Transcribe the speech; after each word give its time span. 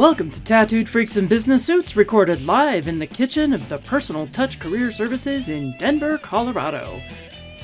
Welcome 0.00 0.30
to 0.30 0.42
Tattooed 0.42 0.88
Freaks 0.88 1.18
in 1.18 1.26
Business 1.26 1.62
Suits, 1.62 1.94
recorded 1.94 2.40
live 2.46 2.88
in 2.88 2.98
the 2.98 3.06
kitchen 3.06 3.52
of 3.52 3.68
the 3.68 3.76
Personal 3.76 4.26
Touch 4.28 4.58
Career 4.58 4.90
Services 4.92 5.50
in 5.50 5.76
Denver, 5.76 6.16
Colorado. 6.16 7.02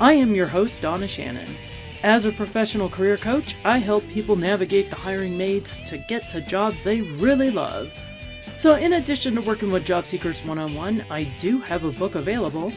I 0.02 0.12
am 0.12 0.34
your 0.34 0.46
host, 0.46 0.82
Donna 0.82 1.08
Shannon. 1.08 1.56
As 2.02 2.26
a 2.26 2.32
professional 2.32 2.90
career 2.90 3.16
coach, 3.16 3.56
I 3.64 3.78
help 3.78 4.06
people 4.08 4.36
navigate 4.36 4.90
the 4.90 4.96
hiring 4.96 5.38
maids 5.38 5.80
to 5.86 5.96
get 5.96 6.28
to 6.28 6.42
jobs 6.42 6.82
they 6.82 7.00
really 7.00 7.50
love. 7.50 7.90
So, 8.58 8.74
in 8.74 8.92
addition 8.92 9.34
to 9.36 9.40
working 9.40 9.70
with 9.70 9.86
job 9.86 10.06
seekers 10.06 10.44
one 10.44 10.58
on 10.58 10.74
one, 10.74 11.06
I 11.08 11.24
do 11.38 11.58
have 11.60 11.84
a 11.84 11.90
book 11.90 12.16
available. 12.16 12.70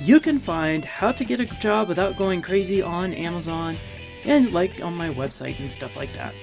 You 0.00 0.18
can 0.18 0.40
find 0.40 0.84
How 0.84 1.12
to 1.12 1.24
Get 1.24 1.38
a 1.38 1.46
Job 1.46 1.86
Without 1.88 2.18
Going 2.18 2.42
Crazy 2.42 2.82
on 2.82 3.14
Amazon 3.14 3.76
and 4.24 4.52
like 4.52 4.82
on 4.82 4.96
my 4.96 5.10
website 5.10 5.60
and 5.60 5.70
stuff 5.70 5.94
like 5.94 6.12
that. 6.14 6.34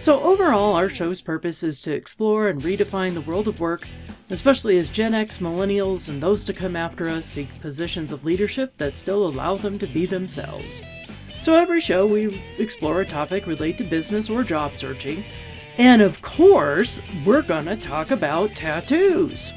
So, 0.00 0.20
overall, 0.22 0.74
our 0.74 0.88
show's 0.88 1.20
purpose 1.20 1.64
is 1.64 1.82
to 1.82 1.92
explore 1.92 2.48
and 2.48 2.62
redefine 2.62 3.14
the 3.14 3.20
world 3.20 3.48
of 3.48 3.58
work, 3.58 3.88
especially 4.30 4.78
as 4.78 4.90
Gen 4.90 5.12
X, 5.12 5.38
millennials, 5.38 6.08
and 6.08 6.22
those 6.22 6.44
to 6.44 6.52
come 6.52 6.76
after 6.76 7.08
us 7.08 7.26
seek 7.26 7.48
positions 7.58 8.12
of 8.12 8.24
leadership 8.24 8.72
that 8.78 8.94
still 8.94 9.26
allow 9.26 9.56
them 9.56 9.76
to 9.80 9.88
be 9.88 10.06
themselves. 10.06 10.80
So, 11.40 11.56
every 11.56 11.80
show 11.80 12.06
we 12.06 12.40
explore 12.58 13.00
a 13.00 13.06
topic 13.06 13.48
related 13.48 13.78
to 13.78 13.84
business 13.90 14.30
or 14.30 14.44
job 14.44 14.76
searching, 14.76 15.24
and 15.78 16.00
of 16.00 16.22
course, 16.22 17.00
we're 17.26 17.42
gonna 17.42 17.76
talk 17.76 18.12
about 18.12 18.54
tattoos. 18.54 19.52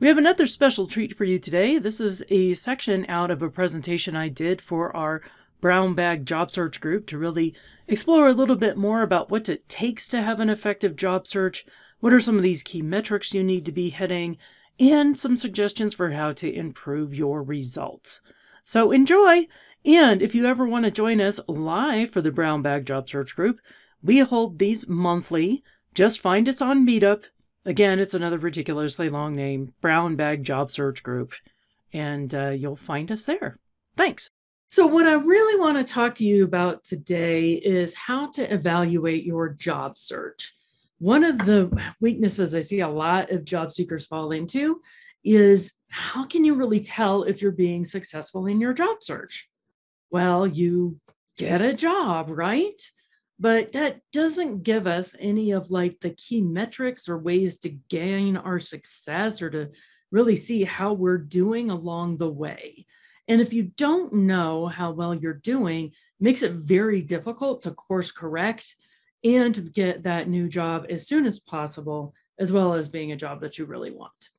We 0.00 0.08
have 0.08 0.18
another 0.18 0.46
special 0.46 0.86
treat 0.86 1.16
for 1.16 1.24
you 1.24 1.38
today. 1.38 1.78
This 1.78 2.00
is 2.00 2.22
a 2.30 2.52
section 2.54 3.06
out 3.08 3.30
of 3.30 3.42
a 3.42 3.50
presentation 3.50 4.16
I 4.16 4.28
did 4.28 4.60
for 4.60 4.94
our 4.96 5.22
brown 5.60 5.94
bag 5.94 6.26
job 6.26 6.50
search 6.50 6.80
group 6.80 7.06
to 7.06 7.18
really 7.18 7.54
explore 7.88 8.28
a 8.28 8.32
little 8.32 8.56
bit 8.56 8.76
more 8.76 9.02
about 9.02 9.30
what 9.30 9.48
it 9.48 9.68
takes 9.68 10.08
to 10.08 10.22
have 10.22 10.40
an 10.40 10.50
effective 10.50 10.96
job 10.96 11.26
search, 11.26 11.64
what 12.00 12.12
are 12.12 12.20
some 12.20 12.36
of 12.36 12.42
these 12.42 12.62
key 12.62 12.82
metrics 12.82 13.34
you 13.34 13.42
need 13.42 13.64
to 13.64 13.72
be 13.72 13.90
hitting, 13.90 14.38
and 14.78 15.18
some 15.18 15.36
suggestions 15.36 15.92
for 15.92 16.12
how 16.12 16.32
to 16.32 16.52
improve 16.52 17.14
your 17.14 17.42
results. 17.42 18.20
So 18.64 18.92
enjoy! 18.92 19.46
And 19.84 20.22
if 20.22 20.34
you 20.34 20.46
ever 20.46 20.66
want 20.66 20.84
to 20.84 20.90
join 20.90 21.20
us 21.20 21.40
live 21.48 22.10
for 22.10 22.20
the 22.20 22.30
Brown 22.30 22.62
Bag 22.62 22.86
Job 22.86 23.08
Search 23.08 23.34
Group, 23.34 23.60
we 24.02 24.18
hold 24.18 24.58
these 24.58 24.88
monthly. 24.88 25.62
Just 25.94 26.20
find 26.20 26.48
us 26.48 26.60
on 26.60 26.86
Meetup. 26.86 27.24
Again, 27.64 27.98
it's 27.98 28.14
another 28.14 28.38
ridiculously 28.38 29.08
long 29.08 29.34
name 29.34 29.74
Brown 29.80 30.16
Bag 30.16 30.44
Job 30.44 30.70
Search 30.70 31.02
Group. 31.02 31.34
And 31.92 32.34
uh, 32.34 32.50
you'll 32.50 32.76
find 32.76 33.10
us 33.10 33.24
there. 33.24 33.58
Thanks. 33.96 34.30
So, 34.72 34.86
what 34.86 35.04
I 35.04 35.14
really 35.14 35.58
want 35.58 35.78
to 35.78 35.94
talk 35.94 36.14
to 36.16 36.24
you 36.24 36.44
about 36.44 36.84
today 36.84 37.54
is 37.54 37.92
how 37.92 38.30
to 38.30 38.54
evaluate 38.54 39.24
your 39.24 39.48
job 39.48 39.98
search. 39.98 40.54
One 41.00 41.24
of 41.24 41.38
the 41.38 41.76
weaknesses 42.00 42.54
I 42.54 42.60
see 42.60 42.78
a 42.78 42.88
lot 42.88 43.32
of 43.32 43.44
job 43.44 43.72
seekers 43.72 44.06
fall 44.06 44.30
into 44.30 44.80
is 45.24 45.72
how 45.88 46.24
can 46.24 46.44
you 46.44 46.54
really 46.54 46.78
tell 46.78 47.24
if 47.24 47.42
you're 47.42 47.50
being 47.50 47.84
successful 47.84 48.46
in 48.46 48.60
your 48.60 48.72
job 48.72 49.02
search? 49.02 49.48
Well, 50.12 50.46
you 50.46 51.00
get 51.36 51.60
a 51.60 51.74
job, 51.74 52.30
right? 52.30 52.80
But 53.40 53.72
that 53.72 53.98
doesn't 54.12 54.62
give 54.62 54.86
us 54.86 55.16
any 55.18 55.50
of 55.50 55.72
like 55.72 55.98
the 55.98 56.10
key 56.10 56.42
metrics 56.42 57.08
or 57.08 57.18
ways 57.18 57.56
to 57.58 57.70
gain 57.88 58.36
our 58.36 58.60
success 58.60 59.42
or 59.42 59.50
to 59.50 59.70
really 60.12 60.36
see 60.36 60.62
how 60.62 60.92
we're 60.92 61.18
doing 61.18 61.70
along 61.70 62.18
the 62.18 62.30
way. 62.30 62.86
And 63.30 63.40
if 63.40 63.52
you 63.52 63.70
don't 63.76 64.12
know 64.12 64.66
how 64.66 64.90
well 64.90 65.14
you're 65.14 65.34
doing, 65.34 65.92
makes 66.18 66.42
it 66.42 66.50
very 66.50 67.00
difficult 67.00 67.62
to 67.62 67.70
course 67.70 68.10
correct 68.10 68.74
and 69.22 69.54
to 69.54 69.60
get 69.60 70.02
that 70.02 70.28
new 70.28 70.48
job 70.48 70.86
as 70.90 71.06
soon 71.06 71.26
as 71.26 71.38
possible, 71.38 72.12
as 72.40 72.50
well 72.50 72.74
as 72.74 72.88
being 72.88 73.12
a 73.12 73.16
job 73.16 73.40
that 73.42 73.56
you 73.56 73.66
really 73.66 73.92
want. 73.92 74.30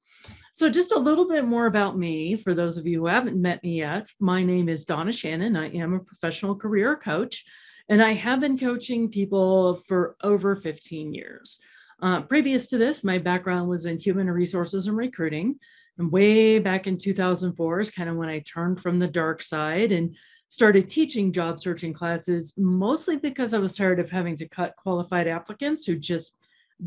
So, 0.53 0.69
just 0.69 0.91
a 0.91 1.00
little 1.00 1.25
bit 1.25 1.46
more 1.46 1.68
about 1.68 1.97
me 1.97 2.35
for 2.35 2.53
those 2.53 2.78
of 2.78 2.85
you 2.85 3.00
who 3.00 3.06
haven't 3.06 3.41
met 3.41 3.63
me 3.63 3.79
yet. 3.79 4.07
My 4.19 4.44
name 4.44 4.68
is 4.68 4.84
Donna 4.84 5.13
Shannon. 5.13 5.56
I 5.56 5.69
am 5.69 5.94
a 5.94 6.00
professional 6.02 6.58
career 6.58 6.97
coach, 6.97 7.46
and 7.88 8.03
I 8.03 8.12
have 8.12 8.41
been 8.41 8.59
coaching 8.59 9.08
people 9.08 9.75
for 9.88 10.18
over 10.22 10.58
15 10.58 11.13
years. 11.13 11.59
Uh, 12.02 12.23
previous 12.23 12.68
to 12.68 12.78
this, 12.78 13.06
my 13.06 13.19
background 13.19 13.69
was 13.69 13.85
in 13.85 13.97
human 13.97 14.29
resources 14.29 14.88
and 14.88 14.97
recruiting. 14.97 15.59
And 15.97 16.12
way 16.12 16.59
back 16.59 16.88
in 16.88 16.97
2004 16.97 17.79
is 17.79 17.91
kind 17.91 18.09
of 18.09 18.16
when 18.16 18.29
I 18.29 18.40
turned 18.40 18.81
from 18.81 19.00
the 19.00 19.07
dark 19.07 19.41
side 19.41 19.91
and 19.91 20.16
started 20.47 20.90
teaching 20.90 21.31
job 21.31 21.62
searching 21.62 21.94
classes, 21.94 22.53
mostly 22.57 23.18
because 23.18 23.53
I 23.53 23.59
was 23.59 23.75
tired 23.75 24.00
of 24.00 24.09
having 24.09 24.35
to 24.38 24.50
cut 24.50 24.75
qualified 24.75 25.28
applicants 25.28 25.85
who 25.85 25.97
just 25.97 26.35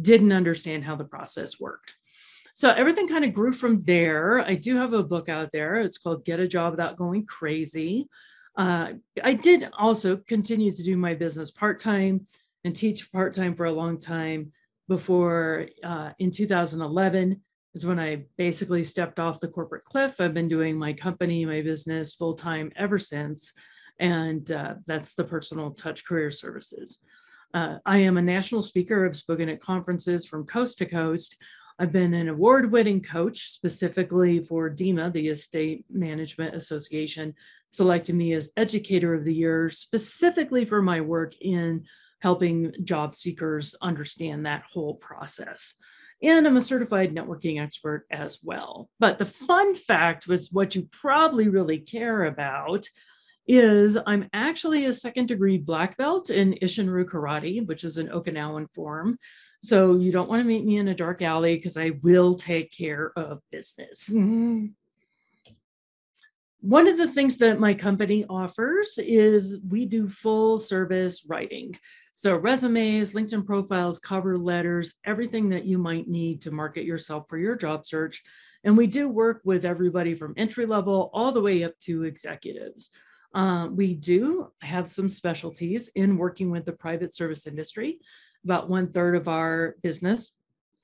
didn't 0.01 0.33
understand 0.33 0.85
how 0.85 0.97
the 0.97 1.05
process 1.05 1.59
worked. 1.61 1.95
So 2.57 2.71
everything 2.71 3.09
kind 3.09 3.25
of 3.25 3.35
grew 3.35 3.53
from 3.53 3.83
there. 3.83 4.41
I 4.41 4.55
do 4.55 4.77
have 4.77 4.93
a 4.93 5.03
book 5.03 5.29
out 5.29 5.51
there. 5.51 5.75
It's 5.75 5.99
called 5.99 6.25
Get 6.25 6.41
a 6.41 6.47
Job 6.47 6.73
Without 6.73 6.97
Going 6.97 7.27
Crazy. 7.27 8.09
Uh, 8.57 8.93
I 9.23 9.35
did 9.35 9.69
also 9.77 10.17
continue 10.17 10.71
to 10.71 10.83
do 10.83 10.97
my 10.97 11.15
business 11.15 11.51
part 11.51 11.81
time 11.81 12.27
and 12.65 12.75
teach 12.75 13.11
part 13.13 13.35
time 13.35 13.55
for 13.55 13.67
a 13.67 13.73
long 13.73 13.99
time 13.99 14.53
before 14.89 15.67
uh, 15.83 16.11
in 16.19 16.31
2011 16.31 17.41
is 17.75 17.85
when 17.85 17.99
I 17.99 18.25
basically 18.37 18.85
stepped 18.85 19.19
off 19.19 19.41
the 19.41 19.49
corporate 19.49 19.85
cliff. 19.85 20.21
I've 20.21 20.35
been 20.35 20.49
doing 20.49 20.79
my 20.79 20.93
company, 20.93 21.45
my 21.45 21.61
business 21.61 22.15
full 22.15 22.35
time 22.35 22.73
ever 22.77 22.99
since. 22.99 23.53
And 23.99 24.51
uh, 24.51 24.75
that's 24.87 25.15
the 25.15 25.25
Personal 25.25 25.71
Touch 25.73 26.05
Career 26.05 26.31
Services. 26.31 26.99
Uh, 27.53 27.79
I 27.87 27.99
am 27.99 28.17
a 28.17 28.23
national 28.23 28.63
speaker. 28.63 29.07
I've 29.07 29.17
spoken 29.17 29.49
at 29.49 29.61
conferences 29.61 30.27
from 30.27 30.47
coast 30.47 30.79
to 30.79 30.87
coast. 30.87 31.37
I've 31.79 31.93
been 31.93 32.15
an 32.15 32.29
award 32.29 32.71
winning 32.71 33.03
coach 33.03 33.49
specifically 33.49 34.41
for 34.41 34.71
DEMA, 34.71 35.13
the 35.13 35.29
Estate 35.29 35.85
Management 35.91 36.55
Association, 36.55 37.35
selected 37.71 38.15
me 38.15 38.33
as 38.35 38.51
Educator 38.57 39.15
of 39.15 39.25
the 39.25 39.35
Year 39.35 39.69
specifically 39.71 40.65
for 40.65 40.83
my 40.83 41.01
work 41.01 41.35
in 41.41 41.85
helping 42.21 42.73
job 42.85 43.15
seekers 43.15 43.75
understand 43.83 44.47
that 44.47 44.65
whole 44.73 44.95
process 44.95 45.75
and 46.25 46.47
I'm 46.47 46.57
a 46.57 46.63
certified 46.63 47.15
networking 47.15 47.63
expert 47.63 48.07
as 48.11 48.39
well. 48.43 48.89
But 48.99 49.19
the 49.19 49.27
fun 49.27 49.75
fact 49.75 50.27
was 50.27 50.51
what 50.51 50.75
you 50.75 50.89
probably 50.91 51.49
really 51.49 51.79
care 51.79 52.25
about 52.25 52.89
is 53.47 53.99
I'm 54.07 54.31
actually 54.33 54.87
a 54.87 54.93
second 54.93 55.27
degree 55.27 55.59
black 55.59 55.99
belt 55.99 56.31
in 56.31 56.55
Isshinryu 56.63 57.05
Karate, 57.05 57.67
which 57.67 57.85
is 57.85 57.99
an 57.99 58.09
Okinawan 58.09 58.69
form. 58.75 59.19
So 59.63 59.97
you 59.97 60.13
don't 60.13 60.29
want 60.29 60.41
to 60.41 60.49
meet 60.49 60.65
me 60.65 60.79
in 60.79 60.89
a 60.89 60.95
dark 60.95 61.21
alley 61.21 61.57
because 61.57 61.77
I 61.77 61.93
will 62.03 62.35
take 62.35 62.73
care 62.73 63.13
of 63.17 63.41
business. 63.53 64.09
Mm-hmm. 64.09 64.67
One 66.61 66.89
of 66.89 66.97
the 66.97 67.09
things 67.09 67.37
that 67.39 67.61
my 67.61 67.75
company 67.75 68.25
offers 68.31 68.99
is 68.99 69.59
we 69.69 69.85
do 69.85 70.09
full 70.09 70.59
service 70.59 71.27
writing. 71.27 71.77
So, 72.17 72.37
resumes, 72.37 73.13
LinkedIn 73.13 73.45
profiles, 73.45 73.99
cover 73.99 74.39
letters, 74.39 74.95
everything 75.05 75.49
that 75.49 75.65
you 75.65 75.79
might 75.79 76.07
need 76.07 76.41
to 76.43 76.53
market 76.53 76.85
yourself 76.85 77.25
for 77.29 77.39
your 77.39 77.57
job 77.57 77.85
search. 77.85 78.23
And 78.63 78.77
we 78.77 78.87
do 78.87 79.09
work 79.09 79.41
with 79.45 79.65
everybody 79.65 80.15
from 80.15 80.35
entry 80.37 80.65
level 80.65 81.11
all 81.13 81.33
the 81.33 81.41
way 81.41 81.65
up 81.65 81.77
to 81.81 82.05
executives. 82.05 82.91
Uh, 83.35 83.69
we 83.71 83.95
do 83.95 84.53
have 84.63 84.89
some 84.89 85.09
specialties 85.09 85.91
in 85.97 86.17
working 86.17 86.53
with 86.53 86.65
the 86.65 86.73
private 86.73 87.13
service 87.13 87.49
industry. 87.49 87.99
About 88.45 88.69
one 88.69 88.93
third 88.93 89.17
of 89.17 89.27
our 89.27 89.75
business 89.83 90.31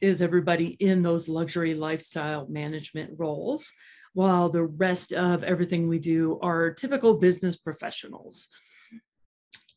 is 0.01 0.21
everybody 0.21 0.67
in 0.81 1.03
those 1.03 1.29
luxury 1.29 1.75
lifestyle 1.75 2.47
management 2.49 3.13
roles, 3.17 3.71
while 4.15 4.49
the 4.49 4.65
rest 4.65 5.13
of 5.13 5.45
everything 5.45 5.87
we 5.87 6.01
do 6.01 6.41
are 6.43 6.73
typical 6.73 7.15
business 7.15 7.57
professionals. 7.57 8.49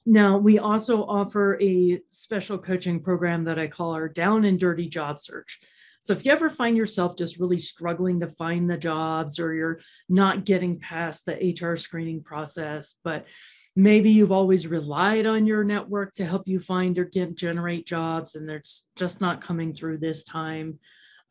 Now, 0.05 0.37
we 0.37 0.59
also 0.59 1.03
offer 1.03 1.57
a 1.61 2.01
special 2.09 2.57
coaching 2.57 2.99
program 2.99 3.45
that 3.45 3.59
I 3.59 3.67
call 3.67 3.91
our 3.91 4.09
down 4.09 4.45
and 4.45 4.59
dirty 4.59 4.87
job 4.87 5.19
search. 5.19 5.59
So, 6.01 6.11
if 6.11 6.25
you 6.25 6.31
ever 6.31 6.49
find 6.49 6.75
yourself 6.75 7.17
just 7.17 7.39
really 7.39 7.59
struggling 7.59 8.19
to 8.19 8.27
find 8.27 8.69
the 8.69 8.77
jobs 8.77 9.39
or 9.39 9.53
you're 9.53 9.79
not 10.09 10.43
getting 10.43 10.79
past 10.79 11.25
the 11.25 11.55
HR 11.57 11.77
screening 11.77 12.21
process, 12.21 12.95
but 13.03 13.25
Maybe 13.75 14.11
you've 14.11 14.31
always 14.31 14.67
relied 14.67 15.25
on 15.25 15.47
your 15.47 15.63
network 15.63 16.13
to 16.15 16.25
help 16.25 16.47
you 16.47 16.59
find 16.59 16.97
or 16.99 17.05
get, 17.05 17.35
generate 17.35 17.87
jobs, 17.87 18.35
and 18.35 18.47
they're 18.47 18.61
just 18.95 19.19
not 19.19 19.41
coming 19.41 19.73
through 19.73 19.97
this 19.97 20.23
time. 20.23 20.79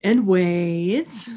and 0.03 0.27
wait. 0.27 1.29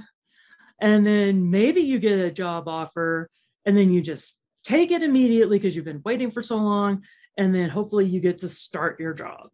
And 0.81 1.07
then 1.07 1.51
maybe 1.51 1.83
you 1.83 1.99
get 1.99 2.19
a 2.19 2.31
job 2.31 2.67
offer, 2.67 3.31
and 3.65 3.77
then 3.77 3.93
you 3.93 4.01
just 4.01 4.39
take 4.65 4.91
it 4.91 5.03
immediately 5.03 5.59
because 5.59 5.77
you've 5.77 5.85
been 5.85 6.03
waiting 6.05 6.31
for 6.31 6.43
so 6.43 6.57
long 6.57 7.05
and 7.37 7.55
then 7.55 7.71
hopefully 7.71 8.07
you 8.07 8.21
get 8.21 8.39
to 8.39 8.49
start 8.49 9.01
your 9.01 9.15
job. 9.15 9.51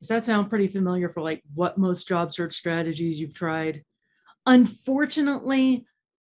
Does 0.00 0.08
that 0.08 0.26
sound 0.26 0.48
pretty 0.48 0.68
familiar 0.68 1.08
for 1.08 1.22
like 1.22 1.42
what 1.54 1.78
most 1.78 2.06
job 2.06 2.32
search 2.32 2.54
strategies 2.54 3.18
you've 3.18 3.34
tried? 3.34 3.82
Unfortunately, 4.46 5.86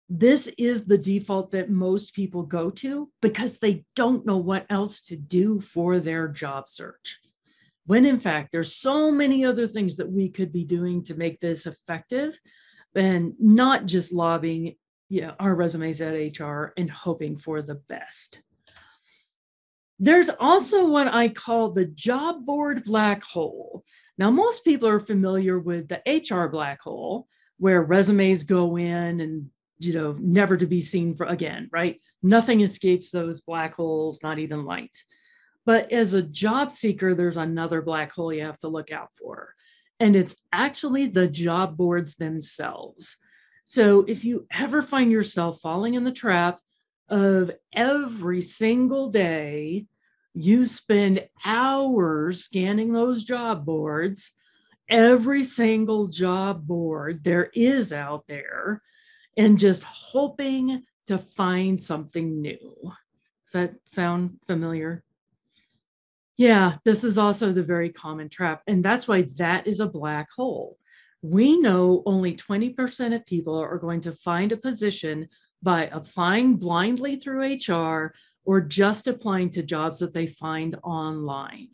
this 0.08 0.49
is 0.58 0.84
the 0.84 0.99
default 0.99 1.52
that 1.52 1.70
most 1.70 2.14
people 2.14 2.43
go 2.43 2.70
to 2.70 3.11
because 3.22 3.58
they 3.58 3.84
don't 3.94 4.26
know 4.26 4.38
what 4.38 4.67
else 4.70 5.00
to 5.02 5.17
do 5.17 5.61
for 5.61 5.99
their 5.99 6.26
job 6.26 6.69
search. 6.69 7.19
When 7.87 8.06
in 8.06 8.19
fact, 8.19 8.50
there's 8.50 8.75
so 8.75 9.11
many 9.11 9.44
other 9.44 9.67
things 9.67 9.96
that 9.96 10.11
we 10.11 10.28
could 10.28 10.52
be 10.52 10.64
doing 10.64 11.05
to 11.05 11.14
make 11.14 11.40
this 11.40 11.67
effective 11.67 12.38
and 12.94 13.34
not 13.38 13.87
just 13.87 14.12
lobbying 14.12 14.75
you 15.11 15.22
know, 15.22 15.34
our 15.40 15.55
resumes 15.55 16.00
at 16.00 16.14
HR 16.38 16.72
and 16.76 16.88
hoping 16.88 17.37
for 17.37 17.61
the 17.61 17.75
best. 17.75 18.40
There's 20.02 20.31
also 20.41 20.88
what 20.88 21.08
I 21.08 21.29
call 21.29 21.70
the 21.70 21.85
job 21.85 22.47
board 22.47 22.85
black 22.85 23.23
hole. 23.23 23.85
Now, 24.17 24.31
most 24.31 24.64
people 24.64 24.88
are 24.88 24.99
familiar 24.99 25.58
with 25.58 25.88
the 25.88 26.00
HR 26.06 26.49
black 26.49 26.81
hole, 26.81 27.29
where 27.58 27.82
resumes 27.82 28.43
go 28.43 28.76
in 28.76 29.20
and 29.20 29.50
you 29.79 29.93
know 29.93 30.17
never 30.19 30.56
to 30.56 30.67
be 30.67 30.81
seen 30.81 31.14
for 31.14 31.26
again, 31.26 31.69
right? 31.70 32.00
Nothing 32.23 32.62
escapes 32.62 33.11
those 33.11 33.43
black 33.43 33.75
holes, 33.75 34.23
not 34.23 34.38
even 34.38 34.64
light. 34.64 34.97
But 35.67 35.93
as 35.93 36.14
a 36.14 36.23
job 36.23 36.73
seeker, 36.73 37.14
there's 37.14 37.37
another 37.37 37.82
black 37.82 38.12
hole 38.12 38.32
you 38.32 38.43
have 38.44 38.58
to 38.61 38.69
look 38.69 38.91
out 38.91 39.11
for. 39.19 39.55
And 40.00 40.17
it's 40.17 40.35
actually 40.50 41.08
the 41.08 41.29
job 41.29 41.76
boards 41.76 42.17
themselves. 42.17 43.17
So 43.64 44.00
if 44.08 44.25
you 44.25 44.46
ever 44.50 44.81
find 44.81 45.12
yourself 45.12 45.61
falling 45.61 45.93
in 45.94 46.05
the 46.05 46.11
trap 46.11 46.58
of 47.11 47.51
every 47.73 48.41
single 48.41 49.11
day 49.11 49.87
you 50.33 50.65
spend 50.65 51.27
hours 51.45 52.45
scanning 52.45 52.93
those 52.93 53.25
job 53.25 53.67
boards. 53.67 54.33
Every 54.89 55.45
single 55.45 56.07
job 56.07 56.67
board 56.67 57.25
there 57.25 57.51
is 57.55 57.93
out 57.93 58.25
there 58.29 58.83
and 59.37 59.59
just 59.59 59.83
hoping 59.85 60.85
to 61.07 61.19
find 61.19 61.83
something 61.83 62.41
new. 62.41 62.59
Does 63.47 63.53
that 63.53 63.75
sound 63.85 64.39
familiar? 64.47 65.03
Yeah 66.37 66.77
this 66.85 67.05
is 67.05 67.19
also 67.19 67.53
the 67.53 67.63
very 67.63 67.91
common 67.91 68.29
trap 68.29 68.63
and 68.67 68.83
that's 68.83 69.06
why 69.06 69.27
that 69.39 69.67
is 69.67 69.81
a 69.81 69.87
black 69.87 70.29
hole. 70.31 70.79
We 71.23 71.61
know 71.61 72.03
only 72.06 72.35
20% 72.35 73.15
of 73.15 73.27
people 73.27 73.59
are 73.59 73.79
going 73.79 74.01
to 74.03 74.13
find 74.13 74.53
a 74.53 74.56
position 74.56 75.29
by 75.62 75.87
applying 75.87 76.57
blindly 76.57 77.17
through 77.17 77.57
HR 77.57 78.15
or 78.44 78.61
just 78.61 79.06
applying 79.06 79.51
to 79.51 79.63
jobs 79.63 79.99
that 79.99 80.15
they 80.15 80.27
find 80.27 80.77
online. 80.82 81.69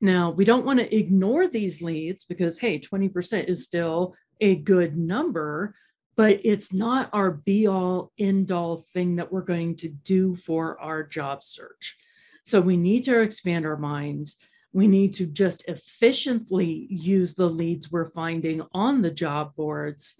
Now, 0.00 0.30
we 0.30 0.44
don't 0.44 0.66
want 0.66 0.78
to 0.78 0.94
ignore 0.94 1.48
these 1.48 1.82
leads 1.82 2.24
because, 2.24 2.58
hey, 2.58 2.78
20% 2.78 3.48
is 3.48 3.64
still 3.64 4.14
a 4.40 4.56
good 4.56 4.96
number, 4.96 5.74
but 6.16 6.40
it's 6.44 6.72
not 6.72 7.10
our 7.12 7.30
be 7.30 7.66
all 7.66 8.12
end 8.18 8.52
all 8.52 8.86
thing 8.92 9.16
that 9.16 9.32
we're 9.32 9.42
going 9.42 9.76
to 9.76 9.88
do 9.88 10.36
for 10.36 10.80
our 10.80 11.02
job 11.02 11.42
search. 11.42 11.96
So 12.44 12.60
we 12.60 12.76
need 12.76 13.04
to 13.04 13.20
expand 13.20 13.66
our 13.66 13.76
minds. 13.76 14.36
We 14.72 14.86
need 14.86 15.14
to 15.14 15.26
just 15.26 15.64
efficiently 15.66 16.86
use 16.90 17.34
the 17.34 17.48
leads 17.48 17.90
we're 17.90 18.10
finding 18.10 18.62
on 18.72 19.02
the 19.02 19.10
job 19.10 19.56
boards 19.56 20.14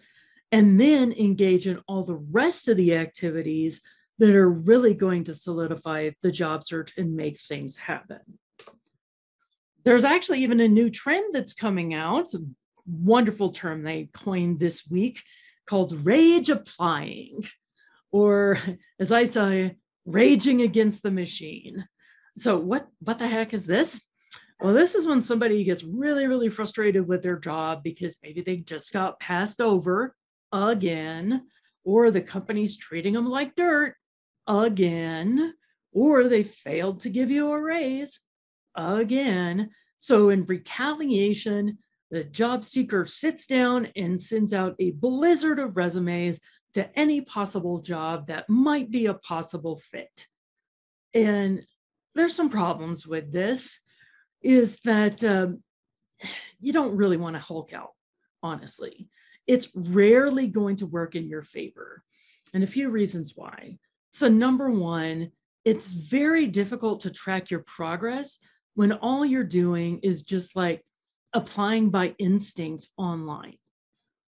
and 0.53 0.81
then 0.81 1.12
engage 1.12 1.67
in 1.67 1.81
all 1.88 2.05
the 2.05 2.17
rest 2.17 2.69
of 2.69 2.76
the 2.76 2.95
activities 2.95 3.81
that 4.19 4.35
are 4.35 4.49
really 4.49 4.95
going 4.95 5.25
to 5.25 5.35
solidify 5.35 6.11
the 6.23 6.31
job 6.31 6.65
search 6.65 6.93
and 6.97 7.15
make 7.15 7.38
things 7.41 7.76
happen. 7.76 8.21
There's 9.85 10.05
actually 10.05 10.43
even 10.43 10.61
a 10.61 10.69
new 10.69 10.91
trend 10.91 11.35
that's 11.35 11.53
coming 11.53 11.95
out. 11.95 12.33
A 12.35 12.38
wonderful 12.87 13.50
term 13.50 13.83
they 13.83 14.09
coined 14.12 14.59
this 14.59 14.87
week 14.88 15.23
called 15.67 16.05
rage 16.05 16.49
applying, 16.49 17.45
or 18.11 18.59
as 19.00 19.12
I 19.12 19.25
say, 19.25 19.76
raging 20.05 20.62
against 20.62 21.03
the 21.03 21.11
machine. 21.11 21.87
So, 22.38 22.59
what, 22.59 22.87
what 23.00 23.19
the 23.19 23.29
heck 23.29 23.53
is 23.55 23.67
this? 23.67 24.03
Well, 24.61 24.73
this 24.73 24.95
is 24.95 25.07
when 25.07 25.23
somebody 25.23 25.65
gets 25.65 25.85
really, 25.85 26.26
really 26.26 26.49
frustrated 26.49 27.07
with 27.07 27.23
their 27.23 27.38
job 27.38 27.83
because 27.83 28.17
maybe 28.23 28.41
they 28.41 28.57
just 28.57 28.93
got 28.93 29.21
passed 29.21 29.61
over 29.61 30.15
again, 30.53 31.47
or 31.85 32.11
the 32.11 32.21
company's 32.21 32.76
treating 32.76 33.15
them 33.15 33.29
like 33.29 33.55
dirt 33.55 33.95
again, 34.47 35.55
or 35.93 36.29
they 36.29 36.43
failed 36.43 37.00
to 37.00 37.11
give 37.11 37.31
you 37.31 37.50
a 37.53 37.61
raise 37.61 38.21
again. 38.75 39.71
So, 39.99 40.29
in 40.29 40.45
retaliation, 40.45 41.79
the 42.11 42.25
job 42.25 42.65
seeker 42.65 43.07
sits 43.07 43.47
down 43.47 43.88
and 43.97 44.21
sends 44.21 44.55
out 44.55 44.76
a 44.79 44.93
blizzard 44.93 45.59
of 45.59 45.76
resumes 45.76 46.41
to 46.75 46.99
any 46.99 47.21
possible 47.21 47.81
job 47.81 48.26
that 48.29 48.49
might 48.49 48.91
be 48.91 49.07
a 49.07 49.15
possible 49.15 49.76
fit. 49.76 50.26
And 51.15 51.65
there's 52.15 52.35
some 52.35 52.50
problems 52.50 53.07
with 53.07 53.33
this 53.33 53.79
is 54.43 54.79
that 54.85 55.25
um, 55.25 55.62
you 56.61 56.73
don't 56.73 56.97
really 56.97 57.17
want 57.17 57.35
to 57.35 57.41
hulk 57.41 57.73
out, 57.73 57.93
honestly. 58.43 59.09
It's 59.47 59.69
rarely 59.75 60.49
going 60.49 60.76
to 60.76 60.87
work 60.87 61.15
in 61.15 61.29
your 61.29 61.43
favor 61.43 62.03
and 62.55 62.65
a 62.65 62.67
few 62.67 62.91
reasons 62.91 63.33
why. 63.35 63.79
So, 64.11 64.29
number 64.29 64.71
one, 64.71 65.33
it's 65.65 65.93
very 65.93 66.47
difficult 66.47 67.00
to 67.03 67.11
track 67.11 67.50
your 67.50 67.65
progress 67.67 68.38
when 68.75 68.93
all 68.93 69.25
you're 69.25 69.45
doing 69.45 70.00
is 70.03 70.23
just 70.23 70.55
like 70.55 70.85
applying 71.33 71.91
by 71.91 72.15
instinct 72.19 72.88
online. 72.97 73.59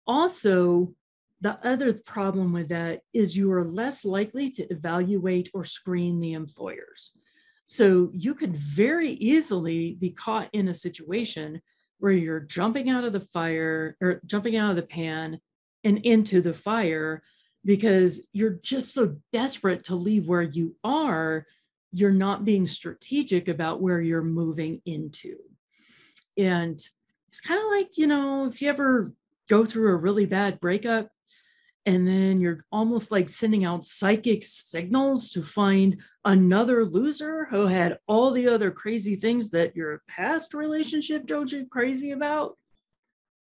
Also, 0.05 0.93
the 1.41 1.59
other 1.65 1.93
problem 1.93 2.53
with 2.53 2.69
that 2.69 3.01
is 3.13 3.37
you 3.37 3.51
are 3.51 3.63
less 3.63 4.03
likely 4.03 4.49
to 4.49 4.63
evaluate 4.71 5.49
or 5.53 5.63
screen 5.63 6.19
the 6.19 6.33
employers. 6.33 7.11
So 7.67 8.09
you 8.13 8.33
could 8.33 8.55
very 8.55 9.11
easily 9.11 9.95
be 9.99 10.09
caught 10.09 10.49
in 10.53 10.69
a 10.69 10.73
situation 10.73 11.61
where 11.99 12.11
you're 12.11 12.39
jumping 12.39 12.89
out 12.89 13.03
of 13.03 13.13
the 13.13 13.19
fire 13.19 13.95
or 14.01 14.21
jumping 14.25 14.55
out 14.55 14.71
of 14.71 14.75
the 14.75 14.83
pan 14.83 15.39
and 15.83 15.99
into 15.99 16.41
the 16.41 16.53
fire 16.53 17.23
because 17.65 18.21
you're 18.33 18.59
just 18.61 18.93
so 18.93 19.17
desperate 19.33 19.83
to 19.85 19.95
leave 19.95 20.27
where 20.27 20.41
you 20.41 20.75
are, 20.83 21.45
you're 21.91 22.11
not 22.11 22.45
being 22.45 22.67
strategic 22.67 23.47
about 23.47 23.81
where 23.81 23.99
you're 23.99 24.23
moving 24.23 24.81
into. 24.85 25.37
And 26.37 26.79
it's 27.29 27.41
kind 27.41 27.59
of 27.59 27.69
like, 27.71 27.97
you 27.97 28.07
know, 28.07 28.47
if 28.47 28.61
you 28.61 28.69
ever 28.69 29.13
go 29.49 29.65
through 29.65 29.91
a 29.91 29.97
really 29.97 30.25
bad 30.25 30.59
breakup 30.59 31.09
and 31.87 32.05
then 32.05 32.41
you're 32.41 32.65
almost 32.69 33.11
like 33.11 33.29
sending 33.29 33.63
out 33.63 33.85
psychic 33.85 34.43
signals 34.43 35.29
to 35.29 35.41
find 35.41 36.01
another 36.25 36.83
loser 36.83 37.47
who 37.49 37.65
had 37.65 37.97
all 38.07 38.31
the 38.31 38.49
other 38.49 38.71
crazy 38.71 39.15
things 39.15 39.51
that 39.51 39.73
your 39.73 40.03
past 40.05 40.53
relationship 40.53 41.25
drove 41.25 41.53
you 41.53 41.65
crazy 41.65 42.11
about. 42.11 42.57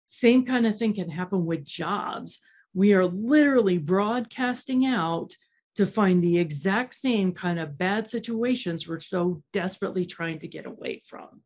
Same 0.08 0.44
kind 0.44 0.66
of 0.66 0.78
thing 0.78 0.92
can 0.92 1.08
happen 1.08 1.46
with 1.46 1.64
jobs. 1.64 2.38
We 2.74 2.92
are 2.92 3.06
literally 3.06 3.78
broadcasting 3.78 4.84
out 4.84 5.34
to 5.76 5.86
find 5.86 6.22
the 6.22 6.36
exact 6.36 6.92
same 6.92 7.32
kind 7.32 7.58
of 7.58 7.78
bad 7.78 8.10
situations 8.10 8.86
we're 8.86 9.00
so 9.00 9.42
desperately 9.54 10.04
trying 10.04 10.38
to 10.40 10.48
get 10.48 10.66
away 10.66 11.02
from. 11.08 11.40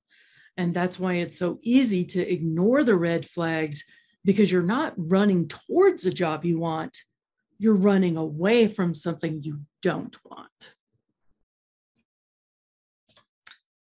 And 0.56 0.74
that's 0.74 0.98
why 0.98 1.14
it's 1.14 1.38
so 1.38 1.60
easy 1.62 2.04
to 2.06 2.20
ignore 2.20 2.82
the 2.82 2.96
red 2.96 3.28
flags 3.28 3.84
because 4.24 4.50
you're 4.50 4.62
not 4.62 4.94
running 4.96 5.48
towards 5.48 6.06
a 6.06 6.12
job 6.12 6.44
you 6.44 6.58
want, 6.58 6.98
you're 7.58 7.74
running 7.74 8.16
away 8.16 8.66
from 8.68 8.94
something 8.94 9.42
you 9.42 9.60
don't 9.82 10.16
want. 10.24 10.74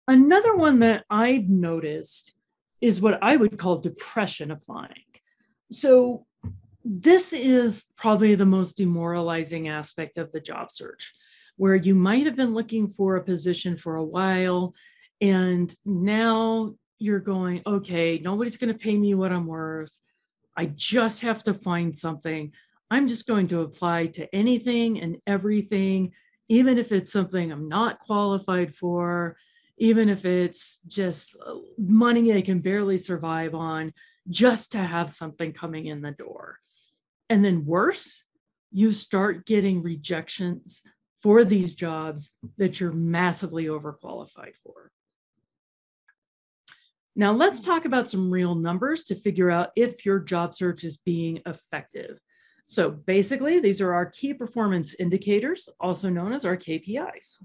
Another 0.07 0.55
one 0.55 0.79
that 0.79 1.03
I've 1.09 1.49
noticed 1.49 2.33
is 2.79 3.01
what 3.01 3.19
I 3.21 3.35
would 3.35 3.57
call 3.57 3.79
depression 3.79 4.51
applying. 4.51 5.03
So, 5.71 6.25
this 6.89 7.33
is 7.33 7.87
probably 7.97 8.35
the 8.35 8.45
most 8.45 8.77
demoralizing 8.77 9.67
aspect 9.67 10.17
of 10.17 10.31
the 10.31 10.39
job 10.39 10.71
search, 10.71 11.13
where 11.57 11.75
you 11.75 11.93
might 11.93 12.25
have 12.25 12.37
been 12.37 12.53
looking 12.53 12.87
for 12.87 13.17
a 13.17 13.23
position 13.23 13.75
for 13.75 13.97
a 13.97 14.05
while, 14.05 14.73
and 15.19 15.75
now 15.83 16.75
you're 16.97 17.19
going, 17.19 17.61
okay, 17.67 18.19
nobody's 18.23 18.55
going 18.55 18.71
to 18.71 18.79
pay 18.79 18.97
me 18.97 19.13
what 19.15 19.33
I'm 19.33 19.47
worth. 19.47 19.97
I 20.57 20.65
just 20.65 21.21
have 21.21 21.43
to 21.43 21.53
find 21.53 21.95
something. 21.95 22.51
I'm 22.89 23.07
just 23.07 23.27
going 23.27 23.47
to 23.49 23.61
apply 23.61 24.07
to 24.07 24.33
anything 24.35 24.99
and 24.99 25.17
everything, 25.27 26.13
even 26.49 26.79
if 26.79 26.91
it's 26.91 27.11
something 27.11 27.51
I'm 27.51 27.69
not 27.69 27.99
qualified 27.99 28.73
for, 28.73 29.37
even 29.77 30.09
if 30.09 30.25
it's 30.25 30.79
just 30.87 31.35
uh, 31.45 31.53
money 31.77 32.33
I 32.33 32.41
can 32.41 32.59
barely 32.59 32.97
survive 32.97 33.53
on, 33.53 33.93
just 34.29 34.71
to 34.71 34.79
have 34.79 35.11
something 35.11 35.53
coming 35.53 35.85
in 35.85 36.01
the 36.01 36.11
door. 36.11 36.57
And 37.29 37.45
then 37.45 37.65
worse, 37.65 38.23
you 38.71 38.91
start 38.91 39.45
getting 39.45 39.83
rejections 39.83 40.81
for 41.21 41.45
these 41.45 41.75
jobs 41.75 42.31
that 42.57 42.79
you're 42.79 42.91
massively 42.91 43.65
overqualified 43.65 44.55
for. 44.63 44.91
Now, 47.19 47.33
let's 47.33 47.61
talk 47.61 47.85
about 47.85 48.07
some 48.07 48.29
real 48.29 48.53
numbers 48.53 49.03
to 49.05 49.15
figure 49.15 49.49
out 49.49 49.71
if 49.75 50.05
your 50.05 50.19
job 50.19 50.53
search 50.53 50.83
is 50.83 50.97
being 50.97 51.41
effective. 51.47 52.19
So, 52.67 52.91
basically, 52.91 53.59
these 53.59 53.81
are 53.81 53.91
our 53.91 54.05
key 54.05 54.35
performance 54.35 54.93
indicators, 54.99 55.67
also 55.79 56.11
known 56.11 56.31
as 56.31 56.45
our 56.45 56.55
KPIs. 56.55 57.37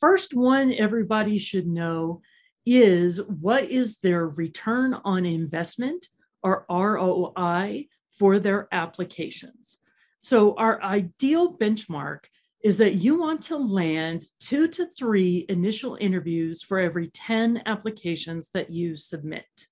First 0.00 0.34
one 0.34 0.74
everybody 0.74 1.38
should 1.38 1.66
know 1.66 2.20
is 2.66 3.22
what 3.22 3.70
is 3.70 4.00
their 4.00 4.28
return 4.28 4.92
on 4.92 5.24
investment 5.24 6.10
or 6.42 6.66
ROI 6.68 7.86
for 8.18 8.38
their 8.38 8.68
applications. 8.70 9.78
So, 10.20 10.54
our 10.56 10.82
ideal 10.82 11.56
benchmark 11.56 12.24
is 12.66 12.78
that 12.78 12.96
you 12.96 13.16
want 13.16 13.40
to 13.40 13.56
land 13.56 14.26
two 14.40 14.66
to 14.66 14.86
three 14.86 15.46
initial 15.48 15.96
interviews 16.00 16.64
for 16.64 16.80
every 16.80 17.06
10 17.06 17.62
applications 17.64 18.50
that 18.54 18.72
you 18.72 18.96
submit. 18.96 19.68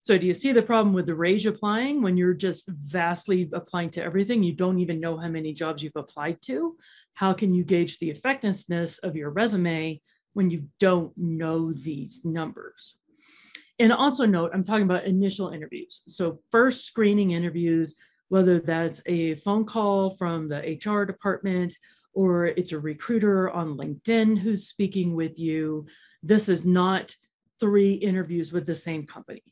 So, 0.00 0.16
do 0.16 0.28
you 0.28 0.32
see 0.32 0.52
the 0.52 0.62
problem 0.62 0.94
with 0.94 1.06
the 1.06 1.16
rage 1.16 1.46
applying 1.46 2.02
when 2.02 2.16
you're 2.16 2.34
just 2.34 2.68
vastly 2.68 3.50
applying 3.52 3.90
to 3.90 4.02
everything? 4.04 4.44
You 4.44 4.52
don't 4.52 4.78
even 4.78 5.00
know 5.00 5.18
how 5.18 5.26
many 5.26 5.52
jobs 5.52 5.82
you've 5.82 5.96
applied 5.96 6.40
to. 6.42 6.76
How 7.14 7.32
can 7.32 7.52
you 7.52 7.64
gauge 7.64 7.98
the 7.98 8.10
effectiveness 8.10 8.98
of 8.98 9.16
your 9.16 9.30
resume 9.30 10.00
when 10.34 10.50
you 10.50 10.68
don't 10.78 11.12
know 11.18 11.72
these 11.72 12.24
numbers? 12.24 12.94
And 13.80 13.92
also, 13.92 14.24
note 14.24 14.52
I'm 14.54 14.62
talking 14.62 14.84
about 14.84 15.04
initial 15.04 15.48
interviews. 15.48 16.02
So, 16.06 16.42
first 16.52 16.84
screening 16.84 17.32
interviews 17.32 17.96
whether 18.30 18.60
that's 18.60 19.02
a 19.06 19.34
phone 19.34 19.64
call 19.64 20.10
from 20.10 20.48
the 20.48 20.78
HR 20.84 21.04
department 21.04 21.76
or 22.12 22.46
it's 22.46 22.72
a 22.72 22.78
recruiter 22.78 23.50
on 23.50 23.76
LinkedIn 23.76 24.38
who's 24.38 24.68
speaking 24.68 25.14
with 25.14 25.38
you. 25.38 25.86
This 26.22 26.48
is 26.48 26.64
not 26.64 27.14
three 27.58 27.94
interviews 27.94 28.52
with 28.52 28.66
the 28.66 28.74
same 28.74 29.04
company. 29.04 29.42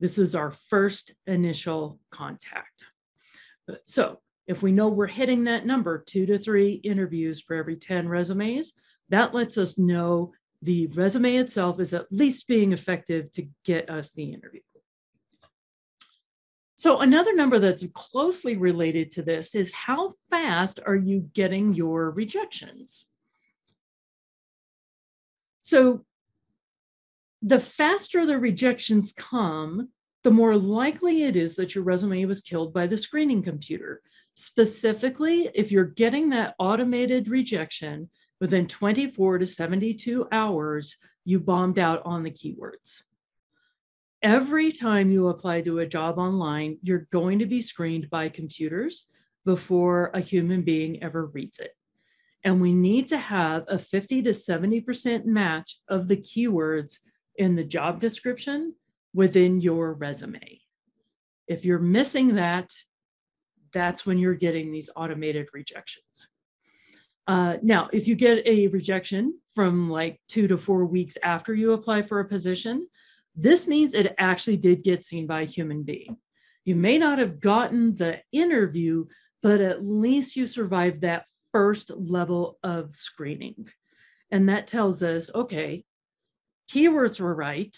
This 0.00 0.18
is 0.18 0.34
our 0.34 0.50
first 0.68 1.12
initial 1.26 2.00
contact. 2.10 2.84
So, 3.86 4.18
if 4.46 4.62
we 4.62 4.72
know 4.72 4.88
we're 4.88 5.06
hitting 5.06 5.44
that 5.44 5.64
number, 5.64 6.02
two 6.04 6.26
to 6.26 6.36
three 6.36 6.72
interviews 6.72 7.40
for 7.40 7.54
every 7.54 7.76
10 7.76 8.08
resumes, 8.08 8.72
that 9.08 9.32
lets 9.32 9.56
us 9.56 9.78
know 9.78 10.32
the 10.62 10.88
resume 10.88 11.36
itself 11.36 11.78
is 11.78 11.94
at 11.94 12.10
least 12.10 12.48
being 12.48 12.72
effective 12.72 13.30
to 13.32 13.48
get 13.64 13.88
us 13.88 14.10
the 14.10 14.32
interview. 14.32 14.60
So, 16.80 17.00
another 17.00 17.34
number 17.34 17.58
that's 17.58 17.84
closely 17.92 18.56
related 18.56 19.10
to 19.10 19.22
this 19.22 19.54
is 19.54 19.70
how 19.70 20.14
fast 20.30 20.80
are 20.86 20.96
you 20.96 21.28
getting 21.34 21.74
your 21.74 22.10
rejections? 22.10 23.04
So, 25.60 26.06
the 27.42 27.58
faster 27.58 28.24
the 28.24 28.38
rejections 28.38 29.12
come, 29.12 29.90
the 30.22 30.30
more 30.30 30.56
likely 30.56 31.24
it 31.24 31.36
is 31.36 31.54
that 31.56 31.74
your 31.74 31.84
resume 31.84 32.24
was 32.24 32.40
killed 32.40 32.72
by 32.72 32.86
the 32.86 32.96
screening 32.96 33.42
computer. 33.42 34.00
Specifically, 34.32 35.50
if 35.54 35.70
you're 35.70 35.84
getting 35.84 36.30
that 36.30 36.54
automated 36.58 37.28
rejection 37.28 38.08
within 38.40 38.66
24 38.66 39.36
to 39.36 39.44
72 39.44 40.28
hours, 40.32 40.96
you 41.26 41.40
bombed 41.40 41.78
out 41.78 42.00
on 42.06 42.22
the 42.22 42.30
keywords 42.30 43.02
every 44.22 44.72
time 44.72 45.10
you 45.10 45.28
apply 45.28 45.62
to 45.62 45.78
a 45.78 45.86
job 45.86 46.18
online, 46.18 46.78
you're 46.82 47.08
going 47.10 47.38
to 47.38 47.46
be 47.46 47.60
screened 47.60 48.10
by 48.10 48.28
computers 48.28 49.06
before 49.44 50.10
a 50.12 50.20
human 50.20 50.62
being 50.62 51.02
ever 51.02 51.26
reads 51.26 51.58
it. 51.58 51.72
And 52.44 52.60
we 52.60 52.72
need 52.72 53.08
to 53.08 53.18
have 53.18 53.64
a 53.68 53.78
50 53.78 54.22
to 54.22 54.30
70% 54.30 55.24
match 55.24 55.76
of 55.88 56.08
the 56.08 56.16
keywords 56.16 56.98
in 57.36 57.54
the 57.54 57.64
job 57.64 58.00
description 58.00 58.74
within 59.14 59.60
your 59.60 59.92
resume. 59.94 60.60
If 61.48 61.64
you're 61.64 61.78
missing 61.78 62.36
that, 62.36 62.70
that's 63.72 64.04
when 64.04 64.18
you're 64.18 64.34
getting 64.34 64.72
these 64.72 64.90
automated 64.96 65.48
rejections. 65.52 66.28
Uh, 67.26 67.56
now, 67.62 67.88
if 67.92 68.08
you 68.08 68.14
get 68.14 68.44
a 68.46 68.66
rejection 68.68 69.38
from 69.54 69.90
like 69.90 70.20
two 70.28 70.48
to 70.48 70.56
four 70.56 70.84
weeks 70.84 71.16
after 71.22 71.54
you 71.54 71.72
apply 71.72 72.02
for 72.02 72.20
a 72.20 72.24
position, 72.24 72.86
this 73.36 73.66
means 73.66 73.94
it 73.94 74.14
actually 74.18 74.56
did 74.56 74.82
get 74.82 75.04
seen 75.04 75.26
by 75.26 75.42
a 75.42 75.46
human 75.46 75.82
being. 75.82 76.16
You 76.64 76.76
may 76.76 76.98
not 76.98 77.18
have 77.18 77.40
gotten 77.40 77.94
the 77.94 78.20
interview, 78.32 79.06
but 79.42 79.60
at 79.60 79.84
least 79.84 80.36
you 80.36 80.46
survived 80.46 81.00
that 81.00 81.24
first 81.52 81.90
level 81.90 82.58
of 82.62 82.94
screening. 82.94 83.68
And 84.30 84.48
that 84.48 84.66
tells 84.66 85.02
us 85.02 85.30
okay, 85.34 85.84
keywords 86.70 87.20
were 87.20 87.34
right. 87.34 87.76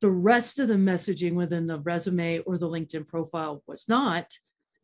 The 0.00 0.10
rest 0.10 0.58
of 0.58 0.68
the 0.68 0.74
messaging 0.74 1.34
within 1.34 1.66
the 1.66 1.78
resume 1.78 2.40
or 2.40 2.58
the 2.58 2.68
LinkedIn 2.68 3.06
profile 3.06 3.62
was 3.66 3.88
not. 3.88 4.32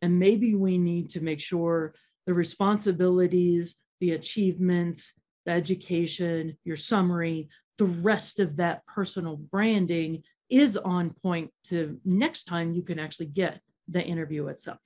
And 0.03 0.19
maybe 0.19 0.55
we 0.55 0.79
need 0.79 1.11
to 1.11 1.21
make 1.21 1.41
sure 1.41 1.95
the 2.27 2.33
responsibilities, 2.33 3.75
the 4.01 4.13
achievements, 4.13 5.13
the 5.45 5.53
education, 5.53 6.57
your 6.65 6.77
summary, 6.77 7.49
the 7.81 7.87
rest 7.87 8.41
of 8.41 8.57
that 8.57 8.85
personal 8.85 9.37
branding 9.37 10.23
is 10.51 10.77
on 10.77 11.15
point 11.23 11.51
to 11.65 11.99
next 12.05 12.45
time 12.45 12.75
you 12.75 12.83
can 12.83 12.99
actually 12.99 13.25
get 13.25 13.63
the 13.89 14.03
interview 14.03 14.49
itself. 14.49 14.81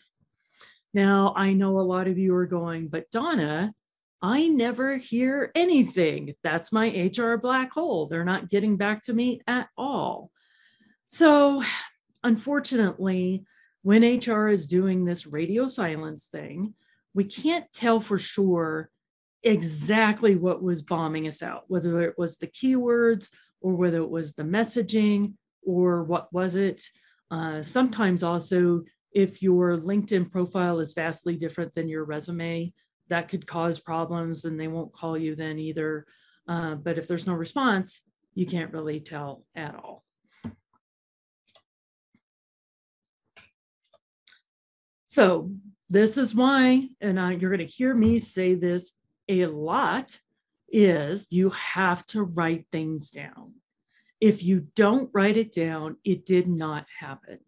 Now, 0.93 1.35
I 1.37 1.55
know 1.55 1.81
a 1.81 1.83
lot 1.83 2.07
of 2.07 2.19
you 2.19 2.33
are 2.37 2.47
going, 2.47 2.87
but 2.87 3.11
Donna, 3.11 3.75
I 4.23 4.47
never 4.47 4.97
hear 4.97 5.51
anything. 5.57 6.35
That's 6.45 6.71
my 6.71 7.11
HR 7.13 7.35
black 7.35 7.73
hole. 7.73 8.07
They're 8.07 8.25
not 8.25 8.49
getting 8.49 8.77
back 8.77 9.03
to 9.03 9.13
me 9.13 9.41
at 9.49 9.69
all. 9.77 10.31
So, 11.09 11.65
unfortunately, 12.23 13.45
when 13.83 14.21
HR 14.21 14.47
is 14.47 14.69
doing 14.69 15.05
this 15.05 15.27
radio 15.27 15.67
silence 15.67 16.27
thing, 16.27 16.75
we 17.13 17.25
can't 17.25 17.67
tell 17.73 18.01
for 18.01 18.19
sure 18.19 18.89
exactly 19.45 20.37
what 20.37 20.63
was 20.63 20.83
bombing 20.83 21.27
us 21.29 21.43
out, 21.43 21.65
whether 21.69 22.01
it 22.01 22.15
was 22.19 22.37
the 22.37 22.47
keywords 22.47 23.29
or 23.61 23.75
whether 23.75 23.99
it 23.99 24.11
was 24.11 24.33
the 24.33 24.43
messaging 24.43 25.35
or 25.63 26.03
what 26.03 26.33
was 26.33 26.55
it. 26.55 26.83
Uh, 27.31 27.63
sometimes 27.63 28.23
also, 28.23 28.83
if 29.13 29.43
your 29.43 29.77
LinkedIn 29.77 30.31
profile 30.31 30.81
is 30.81 30.93
vastly 30.93 31.37
different 31.37 31.75
than 31.75 31.89
your 31.89 32.05
resume, 32.05 32.73
that 33.09 33.29
could 33.29 33.47
cause 33.47 33.79
problems 33.79 34.45
and 34.45 34.59
they 34.59 34.69
won't 34.69 34.93
call 34.93 35.17
you 35.17 35.35
then 35.35 35.59
either. 35.59 36.07
Uh, 36.49 36.75
but 36.75 36.99
if 36.99 37.07
there's 37.07 37.27
no 37.27 37.35
response, 37.35 38.03
you 38.35 38.47
can't 38.47 38.73
really 38.73 39.01
tell 39.01 39.45
at 39.55 39.75
all. 39.75 40.05
So 45.07 45.53
this 45.91 46.19
is 46.19 46.35
why, 46.35 46.89
and 47.01 47.41
you're 47.41 47.51
going 47.51 47.65
to 47.65 47.73
hear 47.73 47.95
me 47.95 48.19
say 48.19 48.55
this 48.57 48.95
a 49.29 49.47
lot, 49.47 50.21
is 50.69 51.29
you 51.31 51.51
have 51.51 52.05
to 52.07 52.23
write 52.23 52.67
things 52.73 53.11
down. 53.11 53.55
If 54.21 54.43
you 54.43 54.69
don't 54.75 55.11
write 55.13 55.37
it 55.37 55.53
down, 55.53 55.97
it 56.05 56.27
did 56.27 56.49
not 56.49 56.87
happen. 56.99 57.39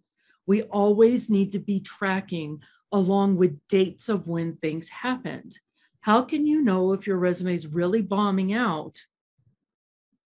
We 0.47 0.63
always 0.63 1.29
need 1.29 1.53
to 1.53 1.59
be 1.59 1.81
tracking 1.81 2.63
along 2.93 3.37
with 3.37 3.59
dates 3.69 4.09
of 4.09 4.29
when 4.29 4.57
things 4.57 4.89
happened. 4.89 5.59
How 6.01 6.23
can 6.23 6.47
you 6.47 6.63
know 6.63 6.93
if 6.93 7.07
your 7.07 7.17
resume 7.17 7.55
is 7.55 7.67
really 7.67 8.01
bombing 8.01 8.53
out 8.53 9.01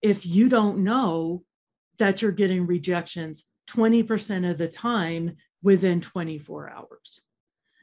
if 0.01 0.25
you 0.25 0.49
don't 0.49 0.79
know 0.79 1.43
that 1.99 2.21
you're 2.21 2.31
getting 2.31 2.65
rejections 2.65 3.43
20% 3.69 4.49
of 4.49 4.57
the 4.57 4.67
time 4.67 5.37
within 5.61 6.01
24 6.01 6.71
hours? 6.71 7.21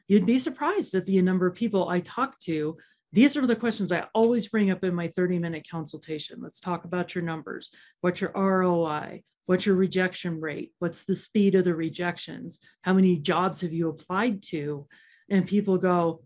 You'd 0.07 0.25
be 0.25 0.39
surprised 0.39 0.95
at 0.95 1.05
the 1.05 1.21
number 1.21 1.47
of 1.47 1.55
people 1.55 1.87
I 1.87 2.01
talk 2.01 2.39
to. 2.41 2.77
These 3.17 3.35
are 3.35 3.47
the 3.47 3.55
questions 3.55 3.91
I 3.91 4.05
always 4.13 4.47
bring 4.47 4.69
up 4.69 4.83
in 4.83 4.93
my 4.93 5.07
30 5.07 5.39
minute 5.39 5.65
consultation. 5.67 6.37
Let's 6.39 6.59
talk 6.59 6.85
about 6.85 7.15
your 7.15 7.23
numbers. 7.23 7.71
What's 8.01 8.21
your 8.21 8.31
ROI? 8.35 9.23
What's 9.47 9.65
your 9.65 9.75
rejection 9.75 10.39
rate? 10.39 10.73
What's 10.77 11.01
the 11.01 11.15
speed 11.15 11.55
of 11.55 11.63
the 11.63 11.73
rejections? 11.73 12.59
How 12.83 12.93
many 12.93 13.17
jobs 13.17 13.61
have 13.61 13.73
you 13.73 13.89
applied 13.89 14.43
to? 14.49 14.85
And 15.31 15.47
people 15.47 15.79
go, 15.79 16.25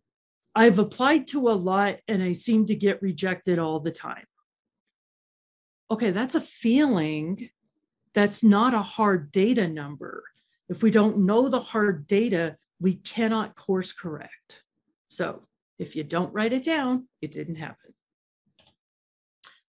I've 0.53 0.79
applied 0.79 1.27
to 1.27 1.47
a 1.47 1.55
lot 1.55 1.99
and 2.09 2.21
I 2.21 2.33
seem 2.33 2.65
to 2.65 2.75
get 2.75 3.01
rejected 3.01 3.57
all 3.57 3.79
the 3.79 3.91
time. 3.91 4.25
Okay, 5.89 6.11
that's 6.11 6.35
a 6.35 6.41
feeling. 6.41 7.51
That's 8.13 8.43
not 8.43 8.73
a 8.73 8.81
hard 8.81 9.31
data 9.31 9.65
number. 9.65 10.25
If 10.67 10.83
we 10.83 10.91
don't 10.91 11.19
know 11.19 11.47
the 11.47 11.61
hard 11.61 12.05
data, 12.05 12.57
we 12.81 12.95
cannot 12.95 13.55
course 13.55 13.93
correct. 13.93 14.63
So 15.07 15.43
if 15.79 15.95
you 15.95 16.03
don't 16.03 16.33
write 16.33 16.53
it 16.53 16.63
down, 16.63 17.07
it 17.21 17.31
didn't 17.31 17.55
happen. 17.55 17.93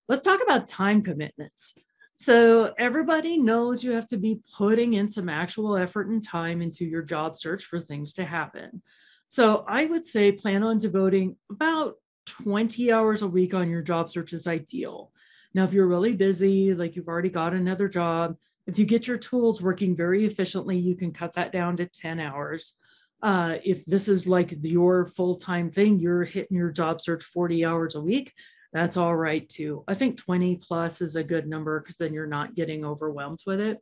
Let's 0.08 0.22
talk 0.22 0.40
about 0.42 0.68
time 0.68 1.02
commitments. 1.02 1.74
So 2.16 2.72
everybody 2.78 3.38
knows 3.38 3.82
you 3.82 3.92
have 3.92 4.08
to 4.08 4.16
be 4.16 4.40
putting 4.56 4.94
in 4.94 5.08
some 5.08 5.28
actual 5.28 5.76
effort 5.76 6.08
and 6.08 6.22
time 6.22 6.62
into 6.62 6.84
your 6.84 7.02
job 7.02 7.36
search 7.36 7.64
for 7.64 7.80
things 7.80 8.14
to 8.14 8.24
happen. 8.24 8.82
So 9.28 9.64
I 9.66 9.86
would 9.86 10.06
say 10.06 10.30
plan 10.30 10.62
on 10.62 10.78
devoting 10.78 11.36
about 11.50 11.94
20 12.26 12.92
hours 12.92 13.22
a 13.22 13.26
week 13.26 13.54
on 13.54 13.70
your 13.70 13.82
job 13.82 14.10
search 14.10 14.32
is 14.32 14.46
ideal. 14.46 15.10
Now, 15.54 15.64
if 15.64 15.72
you're 15.72 15.86
really 15.86 16.14
busy, 16.14 16.74
like 16.74 16.96
you've 16.96 17.08
already 17.08 17.30
got 17.30 17.54
another 17.54 17.88
job, 17.88 18.36
if 18.66 18.78
you 18.78 18.84
get 18.84 19.06
your 19.06 19.18
tools 19.18 19.60
working 19.60 19.96
very 19.96 20.24
efficiently, 20.24 20.78
you 20.78 20.94
can 20.94 21.12
cut 21.12 21.34
that 21.34 21.52
down 21.52 21.76
to 21.78 21.86
10 21.86 22.20
hours. 22.20 22.74
Uh, 23.22 23.56
if 23.64 23.84
this 23.86 24.08
is 24.08 24.26
like 24.26 24.52
your 24.62 25.06
full 25.06 25.36
time 25.36 25.70
thing, 25.70 26.00
you're 26.00 26.24
hitting 26.24 26.56
your 26.56 26.70
job 26.70 27.00
search 27.00 27.22
40 27.24 27.64
hours 27.64 27.94
a 27.94 28.00
week, 28.00 28.32
that's 28.72 28.96
all 28.96 29.14
right 29.14 29.46
too. 29.48 29.84
I 29.86 29.94
think 29.94 30.16
20 30.16 30.56
plus 30.56 31.00
is 31.00 31.14
a 31.14 31.22
good 31.22 31.46
number 31.46 31.78
because 31.80 31.96
then 31.96 32.14
you're 32.14 32.26
not 32.26 32.54
getting 32.54 32.84
overwhelmed 32.84 33.40
with 33.46 33.60
it. 33.60 33.78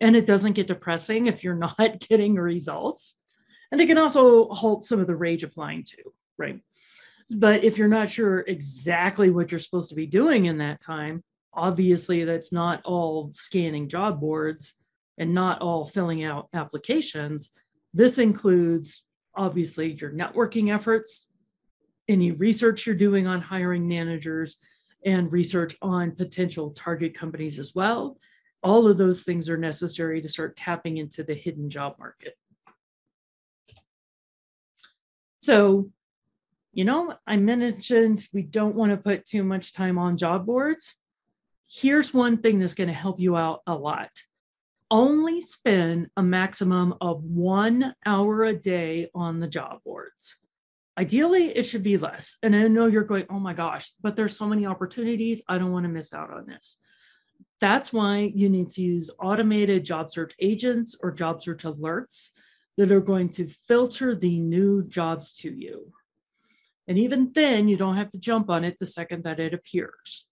And 0.00 0.16
it 0.16 0.26
doesn't 0.26 0.54
get 0.54 0.66
depressing 0.66 1.26
if 1.26 1.44
you're 1.44 1.54
not 1.78 2.00
getting 2.08 2.34
results. 2.34 3.16
And 3.70 3.80
it 3.80 3.86
can 3.86 3.98
also 3.98 4.48
halt 4.48 4.84
some 4.84 4.98
of 4.98 5.06
the 5.06 5.14
rage 5.14 5.44
applying 5.44 5.84
too, 5.84 6.12
right? 6.38 6.60
But 7.36 7.62
if 7.62 7.78
you're 7.78 7.86
not 7.86 8.10
sure 8.10 8.40
exactly 8.40 9.30
what 9.30 9.52
you're 9.52 9.60
supposed 9.60 9.90
to 9.90 9.94
be 9.94 10.06
doing 10.06 10.46
in 10.46 10.58
that 10.58 10.80
time, 10.80 11.22
obviously 11.52 12.24
that's 12.24 12.50
not 12.50 12.84
all 12.84 13.30
scanning 13.34 13.88
job 13.88 14.20
boards 14.20 14.72
and 15.18 15.34
not 15.34 15.60
all 15.60 15.84
filling 15.84 16.24
out 16.24 16.48
applications. 16.54 17.50
This 17.92 18.18
includes 18.18 19.02
obviously 19.34 19.92
your 19.92 20.10
networking 20.10 20.74
efforts, 20.74 21.26
any 22.08 22.30
research 22.30 22.86
you're 22.86 22.94
doing 22.94 23.26
on 23.26 23.40
hiring 23.40 23.88
managers 23.88 24.56
and 25.04 25.32
research 25.32 25.76
on 25.80 26.12
potential 26.12 26.70
target 26.70 27.14
companies 27.16 27.58
as 27.58 27.74
well. 27.74 28.18
All 28.62 28.88
of 28.88 28.98
those 28.98 29.22
things 29.22 29.48
are 29.48 29.56
necessary 29.56 30.20
to 30.20 30.28
start 30.28 30.56
tapping 30.56 30.98
into 30.98 31.22
the 31.22 31.34
hidden 31.34 31.70
job 31.70 31.96
market. 31.98 32.34
So, 35.38 35.90
you 36.72 36.84
know, 36.84 37.14
I 37.26 37.38
mentioned 37.38 38.26
we 38.32 38.42
don't 38.42 38.76
want 38.76 38.92
to 38.92 38.98
put 38.98 39.24
too 39.24 39.42
much 39.42 39.72
time 39.72 39.98
on 39.98 40.18
job 40.18 40.44
boards. 40.44 40.94
Here's 41.66 42.12
one 42.12 42.38
thing 42.38 42.58
that's 42.58 42.74
going 42.74 42.88
to 42.88 42.94
help 42.94 43.20
you 43.20 43.36
out 43.36 43.60
a 43.66 43.74
lot. 43.74 44.10
Only 44.90 45.40
spend 45.40 46.10
a 46.16 46.22
maximum 46.22 46.94
of 47.00 47.22
one 47.22 47.94
hour 48.04 48.42
a 48.44 48.52
day 48.52 49.08
on 49.14 49.38
the 49.38 49.46
job 49.46 49.78
boards. 49.84 50.36
Ideally, 50.98 51.46
it 51.56 51.62
should 51.62 51.84
be 51.84 51.96
less. 51.96 52.36
And 52.42 52.54
I 52.56 52.66
know 52.68 52.86
you're 52.86 53.04
going, 53.04 53.26
oh 53.30 53.38
my 53.38 53.54
gosh, 53.54 53.92
but 54.02 54.16
there's 54.16 54.36
so 54.36 54.46
many 54.46 54.66
opportunities. 54.66 55.42
I 55.48 55.58
don't 55.58 55.72
want 55.72 55.84
to 55.84 55.88
miss 55.88 56.12
out 56.12 56.32
on 56.32 56.46
this. 56.46 56.78
That's 57.60 57.92
why 57.92 58.32
you 58.34 58.48
need 58.48 58.70
to 58.70 58.82
use 58.82 59.10
automated 59.20 59.84
job 59.84 60.10
search 60.10 60.34
agents 60.40 60.96
or 61.00 61.12
job 61.12 61.42
search 61.42 61.62
alerts 61.62 62.30
that 62.76 62.90
are 62.90 63.00
going 63.00 63.28
to 63.30 63.48
filter 63.68 64.14
the 64.14 64.38
new 64.38 64.82
jobs 64.82 65.32
to 65.34 65.52
you. 65.52 65.92
And 66.88 66.98
even 66.98 67.30
then, 67.34 67.68
you 67.68 67.76
don't 67.76 67.96
have 67.96 68.10
to 68.10 68.18
jump 68.18 68.50
on 68.50 68.64
it 68.64 68.78
the 68.78 68.86
second 68.86 69.24
that 69.24 69.38
it 69.38 69.54
appears. 69.54 70.26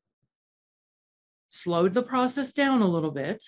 Slow 1.50 1.88
the 1.88 2.02
process 2.02 2.52
down 2.52 2.82
a 2.82 2.88
little 2.88 3.10
bit, 3.10 3.44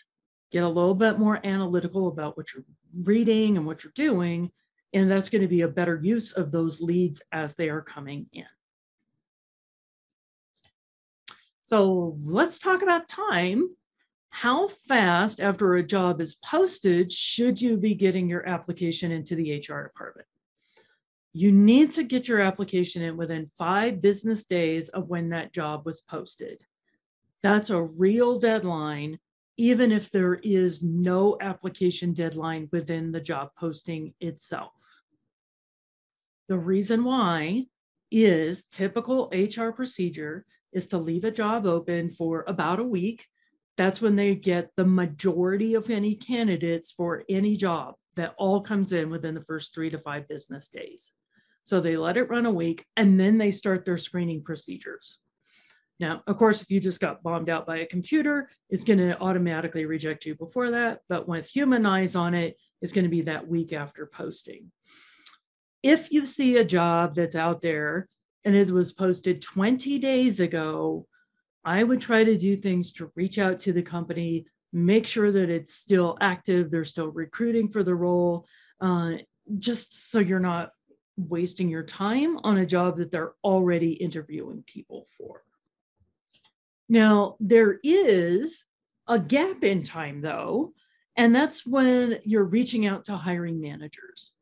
get 0.51 0.65
a 0.65 0.69
little 0.69 0.95
bit 0.95 1.19
more 1.19 1.41
analytical 1.45 2.09
about 2.09 2.37
what 2.37 2.53
you're 2.53 2.65
reading 3.03 3.57
and 3.57 3.67
what 3.67 3.85
you're 3.85 3.93
doing, 3.95 4.51
and 4.93 5.11
that's 5.11 5.29
going 5.29 5.43
to 5.43 5.49
be 5.49 5.61
a 5.63 5.69
better 5.69 6.01
use 6.03 6.33
of 6.33 6.51
those 6.51 6.81
leads 6.81 7.23
as 7.33 7.55
they 7.55 7.69
are 7.69 7.83
coming 7.83 8.27
in. 8.33 8.47
So 11.65 12.19
let's 12.25 12.59
talk 12.59 12.83
about 12.83 13.07
time. 13.07 13.69
How 14.31 14.69
fast 14.89 15.41
after 15.41 15.75
a 15.75 15.87
job 15.87 16.21
is 16.21 16.35
posted 16.35 17.13
should 17.13 17.61
you 17.61 17.77
be 17.77 17.95
getting 17.95 18.29
your 18.29 18.49
application 18.49 19.13
into 19.13 19.37
the 19.37 19.57
HR 19.57 19.85
department? 19.85 20.27
You 21.33 21.53
need 21.53 21.93
to 21.93 22.03
get 22.03 22.27
your 22.27 22.41
application 22.41 23.03
in 23.03 23.17
within 23.17 23.51
five 23.57 24.03
business 24.03 24.45
days 24.45 24.89
of 24.89 25.09
when 25.09 25.29
that 25.29 25.53
job 25.53 25.87
was 25.87 26.01
posted. 26.01 26.61
That's 27.41 27.71
a 27.71 27.81
real 27.81 28.41
deadline, 28.41 29.21
even 29.61 29.93
if 29.93 30.11
there 30.11 30.37
is 30.37 30.83
no 30.83 31.37
application 31.39 32.15
deadline 32.15 32.67
within 32.73 33.13
the 33.13 33.21
job 33.21 33.51
posting 33.59 34.15
itself. 34.19 34.73
The 36.49 36.57
reason 36.57 37.05
why 37.05 37.67
is 38.11 38.65
typical 38.65 39.31
HR 39.35 39.69
procedure 39.69 40.47
is 40.73 40.87
to 40.87 40.97
leave 40.97 41.25
a 41.25 41.31
job 41.31 41.67
open 41.67 42.09
for 42.09 42.43
about 42.49 42.81
a 42.81 42.85
week. 42.85 43.27
That's 43.77 44.01
when 44.01 44.17
they 44.17 44.35
get 44.35 44.71
the 44.77 44.87
majority 44.87 45.75
of 45.75 45.91
any 45.91 46.15
candidates 46.15 46.91
for 46.91 47.25
any 47.29 47.55
job 47.59 47.97
that 48.17 48.35
all 48.39 48.63
comes 48.63 48.95
in 48.95 49.11
within 49.11 49.35
the 49.35 49.45
first 49.45 49.75
three 49.75 49.91
to 49.91 49.99
five 49.99 50.27
business 50.27 50.71
days. 50.71 51.13
So 51.65 51.83
they 51.83 51.99
let 51.99 52.17
it 52.17 52.31
run 52.31 52.47
a 52.47 52.51
week 52.51 52.87
and 52.97 53.21
then 53.21 53.37
they 53.37 53.51
start 53.51 53.85
their 53.85 53.99
screening 53.99 54.43
procedures. 54.43 55.19
Now, 56.01 56.23
of 56.27 56.37
course, 56.39 56.63
if 56.63 56.71
you 56.71 56.81
just 56.81 57.01
got 57.01 57.23
bombed 57.23 57.51
out 57.51 57.67
by 57.67 57.79
a 57.79 57.87
computer, 57.87 58.49
it's 58.71 58.85
going 58.85 58.99
to 58.99 59.21
automatically 59.21 59.85
reject 59.85 60.25
you 60.25 60.35
before 60.35 60.71
that. 60.71 61.01
But 61.09 61.29
with 61.29 61.47
human 61.47 61.87
eyes 61.87 62.17
on 62.17 62.35
it, 62.35 62.57
it's 62.83 62.93
going 62.93 63.05
to 63.05 63.11
be 63.11 63.23
that 63.23 63.47
week 63.47 63.73
after 63.73 64.07
posting 64.07 64.73
if 65.83 66.13
you 66.13 66.27
see 66.27 66.57
a 66.57 66.65
job 66.65 67.15
that's 67.15 67.37
out 67.37 67.63
there 67.63 68.09
and 68.45 68.55
it 68.55 68.71
was 68.71 68.93
posted 68.93 69.43
20 69.43 69.99
days 69.99 70.41
ago, 70.41 71.07
I 71.65 71.83
would 71.83 72.01
try 72.01 72.25
to 72.25 72.37
do 72.37 72.57
things 72.57 72.93
to 72.93 73.11
reach 73.15 73.39
out 73.39 73.59
to 73.61 73.73
the 73.73 73.83
company, 73.83 74.47
make 74.73 75.07
sure 75.07 75.31
that 75.31 75.51
it's 75.51 75.75
still 75.75 76.17
active, 76.21 76.71
they're 76.71 76.85
still 76.85 77.09
recruiting 77.09 77.69
for 77.69 77.83
the 77.83 77.95
role, 77.95 78.47
uh, 78.81 79.13
just 79.59 80.11
so 80.11 80.19
you're 80.19 80.41
not 80.41 80.71
wasting 81.17 81.69
your 81.69 81.83
time 81.83 82.39
on 82.45 82.59
a 82.59 82.67
job 82.67 82.97
that 82.97 83.11
they're 83.11 83.33
already 83.45 83.93
interviewing 83.93 84.65
people 84.67 85.07
for. 85.19 85.43
Now, 86.91 87.37
there 87.39 87.79
is 87.85 88.65
a 89.07 89.17
gap 89.17 89.63
in 89.63 89.85
time 89.85 90.21
though, 90.21 90.73
and 91.17 91.33
that's 91.33 91.65
when 91.65 92.19
you're 92.25 92.43
reaching 92.43 92.85
out 92.85 93.05
to 93.05 93.17
hiring 93.17 93.61
managers. 93.61 94.33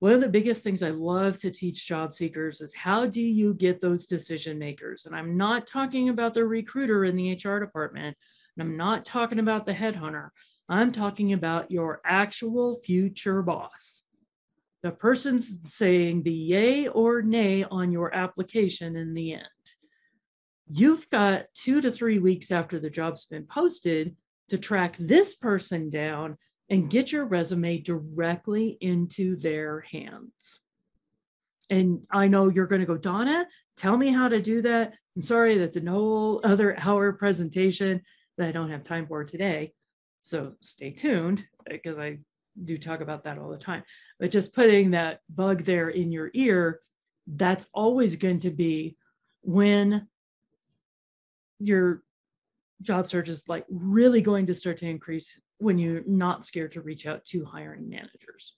One 0.00 0.12
of 0.12 0.20
the 0.20 0.28
biggest 0.28 0.62
things 0.62 0.82
I 0.82 0.90
love 0.90 1.38
to 1.38 1.50
teach 1.50 1.88
job 1.88 2.12
seekers 2.12 2.60
is 2.60 2.74
how 2.74 3.06
do 3.06 3.22
you 3.22 3.54
get 3.54 3.80
those 3.80 4.04
decision 4.04 4.58
makers? 4.58 5.06
And 5.06 5.16
I'm 5.16 5.38
not 5.38 5.66
talking 5.66 6.10
about 6.10 6.34
the 6.34 6.44
recruiter 6.44 7.06
in 7.06 7.16
the 7.16 7.32
HR 7.32 7.58
department, 7.58 8.18
and 8.56 8.62
I'm 8.62 8.76
not 8.76 9.06
talking 9.06 9.38
about 9.38 9.64
the 9.64 9.72
headhunter. 9.72 10.28
I'm 10.68 10.92
talking 10.92 11.32
about 11.32 11.70
your 11.70 12.02
actual 12.04 12.80
future 12.84 13.40
boss. 13.40 14.02
The 14.82 14.90
person's 14.90 15.56
saying 15.64 16.22
the 16.22 16.32
yay 16.32 16.88
or 16.88 17.22
nay 17.22 17.64
on 17.64 17.92
your 17.92 18.14
application 18.14 18.94
in 18.94 19.14
the 19.14 19.32
end. 19.32 19.57
You've 20.70 21.08
got 21.10 21.46
two 21.54 21.80
to 21.80 21.90
three 21.90 22.18
weeks 22.18 22.52
after 22.52 22.78
the 22.78 22.90
job's 22.90 23.24
been 23.24 23.44
posted 23.44 24.16
to 24.48 24.58
track 24.58 24.96
this 24.98 25.34
person 25.34 25.90
down 25.90 26.36
and 26.68 26.90
get 26.90 27.10
your 27.10 27.24
resume 27.24 27.78
directly 27.78 28.76
into 28.80 29.36
their 29.36 29.80
hands. 29.80 30.60
And 31.70 32.02
I 32.10 32.28
know 32.28 32.48
you're 32.48 32.66
going 32.66 32.80
to 32.80 32.86
go, 32.86 32.96
Donna, 32.96 33.46
tell 33.76 33.96
me 33.96 34.08
how 34.08 34.28
to 34.28 34.40
do 34.40 34.62
that. 34.62 34.94
I'm 35.16 35.22
sorry, 35.22 35.58
that's 35.58 35.76
a 35.76 35.90
whole 35.90 36.40
other 36.44 36.78
hour 36.78 37.12
presentation 37.12 38.02
that 38.36 38.48
I 38.48 38.52
don't 38.52 38.70
have 38.70 38.84
time 38.84 39.06
for 39.06 39.24
today. 39.24 39.72
So 40.22 40.52
stay 40.60 40.90
tuned 40.90 41.44
because 41.68 41.98
I 41.98 42.18
do 42.62 42.76
talk 42.76 43.00
about 43.00 43.24
that 43.24 43.38
all 43.38 43.50
the 43.50 43.58
time. 43.58 43.82
But 44.18 44.30
just 44.30 44.54
putting 44.54 44.90
that 44.90 45.20
bug 45.28 45.64
there 45.64 45.88
in 45.88 46.12
your 46.12 46.30
ear, 46.34 46.80
that's 47.26 47.66
always 47.72 48.16
going 48.16 48.40
to 48.40 48.50
be 48.50 48.96
when 49.42 50.06
your 51.58 52.02
job 52.82 53.08
search 53.08 53.28
is 53.28 53.48
like 53.48 53.64
really 53.68 54.20
going 54.20 54.46
to 54.46 54.54
start 54.54 54.78
to 54.78 54.88
increase 54.88 55.40
when 55.58 55.78
you're 55.78 56.02
not 56.06 56.44
scared 56.44 56.72
to 56.72 56.80
reach 56.80 57.06
out 57.06 57.24
to 57.24 57.44
hiring 57.44 57.88
managers. 57.88 58.54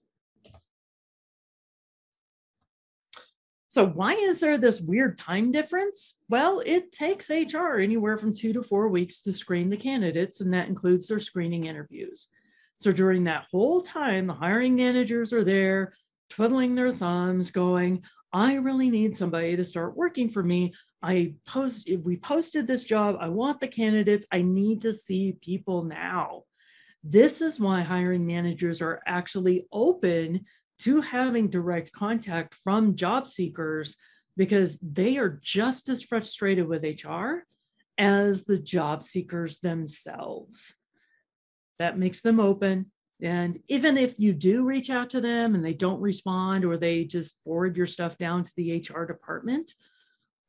So, 3.69 3.87
why 3.87 4.15
is 4.15 4.41
there 4.41 4.59
this 4.59 4.81
weird 4.81 5.17
time 5.17 5.53
difference? 5.53 6.17
Well, 6.29 6.61
it 6.67 6.91
takes 6.91 7.31
HR 7.31 7.79
anywhere 7.79 8.19
from 8.19 8.35
two 8.35 8.53
to 8.53 8.65
four 8.65 8.89
weeks 8.89 9.21
to 9.21 9.33
screen 9.33 9.71
the 9.71 9.77
candidates, 9.77 10.41
and 10.41 10.53
that 10.53 10.67
includes 10.67 11.07
their 11.07 11.21
screening 11.21 11.67
interviews. 11.67 12.27
So, 12.79 12.91
during 12.91 13.25
that 13.25 13.47
whole 13.53 13.81
time, 13.81 14.27
the 14.27 14.35
hiring 14.35 14.75
managers 14.75 15.33
are 15.33 15.45
there 15.45 15.93
twiddling 16.31 16.75
their 16.75 16.93
thumbs, 16.93 17.53
going, 17.53 18.03
I 18.33 18.55
really 18.55 18.91
need 18.91 19.17
somebody 19.17 19.55
to 19.55 19.65
start 19.65 19.97
working 19.97 20.31
for 20.31 20.43
me. 20.43 20.75
I 21.03 21.35
post, 21.47 21.89
we 22.03 22.17
posted 22.17 22.67
this 22.67 22.85
job. 22.85 23.17
I 23.21 23.29
want 23.29 23.61
the 23.61 23.69
candidates. 23.69 24.27
I 24.31 24.43
need 24.43 24.83
to 24.83 24.93
see 24.93 25.33
people 25.41 25.85
now. 25.85 26.43
This 27.03 27.41
is 27.41 27.59
why 27.59 27.81
hiring 27.81 28.27
managers 28.27 28.83
are 28.83 29.01
actually 29.07 29.67
open 29.73 30.45
to 30.81 31.01
having 31.01 31.49
direct 31.49 31.93
contact 31.93 32.55
from 32.63 32.97
job 32.97 33.27
seekers 33.27 33.97
because 34.37 34.79
they 34.79 35.17
are 35.17 35.41
just 35.43 35.89
as 35.89 36.03
frustrated 36.03 36.67
with 36.67 36.85
HR 36.85 37.45
as 37.99 38.45
the 38.45 38.59
job 38.59 39.03
seekers 39.03 39.59
themselves. 39.59 40.75
That 41.79 41.99
makes 41.99 42.21
them 42.21 42.41
open. 42.41 42.91
And 43.23 43.61
even 43.69 43.99
if 43.99 44.19
you 44.19 44.33
do 44.33 44.65
reach 44.65 44.89
out 44.89 45.11
to 45.11 45.21
them 45.21 45.55
and 45.55 45.65
they 45.65 45.75
don't 45.75 46.01
respond 46.01 46.65
or 46.65 46.77
they 46.77 47.05
just 47.05 47.39
forward 47.45 47.77
your 47.77 47.87
stuff 47.87 48.17
down 48.17 48.45
to 48.45 48.53
the 48.57 48.79
HR 48.79 49.05
department, 49.05 49.75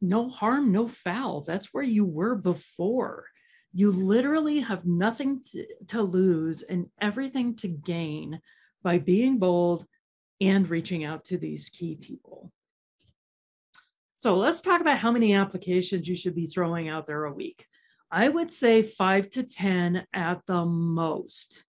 no 0.02 0.30
harm, 0.30 0.72
no 0.72 0.88
foul. 0.88 1.42
That's 1.42 1.68
where 1.74 1.84
you 1.84 2.04
were 2.04 2.36
before. 2.36 3.26
You 3.74 3.92
literally 3.92 4.60
have 4.62 4.86
nothing 4.86 5.44
to, 5.52 5.66
to 5.88 6.02
lose 6.02 6.64
and 6.64 6.88
everything 7.00 7.56
to 7.58 7.68
gain 7.68 8.42
by 8.84 8.98
being 8.98 9.38
bold 9.38 9.86
and 10.42 10.68
reaching 10.70 11.04
out 11.04 11.24
to 11.26 11.38
these 11.38 11.70
key 11.70 11.96
people. 11.96 12.52
So 14.18 14.36
let's 14.36 14.62
talk 14.62 14.82
about 14.82 14.98
how 14.98 15.12
many 15.12 15.34
applications 15.34 16.08
you 16.08 16.16
should 16.16 16.36
be 16.36 16.48
throwing 16.48 16.90
out 16.90 17.08
there 17.08 17.26
a 17.26 17.34
week. 17.34 17.66
I 18.12 18.28
would 18.28 18.52
say 18.52 18.84
five 18.84 19.30
to 19.32 19.44
10 19.44 20.06
at 20.14 20.46
the 20.46 20.66
most. 20.66 21.64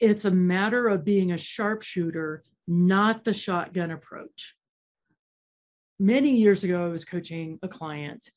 It's 0.00 0.24
a 0.24 0.30
matter 0.30 0.88
of 0.88 1.04
being 1.04 1.32
a 1.32 1.38
sharpshooter, 1.38 2.42
not 2.66 3.24
the 3.24 3.34
shotgun 3.34 3.90
approach. 3.90 4.54
Many 5.98 6.36
years 6.36 6.64
ago, 6.64 6.84
I 6.84 6.88
was 6.88 7.04
coaching 7.04 7.58
a 7.62 7.68
client. 7.68 8.30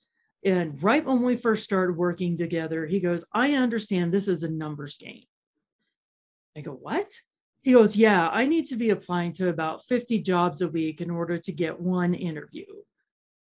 And 0.44 0.82
right 0.82 1.06
when 1.06 1.22
we 1.22 1.36
first 1.36 1.64
started 1.64 1.96
working 1.96 2.38
together, 2.38 2.88
he 2.88 3.00
goes, 3.00 3.24
I 3.32 3.54
understand 3.54 4.12
this 4.12 4.28
is 4.28 4.44
a 4.44 4.50
numbers 4.50 4.98
game. 4.98 5.26
I 6.58 6.62
go, 6.62 6.72
What? 6.72 7.12
He 7.62 7.74
goes, 7.74 7.96
Yeah, 7.96 8.28
I 8.30 8.48
need 8.48 8.66
to 8.68 8.76
be 8.76 8.90
applying 8.90 9.34
to 9.34 9.50
about 9.50 9.86
50 9.86 10.20
jobs 10.20 10.62
a 10.62 10.68
week 10.68 11.02
in 11.02 11.12
order 11.12 11.38
to 11.38 11.52
get 11.52 11.80
one 11.80 12.16
interview. 12.16 12.66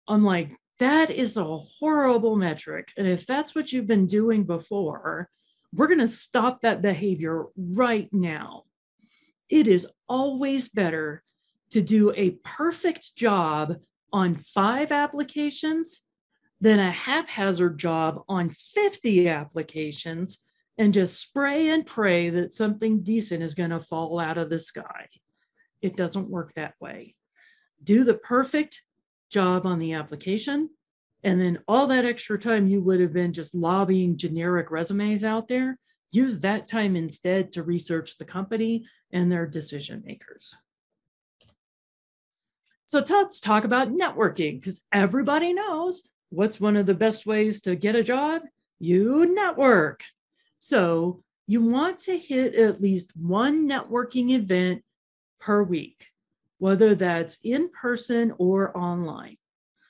I'm 0.09 0.25
like, 0.25 0.57
That 0.79 1.11
is 1.11 1.37
a 1.37 1.59
horrible 1.59 2.37
metric. 2.37 2.93
And 2.97 3.07
if 3.07 3.27
that's 3.27 3.55
what 3.55 3.73
you've 3.73 3.87
been 3.87 4.07
doing 4.07 4.45
before, 4.45 5.29
we're 5.75 5.89
going 5.89 5.99
to 5.99 6.09
stop 6.09 6.63
that 6.63 6.81
behavior 6.81 7.45
right 7.57 8.09
now. 8.13 8.63
It 9.51 9.67
is 9.67 9.87
always 10.09 10.69
better 10.69 11.23
to 11.71 11.83
do 11.83 12.13
a 12.17 12.31
perfect 12.43 13.15
job 13.17 13.77
on 14.13 14.37
five 14.37 14.93
applications 14.93 16.01
than 16.61 16.79
a 16.79 16.91
haphazard 16.91 17.79
job 17.79 18.23
on 18.29 18.51
50 18.51 19.29
applications 19.29 20.39
and 20.79 20.95
just 20.95 21.21
spray 21.21 21.69
and 21.69 21.87
pray 21.87 22.31
that 22.31 22.53
something 22.53 23.03
decent 23.03 23.43
is 23.43 23.55
going 23.55 23.71
to 23.71 23.81
fall 23.81 24.19
out 24.19 24.39
of 24.39 24.49
the 24.49 24.59
sky. 24.59 25.09
It 25.83 25.97
doesn't 25.97 26.31
work 26.31 26.55
that 26.55 26.75
way. 26.81 27.15
Do 27.83 28.05
the 28.05 28.15
perfect 28.15 28.83
job 29.31 29.67
on 29.67 29.79
the 29.79 29.95
application, 29.95 30.71
and 31.23 31.41
then 31.41 31.59
all 31.67 31.87
that 31.89 32.05
extra 32.05 32.39
time 32.39 32.67
you 32.67 32.81
would 32.83 33.01
have 33.01 33.13
been 33.13 33.33
just 33.33 33.55
lobbying 33.55 34.17
generic 34.17 34.71
resumes 34.71 35.25
out 35.25 35.49
there, 35.49 35.79
use 36.13 36.41
that 36.41 36.67
time 36.67 36.97
instead 36.97 37.53
to 37.53 37.63
research 37.63 38.17
the 38.17 38.25
company 38.25 38.87
and 39.13 39.31
their 39.31 39.47
decision 39.47 40.03
makers. 40.05 40.55
So 42.87 43.05
let's 43.09 43.41
talk 43.41 43.65
about 43.65 43.93
networking 43.93 44.61
because 44.61 44.81
everybody 44.93 45.53
knows 45.53 46.03
what's 46.31 46.61
one 46.61 46.77
of 46.77 46.87
the 46.87 46.95
best 46.95 47.27
ways 47.27 47.61
to 47.63 47.75
get 47.75 47.97
a 47.97 48.05
job? 48.05 48.43
You 48.79 49.35
network. 49.35 50.05
So 50.61 51.25
you 51.49 51.63
want 51.63 52.01
to 52.03 52.17
hit 52.17 52.55
at 52.55 52.81
least 52.81 53.11
one 53.17 53.69
networking 53.69 54.31
event 54.31 54.83
per 55.41 55.65
week, 55.65 56.07
whether 56.59 56.95
that's 56.95 57.39
in 57.43 57.71
person 57.71 58.33
or 58.39 58.77
online. 58.77 59.37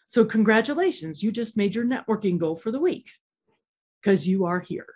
So, 0.08 0.24
congratulations, 0.24 1.22
you 1.22 1.32
just 1.32 1.56
made 1.56 1.74
your 1.74 1.84
networking 1.84 2.38
goal 2.38 2.56
for 2.56 2.70
the 2.70 2.78
week 2.78 3.10
because 4.00 4.26
you 4.26 4.44
are 4.44 4.60
here. 4.60 4.86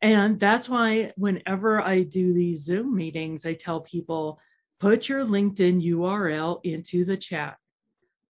And 0.00 0.38
that's 0.38 0.68
why, 0.68 1.12
whenever 1.16 1.82
I 1.82 2.02
do 2.02 2.32
these 2.32 2.64
Zoom 2.64 2.94
meetings, 2.94 3.44
I 3.44 3.54
tell 3.54 3.80
people 3.80 4.38
put 4.84 5.08
your 5.08 5.24
LinkedIn 5.24 5.82
URL 5.82 6.60
into 6.62 7.06
the 7.06 7.16
chat, 7.16 7.56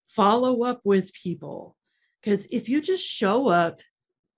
follow 0.06 0.62
up 0.62 0.80
with 0.84 1.12
people. 1.12 1.76
Because 2.22 2.46
if 2.52 2.68
you 2.68 2.80
just 2.80 3.04
show 3.04 3.48
up, 3.48 3.80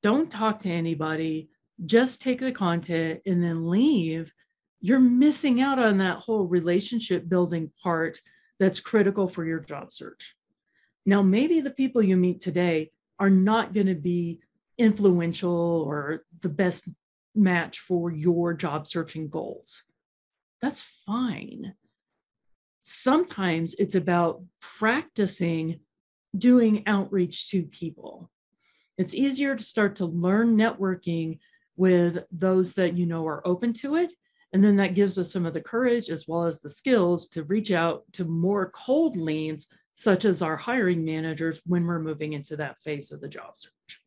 don't 0.02 0.31
talk 0.31 0.61
to 0.61 0.70
anybody, 0.70 1.50
just 1.85 2.22
take 2.22 2.40
the 2.40 2.52
content 2.52 3.20
and 3.26 3.44
then 3.44 3.68
leave, 3.68 4.33
you're 4.81 4.98
missing 4.98 5.61
out 5.61 5.79
on 5.79 5.98
that 5.98 6.16
whole 6.16 6.46
relationship 6.46 7.29
building 7.29 7.70
part 7.83 8.18
that's 8.59 8.81
critical 8.81 9.29
for 9.29 9.44
your 9.44 9.61
job 9.61 9.92
search. 9.92 10.37
Now, 11.05 11.20
maybe 11.20 11.61
the 11.61 11.68
people 11.68 12.02
you 12.02 12.16
meet 12.16 12.40
today 12.40 12.92
are 13.18 13.29
not 13.29 13.74
going 13.74 13.88
to 13.88 13.94
be 13.94 14.40
influential 14.79 15.85
or 15.87 16.24
the 16.40 16.48
best 16.48 16.88
match 17.35 17.81
for 17.81 18.11
your 18.11 18.55
job 18.55 18.87
searching 18.87 19.29
goals. 19.29 19.83
That's 20.62 20.81
fine. 20.81 21.74
Sometimes 22.88 23.75
it's 23.81 23.96
about 23.96 24.44
practicing 24.61 25.81
doing 26.38 26.85
outreach 26.87 27.51
to 27.51 27.64
people. 27.64 28.31
It's 28.96 29.12
easier 29.12 29.57
to 29.57 29.64
start 29.64 29.96
to 29.96 30.07
learn 30.07 30.57
networking 30.57 31.40
with 31.77 32.22
those 32.31 32.75
that 32.75 32.96
you 32.96 33.05
know 33.05 33.27
are 33.27 33.44
open 33.44 33.72
to 33.72 33.96
it. 33.96 34.12
And 34.53 34.62
then 34.62 34.77
that 34.77 34.94
gives 34.94 35.18
us 35.18 35.33
some 35.33 35.46
of 35.46 35.53
the 35.53 35.61
courage 35.61 36.11
as 36.11 36.29
well 36.29 36.44
as 36.44 36.61
the 36.61 36.70
skills 36.70 37.27
to 37.31 37.42
reach 37.42 37.72
out 37.72 38.05
to 38.12 38.25
more 38.25 38.70
cold 38.70 39.16
leads 39.16 39.66
such 39.96 40.25
as 40.25 40.40
our 40.40 40.57
hiring 40.57 41.05
managers 41.05 41.61
when 41.66 41.87
we're 41.87 41.99
moving 41.99 42.35
into 42.35 42.57
that 42.59 42.77
phase 42.85 43.11
of 43.11 43.20
the 43.20 43.29
job 43.29 43.55
search. 43.57 44.01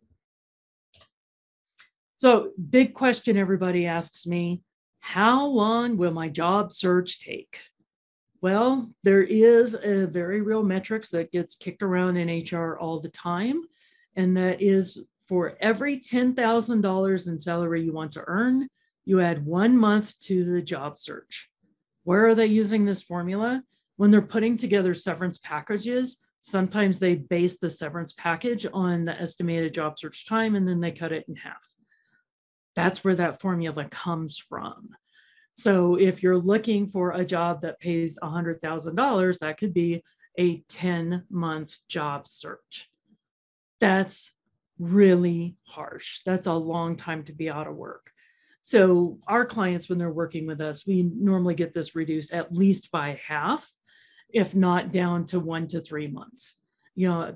So, 2.16 2.52
big 2.70 2.94
question 2.94 3.36
everybody 3.36 3.86
asks 3.86 4.26
me 4.26 4.62
how 5.02 5.48
long 5.48 5.98
will 5.98 6.12
my 6.12 6.30
job 6.30 6.72
search 6.72 7.20
take? 7.20 7.60
Well, 8.42 8.90
there 9.04 9.24
is 9.24 9.76
a 9.76 10.08
very 10.08 10.42
real 10.42 10.64
metrics 10.64 11.10
that 11.10 11.32
gets 11.32 11.56
kicked 11.56 11.84
around 11.84 12.18
in 12.18 12.44
HR 12.44 12.78
all 12.80 13.00
the 13.00 13.10
time, 13.10 13.64
and 14.16 14.36
that 14.38 14.62
is 14.62 14.98
for 15.28 15.58
every 15.60 15.98
$10,000 15.98 17.28
in 17.28 17.40
salary 17.40 17.84
you 17.84 17.94
want 17.94 18.14
to 18.14 18.24
earn, 18.26 18.68
you 19.06 19.22
add 19.22 19.46
one 19.46 19.78
month 19.78 20.18
to 20.20 20.44
the 20.44 20.62
job 20.62 20.98
search. 20.98 21.50
Where 22.04 22.26
are 22.28 22.36
they 22.36 22.46
using 22.46 22.86
this 22.86 23.04
formula? 23.04 23.62
When 23.98 24.10
they're 24.10 24.22
putting 24.22 24.56
together 24.56 24.94
severance 24.94 25.38
packages, 25.38 26.18
sometimes 26.42 26.98
they 26.98 27.16
base 27.16 27.58
the 27.58 27.70
severance 27.70 28.14
package 28.14 28.66
on 28.74 29.06
the 29.06 29.20
estimated 29.20 29.74
job 29.74 30.00
search 30.00 30.26
time 30.26 30.56
and 30.56 30.68
then 30.68 30.80
they 30.80 30.92
cut 30.92 31.12
it 31.12 31.26
in 31.28 31.36
half. 31.36 31.68
That's 32.76 33.04
where 33.04 33.16
that 33.16 33.42
formula 33.42 33.86
comes 33.86 34.38
from. 34.38 34.96
So 35.60 35.96
if 35.96 36.24
you're 36.24 36.38
looking 36.38 36.88
for 36.88 37.12
a 37.12 37.26
job 37.26 37.62
that 37.62 37.82
pays 37.82 38.18
$100,000, 38.24 39.40
that 39.40 39.58
could 39.58 39.74
be 39.74 40.02
a 40.38 40.60
10 40.70 41.26
month 41.30 41.76
job 41.90 42.30
search. 42.30 42.90
That's 43.82 44.32
really 44.80 45.58
harsh. 45.64 46.22
That's 46.26 46.48
a 46.48 46.54
long 46.54 46.96
time 46.96 47.26
to 47.26 47.34
be 47.34 47.50
out 47.50 47.68
of 47.68 47.76
work. 47.76 48.12
So, 48.62 49.20
our 49.28 49.46
clients, 49.46 49.90
when 49.90 49.98
they're 49.98 50.10
working 50.10 50.48
with 50.48 50.62
us, 50.62 50.86
we 50.86 51.04
normally 51.04 51.56
get 51.56 51.74
this 51.74 51.94
reduced 51.94 52.32
at 52.32 52.54
least 52.54 52.90
by 52.92 53.20
half, 53.28 53.70
if 54.30 54.56
not 54.56 54.94
down 54.94 55.26
to 55.28 55.42
one 55.42 55.68
to 55.68 55.82
three 55.82 56.08
months. 56.08 56.56
You 56.96 57.10
know, 57.10 57.36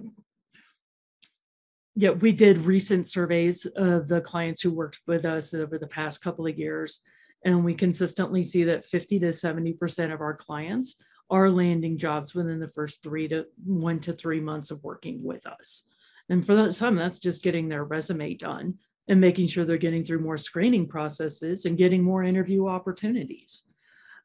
yeah, 1.96 2.12
we 2.12 2.32
did 2.32 2.60
recent 2.60 3.08
surveys 3.10 3.66
of 3.76 4.08
the 4.08 4.22
clients 4.22 4.62
who 4.62 4.72
worked 4.72 5.00
with 5.08 5.26
us 5.26 5.54
over 5.54 5.78
the 5.78 5.88
past 5.88 6.22
couple 6.22 6.48
of 6.48 6.58
years, 6.58 7.02
and 7.44 7.64
we 7.64 7.74
consistently 7.74 8.44
see 8.44 8.64
that 8.66 8.86
50 8.86 9.20
to 9.20 9.28
70% 9.28 10.14
of 10.14 10.22
our 10.22 10.36
clients 10.36 10.96
are 11.30 11.50
landing 11.50 11.98
jobs 11.98 12.34
within 12.34 12.60
the 12.60 12.70
first 12.70 13.02
three 13.02 13.28
to 13.28 13.46
one 13.66 14.00
to 14.02 14.14
three 14.14 14.40
months 14.40 14.72
of 14.72 14.84
working 14.84 15.24
with 15.24 15.46
us. 15.46 15.84
And 16.30 16.46
for 16.46 16.72
some, 16.72 16.96
that's 16.96 17.20
just 17.20 17.44
getting 17.44 17.70
their 17.70 17.84
resume 17.84 18.36
done 18.36 18.76
and 19.08 19.20
making 19.20 19.48
sure 19.48 19.66
they're 19.66 19.78
getting 19.78 20.06
through 20.06 20.20
more 20.20 20.38
screening 20.38 20.88
processes 20.88 21.66
and 21.66 21.78
getting 21.78 22.02
more 22.04 22.24
interview 22.24 22.68
opportunities. 22.68 23.64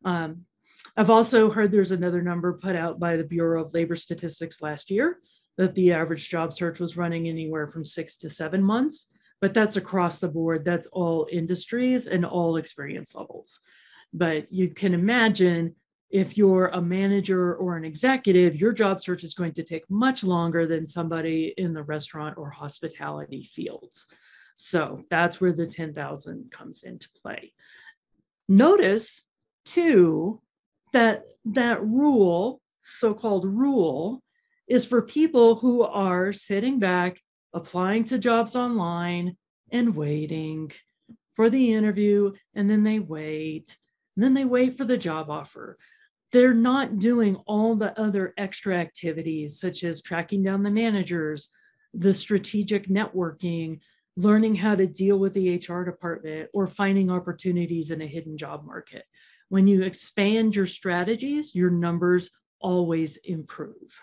Um, 0.04 0.44
I've 0.96 1.11
also 1.11 1.50
heard 1.50 1.72
there's 1.72 1.92
another 1.92 2.22
number 2.22 2.52
put 2.52 2.76
out 2.76 3.00
by 3.00 3.16
the 3.16 3.24
Bureau 3.24 3.62
of 3.62 3.74
Labor 3.74 3.96
Statistics 3.96 4.62
last 4.62 4.90
year 4.90 5.18
that 5.57 5.74
the 5.74 5.92
average 5.92 6.28
job 6.28 6.52
search 6.52 6.78
was 6.78 6.96
running 6.96 7.28
anywhere 7.28 7.66
from 7.66 7.85
six 7.85 8.14
to 8.16 8.31
seven 8.31 8.62
months, 8.62 9.09
but 9.40 9.55
that's 9.55 9.77
across 9.77 10.18
the 10.18 10.29
board. 10.29 10.64
That's 10.64 10.87
all 10.88 11.29
industries 11.31 12.07
and 12.07 12.24
all 12.24 12.57
experience 12.57 13.14
levels. 13.14 13.61
But 14.12 14.53
you 14.53 14.70
can 14.70 14.94
imagine 14.94 15.74
if 16.11 16.38
you're 16.38 16.68
a 16.68 16.81
manager 16.81 17.55
or 17.55 17.77
an 17.77 17.85
executive, 17.85 18.57
your 18.57 18.72
job 18.72 19.03
search 19.03 19.24
is 19.24 19.35
going 19.35 19.53
to 19.53 19.62
take 19.62 19.85
much 19.90 20.24
longer 20.24 20.66
than 20.66 20.87
somebody 20.87 21.53
in 21.59 21.74
the 21.74 21.83
restaurant 21.83 22.38
or 22.38 22.51
hospitality 22.51 23.42
fields. 23.44 24.07
So 24.57 25.03
that's 25.11 25.40
where 25.40 25.53
the 25.53 25.66
10,000 25.66 26.51
comes 26.51 26.83
into 26.83 27.09
play. 27.11 27.53
Notice 28.48 29.24
too 29.64 30.40
that 30.92 31.24
that 31.44 31.85
rule, 31.85 32.62
so-called 32.83 33.44
rule, 33.44 34.22
is 34.66 34.85
for 34.85 35.03
people 35.03 35.57
who 35.57 35.83
are 35.83 36.33
sitting 36.33 36.79
back, 36.79 37.20
applying 37.54 38.04
to 38.04 38.18
jobs 38.18 38.54
online 38.56 39.37
and 39.70 39.96
waiting 39.96 40.70
for 41.34 41.50
the 41.50 41.72
interview 41.72 42.32
and 42.54 42.70
then 42.70 42.82
they 42.82 42.98
wait 42.98 43.76
and 44.16 44.24
then 44.24 44.34
they 44.34 44.44
wait 44.44 44.76
for 44.76 44.84
the 44.84 44.98
job 44.98 45.30
offer 45.30 45.78
they're 46.32 46.54
not 46.54 46.98
doing 46.98 47.37
all 47.46 47.74
the 47.74 47.98
other 47.98 48.34
extra 48.37 48.76
activities, 48.76 49.58
such 49.58 49.82
as 49.82 50.02
tracking 50.02 50.42
down 50.42 50.62
the 50.62 50.70
managers, 50.70 51.50
the 51.94 52.12
strategic 52.12 52.88
networking, 52.88 53.80
learning 54.16 54.56
how 54.56 54.74
to 54.74 54.87
deal 54.87 55.18
with 55.18 55.32
the 55.32 55.56
HR 55.56 55.84
department, 55.84 56.50
or 56.52 56.66
finding 56.66 57.11
opportunities 57.11 57.90
in 57.90 58.02
a 58.02 58.06
hidden 58.06 58.37
job 58.37 58.66
market. 58.66 59.04
When 59.48 59.66
you 59.66 59.82
expand 59.82 60.54
your 60.54 60.66
strategies, 60.66 61.54
your 61.54 61.70
numbers 61.70 62.30
always 62.61 63.16
improve. 63.18 64.02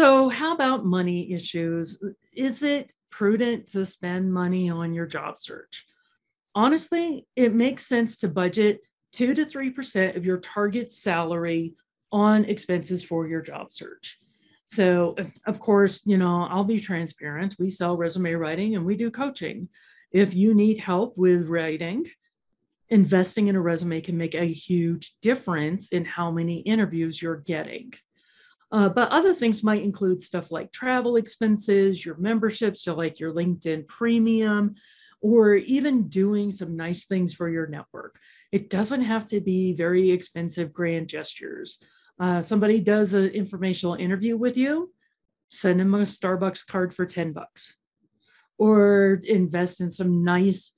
So, 0.00 0.30
how 0.30 0.54
about 0.54 0.86
money 0.86 1.30
issues? 1.30 2.02
Is 2.32 2.62
it 2.62 2.90
prudent 3.10 3.66
to 3.72 3.84
spend 3.84 4.32
money 4.32 4.70
on 4.70 4.94
your 4.94 5.04
job 5.04 5.38
search? 5.38 5.84
honestly, 6.54 7.26
it 7.36 7.54
makes 7.54 7.84
sense 7.84 8.16
to 8.16 8.28
budget 8.28 8.80
two 9.12 9.34
to 9.34 9.44
3% 9.44 10.16
of 10.16 10.24
your 10.24 10.38
target 10.38 10.90
salary 10.90 11.74
on 12.10 12.46
expenses 12.46 13.04
for 13.04 13.28
your 13.28 13.42
job 13.42 13.74
search. 13.74 14.16
So, 14.68 15.16
of 15.46 15.60
course, 15.60 16.00
you 16.06 16.16
know, 16.16 16.46
I'll 16.50 16.64
be 16.64 16.80
transparent. 16.80 17.56
We 17.58 17.68
sell 17.68 17.94
resume 17.94 18.32
writing 18.32 18.76
and 18.76 18.86
we 18.86 18.96
do 18.96 19.10
coaching. 19.10 19.68
If 20.12 20.32
you 20.32 20.54
need 20.54 20.78
help 20.78 21.18
with 21.18 21.46
writing, 21.46 22.06
investing 22.88 23.48
in 23.48 23.54
a 23.54 23.60
resume 23.60 24.00
can 24.00 24.16
make 24.16 24.34
a 24.34 24.46
huge 24.46 25.14
difference 25.20 25.88
in 25.88 26.06
how 26.06 26.30
many 26.30 26.60
interviews 26.60 27.20
you're 27.20 27.36
getting. 27.36 27.92
Uh, 28.72 28.88
but 28.88 29.10
other 29.10 29.34
things 29.34 29.62
might 29.62 29.82
include 29.82 30.22
stuff 30.22 30.52
like 30.52 30.70
travel 30.72 31.16
expenses, 31.16 32.04
your 32.04 32.16
memberships, 32.16 32.82
so 32.82 32.94
like 32.94 33.18
your 33.18 33.32
LinkedIn 33.32 33.86
premium, 33.88 34.74
or 35.20 35.54
even 35.54 36.08
doing 36.08 36.52
some 36.52 36.76
nice 36.76 37.04
things 37.04 37.34
for 37.34 37.48
your 37.48 37.66
network. 37.66 38.18
It 38.52 38.70
doesn't 38.70 39.02
have 39.02 39.26
to 39.28 39.40
be 39.40 39.72
very 39.72 40.10
expensive, 40.10 40.72
grand 40.72 41.08
gestures. 41.08 41.78
Uh, 42.18 42.40
somebody 42.40 42.80
does 42.80 43.14
an 43.14 43.26
informational 43.28 43.94
interview 43.94 44.36
with 44.36 44.56
you, 44.56 44.92
send 45.50 45.80
them 45.80 45.94
a 45.94 46.02
Starbucks 46.02 46.66
card 46.66 46.94
for 46.94 47.06
10 47.06 47.32
bucks 47.32 47.74
or 48.60 49.22
invest 49.24 49.80
in 49.80 49.90
some 49.90 50.22
nice 50.22 50.70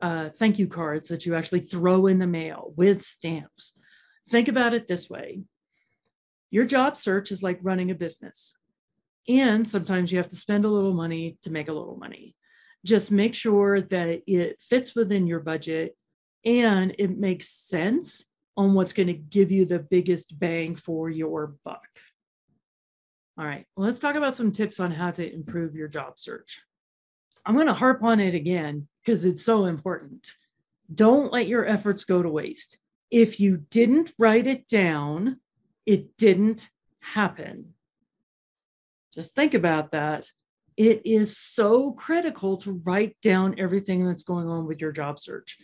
uh, 0.00 0.28
thank 0.38 0.58
you 0.58 0.68
cards 0.68 1.08
that 1.08 1.26
you 1.26 1.34
actually 1.34 1.60
throw 1.60 2.06
in 2.06 2.18
the 2.18 2.26
mail 2.26 2.72
with 2.76 3.02
stamps. 3.02 3.72
Think 4.28 4.48
about 4.48 4.72
it 4.72 4.86
this 4.86 5.10
way 5.10 5.42
your 6.54 6.64
job 6.64 6.96
search 6.96 7.32
is 7.32 7.42
like 7.42 7.58
running 7.62 7.90
a 7.90 7.94
business. 7.94 8.54
And 9.28 9.66
sometimes 9.66 10.12
you 10.12 10.18
have 10.18 10.28
to 10.28 10.36
spend 10.36 10.64
a 10.64 10.68
little 10.68 10.94
money 10.94 11.38
to 11.42 11.50
make 11.50 11.68
a 11.68 11.72
little 11.72 11.96
money 11.96 12.36
just 12.84 13.10
make 13.10 13.34
sure 13.34 13.80
that 13.80 14.22
it 14.26 14.60
fits 14.60 14.94
within 14.94 15.26
your 15.26 15.40
budget 15.40 15.96
and 16.44 16.94
it 16.98 17.18
makes 17.18 17.48
sense 17.48 18.24
on 18.56 18.74
what's 18.74 18.92
going 18.92 19.06
to 19.06 19.14
give 19.14 19.50
you 19.50 19.64
the 19.64 19.78
biggest 19.78 20.38
bang 20.38 20.76
for 20.76 21.08
your 21.08 21.56
buck. 21.64 21.88
All 23.36 23.44
right, 23.44 23.66
well, 23.74 23.86
let's 23.86 23.98
talk 23.98 24.14
about 24.14 24.36
some 24.36 24.52
tips 24.52 24.78
on 24.78 24.92
how 24.92 25.10
to 25.12 25.34
improve 25.34 25.74
your 25.74 25.88
job 25.88 26.18
search. 26.18 26.60
I'm 27.44 27.54
going 27.54 27.66
to 27.66 27.74
harp 27.74 28.02
on 28.04 28.20
it 28.20 28.34
again 28.34 28.86
because 29.02 29.24
it's 29.24 29.44
so 29.44 29.64
important. 29.64 30.30
Don't 30.94 31.32
let 31.32 31.48
your 31.48 31.66
efforts 31.66 32.04
go 32.04 32.22
to 32.22 32.28
waste. 32.28 32.78
If 33.10 33.40
you 33.40 33.64
didn't 33.70 34.12
write 34.18 34.46
it 34.46 34.68
down, 34.68 35.40
it 35.86 36.16
didn't 36.16 36.70
happen. 37.00 37.74
Just 39.12 39.34
think 39.34 39.54
about 39.54 39.92
that 39.92 40.30
it 40.76 41.02
is 41.04 41.36
so 41.36 41.92
critical 41.92 42.56
to 42.58 42.80
write 42.84 43.16
down 43.22 43.54
everything 43.58 44.04
that's 44.04 44.24
going 44.24 44.48
on 44.48 44.66
with 44.66 44.80
your 44.80 44.92
job 44.92 45.20
search. 45.20 45.56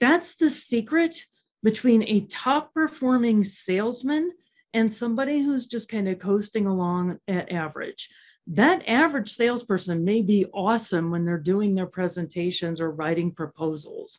That's 0.00 0.34
the 0.34 0.50
secret 0.50 1.24
between 1.62 2.02
a 2.04 2.22
top 2.22 2.74
performing 2.74 3.44
salesman 3.44 4.32
and 4.74 4.92
somebody 4.92 5.40
who's 5.40 5.66
just 5.66 5.88
kind 5.88 6.08
of 6.08 6.18
coasting 6.18 6.66
along 6.66 7.18
at 7.28 7.50
average. 7.50 8.08
That 8.48 8.86
average 8.86 9.30
salesperson 9.30 10.04
may 10.04 10.22
be 10.22 10.46
awesome 10.52 11.10
when 11.10 11.24
they're 11.24 11.38
doing 11.38 11.74
their 11.74 11.86
presentations 11.86 12.80
or 12.80 12.90
writing 12.90 13.32
proposals. 13.32 14.18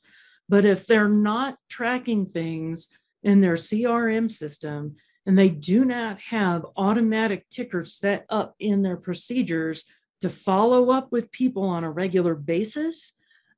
But 0.50 0.66
if 0.66 0.88
they're 0.88 1.10
not 1.10 1.58
tracking 1.70 2.26
things 2.26 2.88
in 3.24 3.42
their 3.42 3.56
CRM 3.56 4.32
system 4.32 4.96
and 5.28 5.38
they 5.38 5.50
do 5.50 5.84
not 5.84 6.20
have 6.22 6.66
automatic 6.78 7.50
tickers 7.50 7.94
set 7.94 8.26
up 8.30 8.56
in 8.60 8.82
their 8.82 8.96
procedures 8.96 9.84
to 10.22 10.30
follow 10.30 10.90
up 10.90 11.12
with 11.12 11.32
people 11.34 11.64
on 11.64 11.84
a 11.84 11.92
regular 11.92 12.34
basis, 12.34 13.12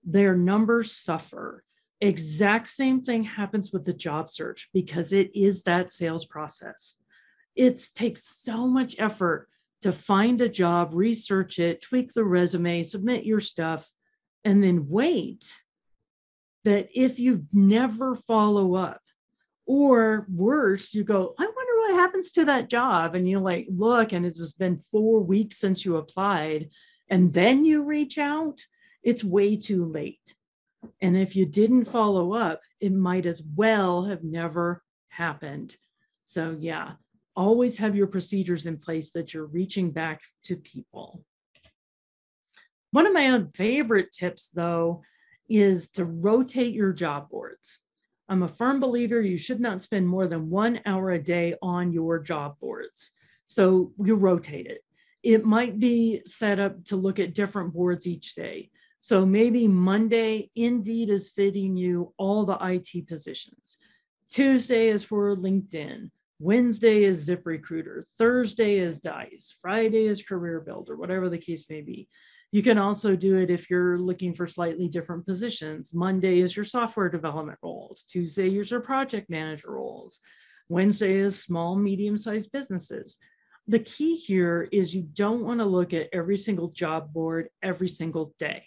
their 0.04 0.36
numbers 0.36 0.92
suffer. 0.92 1.64
Exact 2.02 2.68
same 2.68 3.04
thing 3.04 3.24
happens 3.24 3.72
with 3.72 3.86
the 3.86 3.94
job 3.94 4.32
search 4.32 4.68
because 4.74 5.14
it 5.14 5.30
is 5.36 5.62
that 5.64 5.92
sales 5.92 6.26
process. 6.26 6.96
It 7.56 7.80
takes 7.94 8.24
so 8.24 8.66
much 8.66 8.96
effort 8.98 9.48
to 9.82 9.92
find 9.92 10.42
a 10.42 10.50
job, 10.50 10.90
research 10.94 11.60
it, 11.60 11.84
tweak 11.84 12.14
the 12.14 12.24
resume, 12.24 12.84
submit 12.84 13.26
your 13.26 13.42
stuff, 13.42 13.94
and 14.44 14.64
then 14.64 14.90
wait 14.90 15.62
that 16.66 16.90
if 16.96 17.20
you 17.20 17.46
never 17.54 18.16
follow 18.16 18.74
up, 18.74 19.02
or 19.70 20.26
worse, 20.34 20.96
you 20.96 21.04
go, 21.04 21.36
I 21.38 21.49
what 21.90 22.00
happens 22.00 22.32
to 22.34 22.46
that 22.46 22.70
job? 22.70 23.16
And 23.16 23.28
you 23.28 23.40
like 23.40 23.68
look, 23.70 24.14
and 24.14 24.26
it 24.26 24.38
has 24.38 24.54
been 24.54 24.78
four 24.78 25.22
weeks 25.22 25.58
since 25.58 25.84
you 25.84 25.98
applied, 25.98 26.70
and 27.10 27.34
then 27.34 27.66
you 27.66 27.84
reach 27.84 28.18
out, 28.18 28.60
it's 29.04 29.24
way 29.24 29.56
too 29.56 29.86
late. 29.86 30.36
And 31.02 31.18
if 31.18 31.36
you 31.36 31.46
didn't 31.46 31.86
follow 31.86 32.34
up, 32.34 32.62
it 32.80 32.94
might 32.94 33.26
as 33.26 33.42
well 33.56 34.06
have 34.06 34.24
never 34.24 34.84
happened. 35.10 35.76
So, 36.26 36.56
yeah, 36.60 36.94
always 37.36 37.78
have 37.80 37.96
your 37.96 38.08
procedures 38.08 38.66
in 38.66 38.78
place 38.78 39.12
that 39.12 39.34
you're 39.34 39.46
reaching 39.46 39.92
back 39.92 40.22
to 40.44 40.56
people. 40.56 41.24
One 42.92 43.08
of 43.08 43.14
my 43.14 43.30
own 43.30 43.50
favorite 43.52 44.12
tips, 44.12 44.50
though, 44.54 45.04
is 45.50 45.90
to 45.90 46.06
rotate 46.06 46.74
your 46.74 46.94
job 46.94 47.30
boards. 47.30 47.80
I'm 48.30 48.44
a 48.44 48.48
firm 48.48 48.80
believer 48.80 49.20
you 49.22 49.40
should 49.40 49.60
not 49.60 49.82
spend 49.82 50.08
more 50.08 50.28
than 50.28 50.52
one 50.52 50.82
hour 50.86 51.10
a 51.10 51.22
day 51.22 51.56
on 51.64 51.92
your 51.92 52.20
job 52.20 52.60
boards. 52.60 53.10
So 53.48 53.92
you 53.98 54.16
rotate 54.16 54.68
it. 54.68 54.84
It 55.24 55.44
might 55.44 55.80
be 55.80 56.22
set 56.28 56.60
up 56.60 56.86
to 56.86 56.96
look 56.96 57.18
at 57.18 57.34
different 57.34 57.74
boards 57.74 58.06
each 58.06 58.36
day. 58.36 58.70
So 59.02 59.26
maybe 59.26 59.68
Monday, 59.68 60.52
Indeed 60.56 61.10
is 61.10 61.30
fitting 61.30 61.76
you 61.76 62.14
all 62.18 62.46
the 62.46 62.58
IT 62.62 63.08
positions. 63.08 63.78
Tuesday 64.30 64.90
is 64.90 65.04
for 65.04 65.36
LinkedIn. 65.36 66.12
Wednesday 66.38 67.04
is 67.04 67.28
ZipRecruiter. 67.28 68.04
Thursday 68.18 68.78
is 68.78 69.00
Dice. 69.00 69.56
Friday 69.62 70.06
is 70.06 70.22
Career 70.22 70.62
Builder, 70.62 70.96
whatever 70.96 71.30
the 71.30 71.38
case 71.38 71.66
may 71.70 71.82
be. 71.82 72.08
You 72.52 72.64
can 72.64 72.80
also 72.80 73.16
do 73.16 73.36
it 73.36 73.52
if 73.52 73.70
you're 73.70 73.98
looking 73.98 74.34
for 74.34 74.48
slightly 74.48 74.88
different 74.88 75.26
positions. 75.26 75.94
Monday 75.94 76.40
is 76.40 76.56
your 76.56 76.66
software 76.66 77.10
development 77.10 77.60
roles. 77.62 78.04
Tuesday 78.04 78.58
is 78.58 78.72
your 78.72 78.80
project 78.80 79.30
manager 79.30 79.72
roles. 79.72 80.20
Wednesday 80.68 81.18
is 81.18 81.40
small, 81.40 81.76
medium 81.76 82.18
sized 82.18 82.52
businesses. 82.52 83.18
The 83.68 83.80
key 83.80 84.16
here 84.16 84.68
is 84.72 84.96
you 84.96 85.04
don't 85.14 85.46
want 85.46 85.60
to 85.60 85.66
look 85.66 85.94
at 85.94 86.10
every 86.12 86.38
single 86.38 86.70
job 86.70 87.14
board 87.14 87.50
every 87.62 87.88
single 87.88 88.34
day. 88.40 88.64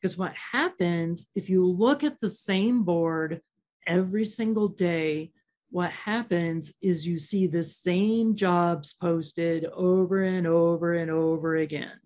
Because 0.00 0.18
what 0.18 0.34
happens 0.34 1.28
if 1.36 1.48
you 1.48 1.64
look 1.64 2.02
at 2.02 2.20
the 2.20 2.28
same 2.28 2.82
board 2.82 3.40
every 3.86 4.24
single 4.24 4.68
day, 4.68 5.30
what 5.70 5.90
happens 5.92 6.72
is 6.82 7.06
you 7.06 7.20
see 7.20 7.46
the 7.46 7.62
same 7.62 8.34
jobs 8.34 8.92
posted 8.92 9.66
over 9.66 10.22
and 10.22 10.48
over 10.48 10.94
and 10.94 11.12
over 11.12 11.56
again 11.56 12.00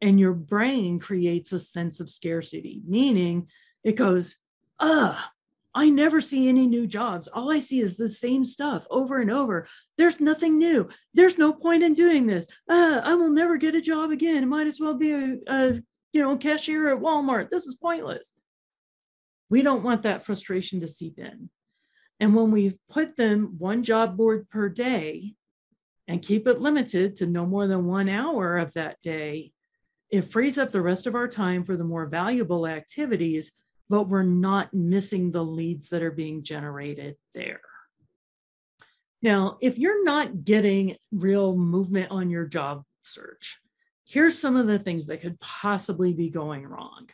and 0.00 0.18
your 0.18 0.32
brain 0.32 0.98
creates 0.98 1.52
a 1.52 1.58
sense 1.58 2.00
of 2.00 2.10
scarcity, 2.10 2.82
meaning 2.86 3.48
it 3.82 3.96
goes, 3.96 4.36
ah, 4.78 5.32
I 5.74 5.90
never 5.90 6.20
see 6.20 6.48
any 6.48 6.66
new 6.66 6.86
jobs. 6.86 7.28
All 7.28 7.52
I 7.52 7.58
see 7.58 7.80
is 7.80 7.96
the 7.96 8.08
same 8.08 8.44
stuff 8.44 8.86
over 8.90 9.18
and 9.18 9.30
over. 9.30 9.66
There's 9.96 10.20
nothing 10.20 10.58
new. 10.58 10.88
There's 11.14 11.38
no 11.38 11.52
point 11.52 11.82
in 11.82 11.94
doing 11.94 12.26
this. 12.26 12.46
Ah, 12.68 13.00
I 13.04 13.14
will 13.14 13.30
never 13.30 13.56
get 13.56 13.74
a 13.74 13.80
job 13.80 14.10
again. 14.10 14.42
It 14.42 14.46
might 14.46 14.66
as 14.66 14.80
well 14.80 14.94
be 14.94 15.12
a, 15.12 15.36
a 15.46 15.82
you 16.12 16.20
know 16.20 16.36
cashier 16.36 16.92
at 16.92 17.00
Walmart. 17.00 17.50
This 17.50 17.66
is 17.66 17.74
pointless. 17.74 18.32
We 19.50 19.62
don't 19.62 19.84
want 19.84 20.02
that 20.02 20.24
frustration 20.24 20.80
to 20.80 20.88
seep 20.88 21.18
in. 21.18 21.50
And 22.20 22.34
when 22.34 22.50
we 22.50 22.78
put 22.90 23.16
them 23.16 23.54
one 23.58 23.84
job 23.84 24.16
board 24.16 24.48
per 24.50 24.68
day 24.68 25.34
and 26.08 26.22
keep 26.22 26.48
it 26.48 26.60
limited 26.60 27.16
to 27.16 27.26
no 27.26 27.46
more 27.46 27.66
than 27.66 27.86
one 27.86 28.08
hour 28.08 28.58
of 28.58 28.74
that 28.74 29.00
day, 29.00 29.52
it 30.10 30.30
frees 30.30 30.58
up 30.58 30.70
the 30.70 30.80
rest 30.80 31.06
of 31.06 31.14
our 31.14 31.28
time 31.28 31.64
for 31.64 31.76
the 31.76 31.84
more 31.84 32.06
valuable 32.06 32.66
activities, 32.66 33.52
but 33.88 34.08
we're 34.08 34.22
not 34.22 34.72
missing 34.72 35.30
the 35.30 35.44
leads 35.44 35.90
that 35.90 36.02
are 36.02 36.10
being 36.10 36.42
generated 36.42 37.16
there. 37.34 37.60
Now, 39.20 39.58
if 39.60 39.78
you're 39.78 40.04
not 40.04 40.44
getting 40.44 40.96
real 41.10 41.56
movement 41.56 42.10
on 42.10 42.30
your 42.30 42.46
job 42.46 42.84
search, 43.02 43.58
here's 44.06 44.38
some 44.38 44.56
of 44.56 44.66
the 44.66 44.78
things 44.78 45.06
that 45.06 45.20
could 45.20 45.40
possibly 45.40 46.12
be 46.12 46.30
going 46.30 46.64
wrong. 46.64 47.08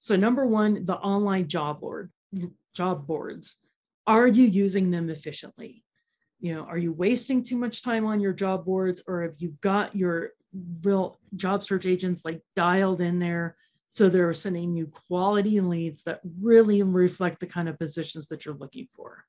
So, 0.00 0.16
number 0.16 0.46
one, 0.46 0.84
the 0.84 0.96
online 0.96 1.48
job 1.48 1.80
board, 1.80 2.12
job 2.74 3.06
boards. 3.06 3.56
Are 4.06 4.28
you 4.28 4.44
using 4.44 4.90
them 4.90 5.10
efficiently? 5.10 5.82
You 6.38 6.54
know, 6.54 6.62
are 6.64 6.78
you 6.78 6.92
wasting 6.92 7.42
too 7.42 7.56
much 7.56 7.82
time 7.82 8.04
on 8.04 8.20
your 8.20 8.34
job 8.34 8.64
boards, 8.64 9.02
or 9.08 9.22
have 9.22 9.34
you 9.38 9.56
got 9.62 9.96
your 9.96 10.30
real 10.82 11.18
job 11.34 11.62
search 11.62 11.86
agents 11.86 12.24
like 12.24 12.42
dialed 12.54 13.00
in 13.00 13.18
there. 13.18 13.56
So 13.90 14.08
they're 14.08 14.34
sending 14.34 14.76
you 14.76 14.88
quality 15.08 15.60
leads 15.60 16.02
that 16.04 16.20
really 16.40 16.82
reflect 16.82 17.40
the 17.40 17.46
kind 17.46 17.68
of 17.68 17.78
positions 17.78 18.26
that 18.28 18.44
you're 18.44 18.54
looking 18.54 18.88
for. 18.94 19.24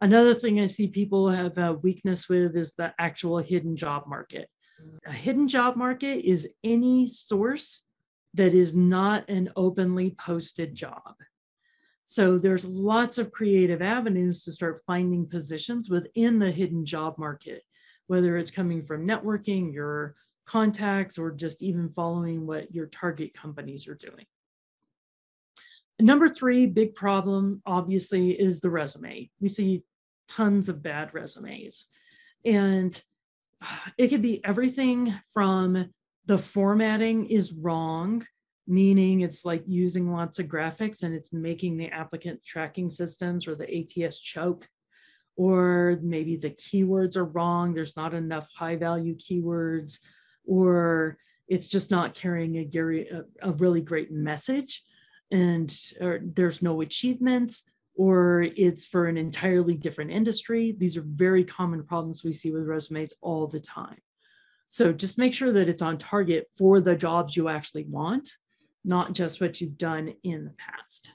Another 0.00 0.34
thing 0.34 0.60
i 0.60 0.66
see 0.66 0.88
people 0.88 1.30
have 1.30 1.56
a 1.56 1.72
weakness 1.72 2.28
with 2.28 2.56
is 2.56 2.74
the 2.74 2.92
actual 2.98 3.38
hidden 3.38 3.76
job 3.76 4.06
market. 4.06 4.48
A 5.06 5.12
hidden 5.12 5.48
job 5.48 5.76
market 5.76 6.28
is 6.28 6.48
any 6.62 7.08
source 7.08 7.80
that 8.34 8.52
is 8.52 8.74
not 8.74 9.28
an 9.30 9.50
openly 9.56 10.10
posted 10.10 10.74
job. 10.74 11.14
So 12.04 12.36
there's 12.36 12.66
lots 12.66 13.16
of 13.16 13.32
creative 13.32 13.80
avenues 13.80 14.44
to 14.44 14.52
start 14.52 14.82
finding 14.86 15.26
positions 15.26 15.88
within 15.88 16.38
the 16.38 16.50
hidden 16.50 16.84
job 16.84 17.16
market 17.16 17.62
whether 18.06 18.36
it's 18.36 18.50
coming 18.50 18.84
from 18.84 19.06
networking, 19.06 19.72
your 19.72 20.14
contacts, 20.46 21.18
or 21.18 21.30
just 21.30 21.62
even 21.62 21.88
following 21.90 22.46
what 22.46 22.74
your 22.74 22.86
target 22.86 23.34
companies 23.34 23.88
are 23.88 23.94
doing. 23.94 24.26
Number 26.00 26.28
three, 26.28 26.66
big 26.66 26.94
problem, 26.94 27.62
obviously, 27.64 28.30
is 28.30 28.60
the 28.60 28.70
resume. 28.70 29.30
We 29.40 29.48
see 29.48 29.84
tons 30.28 30.68
of 30.68 30.82
bad 30.82 31.14
resumes. 31.14 31.86
And 32.44 33.00
uh, 33.62 33.90
it 33.96 34.08
could 34.08 34.22
be 34.22 34.44
everything 34.44 35.14
from 35.32 35.90
the 36.26 36.38
formatting 36.38 37.26
is 37.26 37.52
wrong, 37.52 38.26
meaning 38.66 39.20
it's 39.20 39.44
like 39.44 39.62
using 39.66 40.12
lots 40.12 40.38
of 40.38 40.46
graphics 40.46 41.02
and 41.02 41.14
it's 41.14 41.32
making 41.32 41.76
the 41.76 41.88
applicant 41.88 42.40
tracking 42.44 42.88
systems 42.88 43.46
or 43.46 43.54
the 43.54 44.04
ATS 44.04 44.18
choke 44.18 44.66
or 45.36 45.98
maybe 46.02 46.36
the 46.36 46.50
keywords 46.50 47.16
are 47.16 47.24
wrong, 47.24 47.74
there's 47.74 47.96
not 47.96 48.14
enough 48.14 48.48
high 48.56 48.76
value 48.76 49.16
keywords, 49.16 49.98
or 50.46 51.18
it's 51.48 51.68
just 51.68 51.90
not 51.90 52.14
carrying 52.14 52.56
a, 52.56 53.22
a, 53.42 53.52
really 53.52 53.80
great 53.80 54.10
message 54.10 54.82
and 55.30 55.74
there's 56.22 56.62
no 56.62 56.80
achievements 56.80 57.62
or 57.96 58.42
it's 58.56 58.84
for 58.84 59.06
an 59.06 59.16
entirely 59.16 59.74
different 59.74 60.10
industry. 60.10 60.74
These 60.76 60.96
are 60.96 61.04
very 61.06 61.44
common 61.44 61.84
problems 61.84 62.24
we 62.24 62.32
see 62.32 62.50
with 62.50 62.66
resumes 62.66 63.12
all 63.20 63.46
the 63.46 63.60
time. 63.60 63.98
So 64.68 64.92
just 64.92 65.18
make 65.18 65.34
sure 65.34 65.52
that 65.52 65.68
it's 65.68 65.82
on 65.82 65.98
target 65.98 66.50
for 66.56 66.80
the 66.80 66.96
jobs 66.96 67.36
you 67.36 67.48
actually 67.48 67.84
want, 67.84 68.28
not 68.84 69.12
just 69.12 69.40
what 69.40 69.60
you've 69.60 69.78
done 69.78 70.14
in 70.24 70.44
the 70.44 70.54
past. 70.58 71.12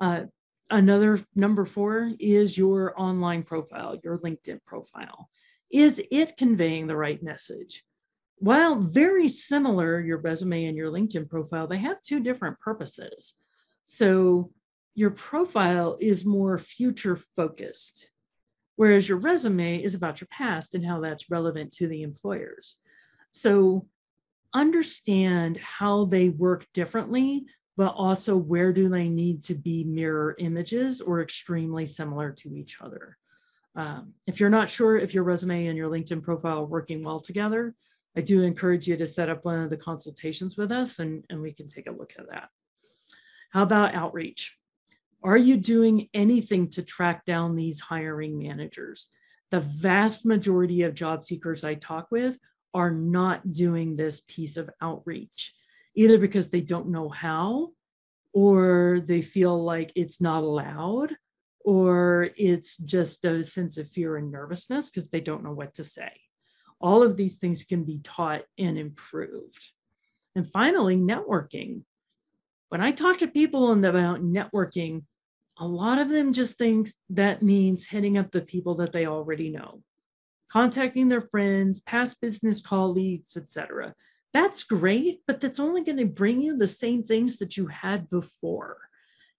Uh, 0.00 0.24
Another 0.72 1.20
number 1.34 1.66
four 1.66 2.12
is 2.18 2.56
your 2.56 2.98
online 2.98 3.42
profile, 3.42 3.98
your 4.02 4.16
LinkedIn 4.20 4.64
profile. 4.64 5.28
Is 5.70 6.00
it 6.10 6.38
conveying 6.38 6.86
the 6.86 6.96
right 6.96 7.22
message? 7.22 7.84
While 8.36 8.76
very 8.76 9.28
similar, 9.28 10.00
your 10.00 10.16
resume 10.16 10.64
and 10.64 10.76
your 10.76 10.90
LinkedIn 10.90 11.28
profile, 11.28 11.66
they 11.66 11.76
have 11.76 12.00
two 12.00 12.20
different 12.20 12.58
purposes. 12.58 13.34
So 13.86 14.50
your 14.94 15.10
profile 15.10 15.98
is 16.00 16.24
more 16.24 16.56
future 16.56 17.18
focused, 17.36 18.10
whereas 18.76 19.06
your 19.06 19.18
resume 19.18 19.82
is 19.82 19.94
about 19.94 20.22
your 20.22 20.28
past 20.28 20.74
and 20.74 20.86
how 20.86 21.00
that's 21.00 21.30
relevant 21.30 21.72
to 21.72 21.86
the 21.86 22.02
employers. 22.02 22.76
So 23.30 23.88
understand 24.54 25.58
how 25.58 26.06
they 26.06 26.30
work 26.30 26.66
differently 26.72 27.44
but 27.76 27.94
also 27.94 28.36
where 28.36 28.72
do 28.72 28.88
they 28.88 29.08
need 29.08 29.42
to 29.44 29.54
be 29.54 29.84
mirror 29.84 30.34
images 30.38 31.00
or 31.00 31.22
extremely 31.22 31.86
similar 31.86 32.30
to 32.30 32.54
each 32.54 32.78
other. 32.80 33.16
Um, 33.74 34.12
if 34.26 34.38
you're 34.38 34.50
not 34.50 34.68
sure 34.68 34.98
if 34.98 35.14
your 35.14 35.24
resume 35.24 35.66
and 35.66 35.78
your 35.78 35.90
LinkedIn 35.90 36.22
profile 36.22 36.58
are 36.58 36.66
working 36.66 37.02
well 37.02 37.20
together, 37.20 37.74
I 38.14 38.20
do 38.20 38.42
encourage 38.42 38.86
you 38.86 38.96
to 38.98 39.06
set 39.06 39.30
up 39.30 39.44
one 39.44 39.60
of 39.60 39.70
the 39.70 39.78
consultations 39.78 40.56
with 40.58 40.70
us 40.70 40.98
and, 40.98 41.24
and 41.30 41.40
we 41.40 41.52
can 41.52 41.66
take 41.66 41.86
a 41.86 41.92
look 41.92 42.12
at 42.18 42.28
that. 42.28 42.50
How 43.50 43.62
about 43.62 43.94
outreach? 43.94 44.56
Are 45.24 45.36
you 45.36 45.56
doing 45.56 46.08
anything 46.12 46.68
to 46.70 46.82
track 46.82 47.24
down 47.24 47.56
these 47.56 47.80
hiring 47.80 48.38
managers? 48.38 49.08
The 49.50 49.60
vast 49.60 50.26
majority 50.26 50.82
of 50.82 50.94
job 50.94 51.24
seekers 51.24 51.64
I 51.64 51.74
talk 51.74 52.10
with 52.10 52.38
are 52.74 52.90
not 52.90 53.48
doing 53.48 53.96
this 53.96 54.20
piece 54.26 54.56
of 54.56 54.70
outreach 54.80 55.54
either 55.94 56.18
because 56.18 56.50
they 56.50 56.60
don't 56.60 56.88
know 56.88 57.08
how 57.08 57.70
or 58.32 59.00
they 59.04 59.22
feel 59.22 59.62
like 59.62 59.92
it's 59.94 60.20
not 60.20 60.42
allowed 60.42 61.14
or 61.64 62.30
it's 62.36 62.76
just 62.78 63.24
a 63.24 63.44
sense 63.44 63.76
of 63.78 63.88
fear 63.88 64.16
and 64.16 64.32
nervousness 64.32 64.90
because 64.90 65.08
they 65.08 65.20
don't 65.20 65.44
know 65.44 65.52
what 65.52 65.74
to 65.74 65.84
say. 65.84 66.10
All 66.80 67.02
of 67.02 67.16
these 67.16 67.36
things 67.36 67.62
can 67.62 67.84
be 67.84 68.00
taught 68.02 68.42
and 68.58 68.76
improved. 68.76 69.70
And 70.34 70.50
finally, 70.50 70.96
networking. 70.96 71.82
When 72.70 72.80
I 72.80 72.90
talk 72.90 73.18
to 73.18 73.28
people 73.28 73.70
about 73.72 74.22
networking, 74.22 75.02
a 75.58 75.66
lot 75.66 75.98
of 75.98 76.08
them 76.08 76.32
just 76.32 76.58
think 76.58 76.90
that 77.10 77.42
means 77.42 77.86
hitting 77.86 78.16
up 78.16 78.32
the 78.32 78.40
people 78.40 78.74
that 78.76 78.92
they 78.92 79.06
already 79.06 79.50
know, 79.50 79.82
contacting 80.50 81.08
their 81.08 81.20
friends, 81.20 81.80
past 81.80 82.20
business 82.20 82.60
colleagues, 82.60 83.36
etc. 83.36 83.94
That's 84.32 84.62
great, 84.62 85.20
but 85.26 85.40
that's 85.40 85.60
only 85.60 85.84
going 85.84 85.98
to 85.98 86.06
bring 86.06 86.40
you 86.40 86.56
the 86.56 86.68
same 86.68 87.02
things 87.02 87.36
that 87.38 87.56
you 87.56 87.66
had 87.66 88.08
before. 88.08 88.78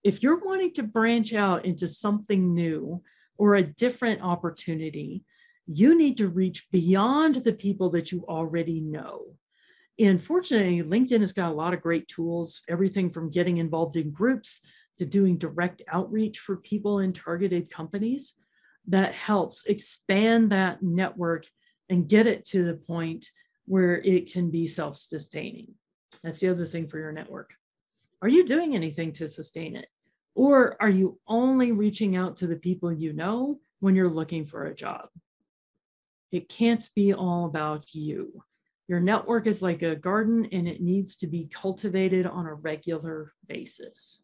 If 0.04 0.22
you're 0.22 0.44
wanting 0.44 0.74
to 0.74 0.84
branch 0.84 1.34
out 1.34 1.66
into 1.66 1.88
something 1.88 2.54
new 2.54 3.02
or 3.38 3.56
a 3.56 3.64
different 3.64 4.22
opportunity, 4.22 5.24
you 5.66 5.98
need 5.98 6.18
to 6.18 6.28
reach 6.28 6.70
beyond 6.72 7.36
the 7.36 7.54
people 7.54 7.90
that 7.92 8.12
you 8.12 8.26
already 8.28 8.82
know. 8.82 9.36
And 10.00 10.22
fortunately, 10.22 10.84
LinkedIn 10.84 11.22
has 11.22 11.34
got 11.34 11.52
a 11.52 11.56
lot 11.56 11.74
of 11.74 11.82
great 11.82 12.08
tools, 12.08 12.62
everything 12.68 13.10
from 13.10 13.32
getting 13.32 13.58
involved 13.58 13.96
in 13.96 14.12
groups 14.12 14.60
to 14.98 15.06
doing 15.06 15.38
direct 15.38 15.82
outreach 15.88 16.40
for 16.40 16.58
people 16.58 17.00
in 17.00 17.14
targeted 17.14 17.70
companies 17.70 18.34
that 18.88 19.14
helps 19.14 19.66
expand 19.66 20.52
that 20.52 20.84
network 20.84 21.48
and 21.90 22.10
get 22.10 22.28
it 22.28 22.44
to 22.46 22.66
the 22.66 22.76
point 22.76 23.32
where 23.66 24.02
it 24.02 24.32
can 24.32 24.50
be 24.50 24.68
self 24.68 24.98
sustaining. 24.98 25.74
That's 26.24 26.40
the 26.40 26.50
other 26.50 26.66
thing 26.66 26.88
for 26.88 27.00
your 27.00 27.12
network. 27.12 27.54
Are 28.22 28.30
you 28.30 28.46
doing 28.46 28.76
anything 28.76 29.12
to 29.14 29.28
sustain 29.28 29.76
it? 29.76 29.88
Or 30.36 30.82
are 30.82 30.90
you 30.90 31.20
only 31.28 31.72
reaching 31.72 32.16
out 32.16 32.38
to 32.38 32.48
the 32.48 32.56
people 32.56 32.92
you 32.92 33.14
know 33.14 33.60
when 33.80 33.96
you're 33.96 34.10
looking 34.10 34.46
for 34.46 34.66
a 34.66 34.76
job? 34.76 35.10
It 36.32 36.50
can't 36.50 36.90
be 36.96 37.14
all 37.14 37.46
about 37.46 37.94
you. 37.94 38.44
Your 38.88 39.00
network 39.00 39.48
is 39.48 39.62
like 39.62 39.82
a 39.82 39.96
garden 39.96 40.48
and 40.52 40.68
it 40.68 40.82
needs 40.82 41.16
to 41.18 41.28
be 41.28 41.48
cultivated 41.52 42.26
on 42.26 42.48
a 42.48 42.54
regular 42.54 43.34
basis. 43.48 44.20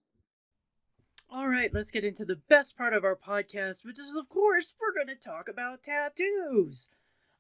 All 1.32 1.48
right, 1.48 1.72
let's 1.72 1.92
get 1.92 2.04
into 2.04 2.26
the 2.26 2.40
best 2.50 2.76
part 2.76 2.94
of 2.94 3.04
our 3.04 3.16
podcast, 3.16 3.86
which 3.86 4.00
is, 4.00 4.16
of 4.16 4.28
course, 4.30 4.74
we're 4.82 4.94
going 4.94 5.16
to 5.16 5.30
talk 5.30 5.48
about 5.48 5.84
tattoos. 5.84 6.88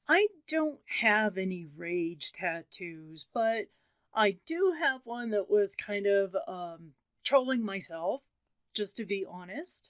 I 0.09 0.27
don't 0.47 0.79
have 1.01 1.37
any 1.37 1.67
rage 1.77 2.31
tattoos, 2.31 3.27
but 3.31 3.67
I 4.11 4.37
do 4.47 4.73
have 4.81 5.01
one 5.03 5.29
that 5.29 5.51
was 5.51 5.75
kind 5.75 6.07
of 6.07 6.35
um, 6.47 6.93
trolling 7.23 7.63
myself, 7.63 8.23
just 8.73 8.97
to 8.97 9.05
be 9.05 9.23
honest. 9.29 9.89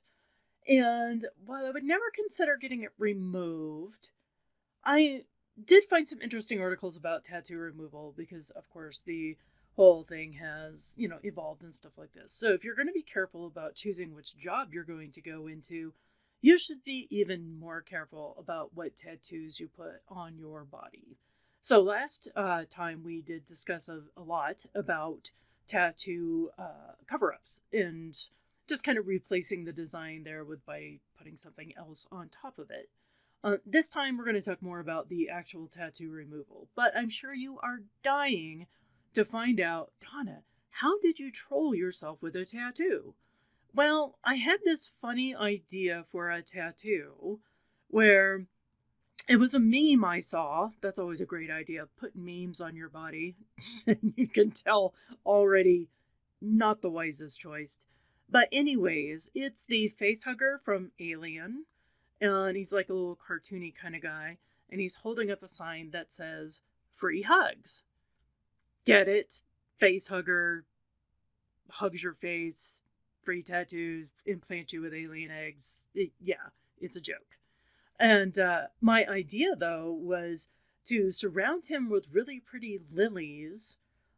And 0.67 1.27
while 1.45 1.65
I 1.65 1.71
would 1.71 1.85
never 1.85 2.11
consider 2.13 2.57
getting 2.57 2.83
it 2.83 2.91
removed, 2.97 4.09
I 4.83 5.23
did 5.65 5.85
find 5.85 6.05
some 6.05 6.21
interesting 6.21 6.59
articles 6.59 6.97
about 6.97 7.23
tattoo 7.23 7.57
removal 7.57 8.13
because, 8.15 8.49
of 8.49 8.69
course, 8.69 8.99
the 8.99 9.37
whole 9.77 10.03
thing 10.03 10.33
has, 10.33 10.93
you 10.97 11.07
know, 11.07 11.19
evolved 11.23 11.63
and 11.63 11.73
stuff 11.73 11.93
like 11.97 12.11
this. 12.11 12.33
So 12.33 12.49
if 12.49 12.65
you're 12.65 12.75
going 12.75 12.87
to 12.87 12.93
be 12.93 13.03
careful 13.03 13.47
about 13.47 13.75
choosing 13.75 14.13
which 14.13 14.37
job 14.37 14.73
you're 14.73 14.83
going 14.83 15.13
to 15.13 15.21
go 15.21 15.47
into, 15.47 15.93
you 16.41 16.57
should 16.57 16.83
be 16.83 17.07
even 17.09 17.59
more 17.59 17.81
careful 17.81 18.35
about 18.39 18.71
what 18.73 18.95
tattoos 18.95 19.59
you 19.59 19.67
put 19.67 20.01
on 20.07 20.37
your 20.37 20.63
body. 20.63 21.17
So 21.61 21.81
last 21.81 22.29
uh, 22.35 22.63
time 22.69 23.03
we 23.03 23.21
did 23.21 23.45
discuss 23.45 23.89
a, 23.89 24.01
a 24.15 24.21
lot 24.21 24.65
about 24.73 25.31
tattoo 25.67 26.49
uh, 26.57 26.93
cover-ups 27.07 27.61
and 27.71 28.15
just 28.67 28.83
kind 28.83 28.97
of 28.97 29.07
replacing 29.07 29.65
the 29.65 29.73
design 29.73 30.23
there 30.23 30.43
with 30.43 30.65
by 30.65 30.99
putting 31.17 31.35
something 31.35 31.73
else 31.77 32.05
on 32.11 32.29
top 32.29 32.57
of 32.57 32.71
it. 32.71 32.89
Uh, 33.43 33.57
this 33.65 33.87
time 33.87 34.17
we're 34.17 34.25
going 34.25 34.35
to 34.35 34.41
talk 34.41 34.61
more 34.61 34.79
about 34.79 35.09
the 35.09 35.29
actual 35.29 35.67
tattoo 35.67 36.11
removal, 36.11 36.67
but 36.75 36.91
I'm 36.95 37.09
sure 37.09 37.33
you 37.33 37.57
are 37.63 37.83
dying 38.03 38.67
to 39.13 39.25
find 39.25 39.59
out, 39.59 39.91
Donna, 40.01 40.43
how 40.69 40.99
did 40.99 41.19
you 41.19 41.31
troll 41.31 41.73
yourself 41.73 42.21
with 42.21 42.35
a 42.35 42.45
tattoo? 42.45 43.15
Well, 43.73 44.17
I 44.23 44.35
had 44.35 44.59
this 44.63 44.89
funny 45.01 45.35
idea 45.35 46.05
for 46.11 46.29
a 46.29 46.41
tattoo 46.41 47.39
where 47.87 48.45
it 49.27 49.37
was 49.37 49.53
a 49.53 49.59
meme 49.59 50.03
I 50.03 50.19
saw. 50.19 50.71
That's 50.81 50.99
always 50.99 51.21
a 51.21 51.25
great 51.25 51.51
idea. 51.51 51.87
Put 51.99 52.15
memes 52.15 52.61
on 52.61 52.75
your 52.75 52.89
body. 52.89 53.35
you 54.15 54.27
can 54.27 54.51
tell 54.51 54.93
already 55.25 55.89
not 56.41 56.81
the 56.81 56.89
wisest 56.89 57.39
choice. 57.39 57.77
But, 58.27 58.49
anyways, 58.51 59.29
it's 59.33 59.65
the 59.65 59.89
face 59.89 60.23
hugger 60.23 60.59
from 60.63 60.91
Alien. 60.99 61.65
And 62.21 62.57
he's 62.57 62.71
like 62.71 62.89
a 62.89 62.93
little 62.93 63.17
cartoony 63.17 63.73
kind 63.73 63.95
of 63.95 64.01
guy. 64.01 64.37
And 64.69 64.81
he's 64.81 64.95
holding 64.95 65.31
up 65.31 65.43
a 65.43 65.47
sign 65.47 65.91
that 65.91 66.11
says 66.11 66.59
free 66.91 67.23
hugs. 67.23 67.83
Get 68.85 69.07
it? 69.07 69.41
Face 69.79 70.07
hugger 70.07 70.65
hugs 71.69 72.03
your 72.03 72.13
face, 72.13 72.79
free 73.29 73.43
tattoos, 73.43 74.07
implant 74.25 74.73
you 74.73 74.81
with 74.81 74.91
alien 74.91 75.29
eggs. 75.29 75.83
It, 75.93 76.09
yeah, 76.19 76.49
it's 76.81 76.95
a 76.97 76.99
joke. 76.99 77.37
And 77.99 78.39
uh, 78.39 78.61
my 78.81 79.05
idea, 79.05 79.55
though, 79.55 79.91
was 79.91 80.47
to 80.85 81.11
surround 81.11 81.67
him 81.67 81.91
with 81.91 82.07
really 82.11 82.39
pretty 82.39 82.79
lilies 82.91 83.75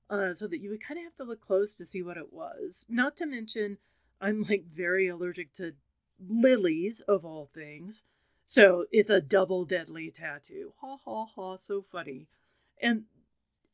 uh, 0.10 0.32
so 0.32 0.48
that 0.48 0.62
you 0.62 0.70
would 0.70 0.82
kind 0.82 0.98
of 0.98 1.04
have 1.04 1.16
to 1.18 1.26
look 1.26 1.46
close 1.46 1.76
to 1.76 1.86
see 1.86 2.02
what 2.02 2.16
it 2.16 2.32
was. 2.32 2.86
Not 2.88 3.18
to 3.18 3.26
mention, 3.26 3.80
I'm 4.22 4.44
like 4.44 4.64
very 4.74 5.10
allergic 5.10 5.54
to 5.56 5.74
lilies, 6.26 7.02
of 7.02 7.26
all 7.26 7.50
things. 7.54 8.04
So 8.48 8.86
it's 8.94 9.12
a 9.12 9.20
double 9.20 9.66
deadly 9.66 10.10
tattoo. 10.10 10.72
Ha 10.80 10.96
ha 11.04 11.26
ha, 11.26 11.58
so 11.58 11.82
funny. 11.82 12.28
And 12.82 13.04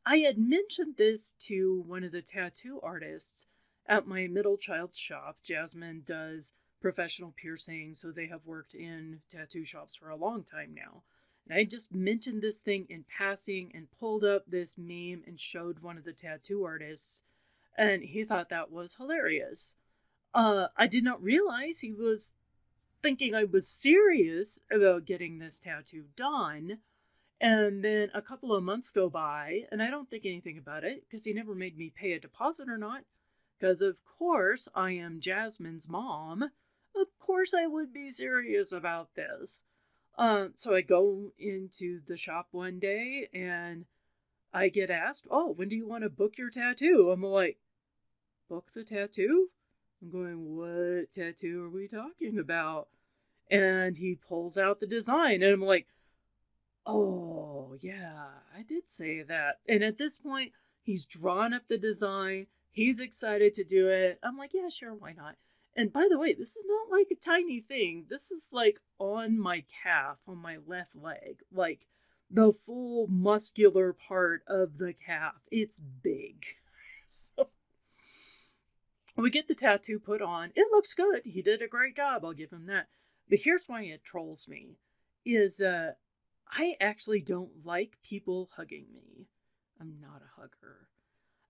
I 0.03 0.17
had 0.17 0.39
mentioned 0.39 0.95
this 0.97 1.31
to 1.41 1.83
one 1.85 2.03
of 2.03 2.11
the 2.11 2.23
tattoo 2.23 2.79
artists 2.81 3.45
at 3.87 4.07
my 4.07 4.27
middle 4.27 4.57
child 4.57 4.91
shop. 4.93 5.37
Jasmine 5.43 6.03
does 6.05 6.51
professional 6.81 7.33
piercing, 7.35 7.95
so 7.95 8.11
they 8.11 8.27
have 8.27 8.45
worked 8.45 8.73
in 8.73 9.21
tattoo 9.29 9.65
shops 9.65 9.95
for 9.95 10.09
a 10.09 10.15
long 10.15 10.43
time 10.43 10.73
now. 10.75 11.03
And 11.47 11.57
I 11.57 11.63
just 11.63 11.93
mentioned 11.93 12.41
this 12.41 12.59
thing 12.59 12.85
in 12.89 13.05
passing 13.17 13.71
and 13.73 13.87
pulled 13.99 14.23
up 14.23 14.43
this 14.47 14.77
meme 14.77 15.23
and 15.25 15.39
showed 15.39 15.79
one 15.79 15.97
of 15.97 16.03
the 16.03 16.13
tattoo 16.13 16.63
artists, 16.63 17.21
and 17.77 18.03
he 18.03 18.23
thought 18.23 18.49
that 18.49 18.71
was 18.71 18.95
hilarious. 18.95 19.73
Uh, 20.33 20.67
I 20.75 20.87
did 20.87 21.03
not 21.03 21.23
realize 21.23 21.79
he 21.79 21.93
was 21.93 22.33
thinking 23.01 23.33
I 23.33 23.45
was 23.45 23.67
serious 23.67 24.59
about 24.69 25.05
getting 25.05 25.39
this 25.39 25.59
tattoo 25.59 26.05
done 26.15 26.79
and 27.39 27.83
then 27.83 28.09
a 28.13 28.21
couple 28.21 28.53
of 28.53 28.63
months 28.63 28.89
go 28.89 29.09
by, 29.09 29.65
and 29.71 29.81
I 29.81 29.91
don't 29.91 30.09
think 30.09 30.25
anything 30.25 30.57
about 30.57 30.83
it 30.83 31.03
because 31.07 31.23
he 31.23 31.33
never 31.33 31.53
made 31.53 31.77
me 31.77 31.91
pay 31.95 32.13
a 32.13 32.19
deposit 32.19 32.67
or 32.67 32.77
not. 32.77 33.01
Because, 33.59 33.81
of 33.81 33.97
course, 34.05 34.67
I 34.75 34.91
am 34.91 35.19
Jasmine's 35.19 35.87
mom. 35.87 36.51
Of 36.95 37.07
course, 37.19 37.53
I 37.53 37.67
would 37.67 37.93
be 37.93 38.09
serious 38.09 38.71
about 38.71 39.15
this. 39.15 39.61
Uh, 40.17 40.47
so 40.55 40.75
I 40.75 40.81
go 40.81 41.31
into 41.37 42.01
the 42.07 42.17
shop 42.17 42.47
one 42.51 42.79
day 42.79 43.29
and 43.33 43.85
I 44.53 44.69
get 44.69 44.89
asked, 44.89 45.27
Oh, 45.29 45.51
when 45.51 45.69
do 45.69 45.75
you 45.75 45.87
want 45.87 46.03
to 46.03 46.09
book 46.09 46.37
your 46.37 46.49
tattoo? 46.49 47.11
I'm 47.11 47.21
like, 47.21 47.57
Book 48.49 48.71
the 48.73 48.83
tattoo? 48.83 49.49
I'm 50.01 50.09
going, 50.09 50.55
What 50.55 51.11
tattoo 51.11 51.63
are 51.63 51.69
we 51.69 51.87
talking 51.87 52.39
about? 52.39 52.87
And 53.49 53.97
he 53.97 54.15
pulls 54.15 54.57
out 54.57 54.79
the 54.79 54.87
design, 54.87 55.41
and 55.41 55.53
I'm 55.53 55.61
like, 55.61 55.87
Oh, 56.85 57.75
yeah, 57.79 58.25
I 58.55 58.63
did 58.63 58.89
say 58.89 59.21
that. 59.21 59.59
And 59.67 59.83
at 59.83 59.97
this 59.97 60.17
point, 60.17 60.53
he's 60.81 61.05
drawn 61.05 61.53
up 61.53 61.67
the 61.67 61.77
design. 61.77 62.47
He's 62.71 62.99
excited 62.99 63.53
to 63.55 63.63
do 63.63 63.87
it. 63.89 64.19
I'm 64.21 64.37
like, 64.37 64.51
yeah, 64.53 64.69
sure, 64.69 64.93
why 64.93 65.13
not? 65.13 65.35
And 65.75 65.93
by 65.93 66.07
the 66.09 66.17
way, 66.17 66.33
this 66.33 66.55
is 66.55 66.65
not 66.67 66.95
like 66.95 67.07
a 67.11 67.15
tiny 67.15 67.61
thing. 67.61 68.05
This 68.09 68.31
is 68.31 68.49
like 68.51 68.79
on 68.97 69.39
my 69.39 69.63
calf, 69.83 70.17
on 70.27 70.37
my 70.39 70.57
left 70.65 70.95
leg, 70.95 71.41
like 71.51 71.85
the 72.29 72.51
full 72.51 73.07
muscular 73.07 73.93
part 73.93 74.41
of 74.47 74.79
the 74.79 74.93
calf. 74.93 75.35
It's 75.51 75.79
big. 75.79 76.45
So 77.09 77.47
we 79.15 79.29
get 79.29 79.47
the 79.47 79.55
tattoo 79.55 79.97
put 79.97 80.21
on. 80.21 80.51
It 80.55 80.67
looks 80.71 80.93
good. 80.93 81.21
He 81.23 81.41
did 81.41 81.61
a 81.61 81.67
great 81.69 81.95
job. 81.95 82.25
I'll 82.25 82.33
give 82.33 82.51
him 82.51 82.65
that. 82.65 82.87
But 83.29 83.39
here's 83.43 83.63
why 83.65 83.83
it 83.83 84.03
trolls 84.03 84.45
me 84.45 84.77
is 85.25 85.61
uh 85.61 85.91
I 86.51 86.75
actually 86.81 87.21
don't 87.21 87.65
like 87.65 87.97
people 88.03 88.49
hugging 88.57 88.87
me. 88.93 89.27
I'm 89.79 89.95
not 90.01 90.21
a 90.21 90.39
hugger. 90.41 90.87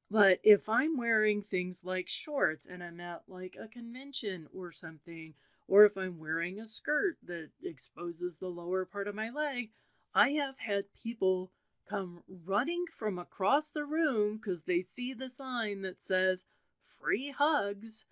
But 0.10 0.40
if 0.44 0.70
I'm 0.70 0.98
wearing 0.98 1.42
things 1.42 1.84
like 1.84 2.08
shorts 2.08 2.66
and 2.66 2.82
I'm 2.84 3.00
at 3.00 3.24
like 3.28 3.58
a 3.60 3.68
convention 3.68 4.48
or 4.54 4.72
something, 4.72 5.34
or 5.68 5.86
if 5.86 5.98
I'm 5.98 6.18
wearing 6.18 6.60
a 6.60 6.66
skirt 6.66 7.18
that 7.26 7.50
exposes 7.62 8.40
the 8.40 8.48
lower 8.48 8.86
part 8.86 9.08
of 9.08 9.16
my 9.16 9.30
leg, 9.30 9.72
I 10.16 10.30
have 10.30 10.56
had 10.60 10.86
people 11.04 11.52
come 11.90 12.24
running 12.28 12.86
from 12.98 13.20
across 13.20 13.70
the 13.70 13.84
room 13.84 14.38
because 14.38 14.64
they 14.64 14.82
see 14.82 15.14
the 15.14 15.30
sign 15.30 15.82
that 15.82 16.02
says 16.02 16.46
free 16.84 17.34
hugs 17.38 18.06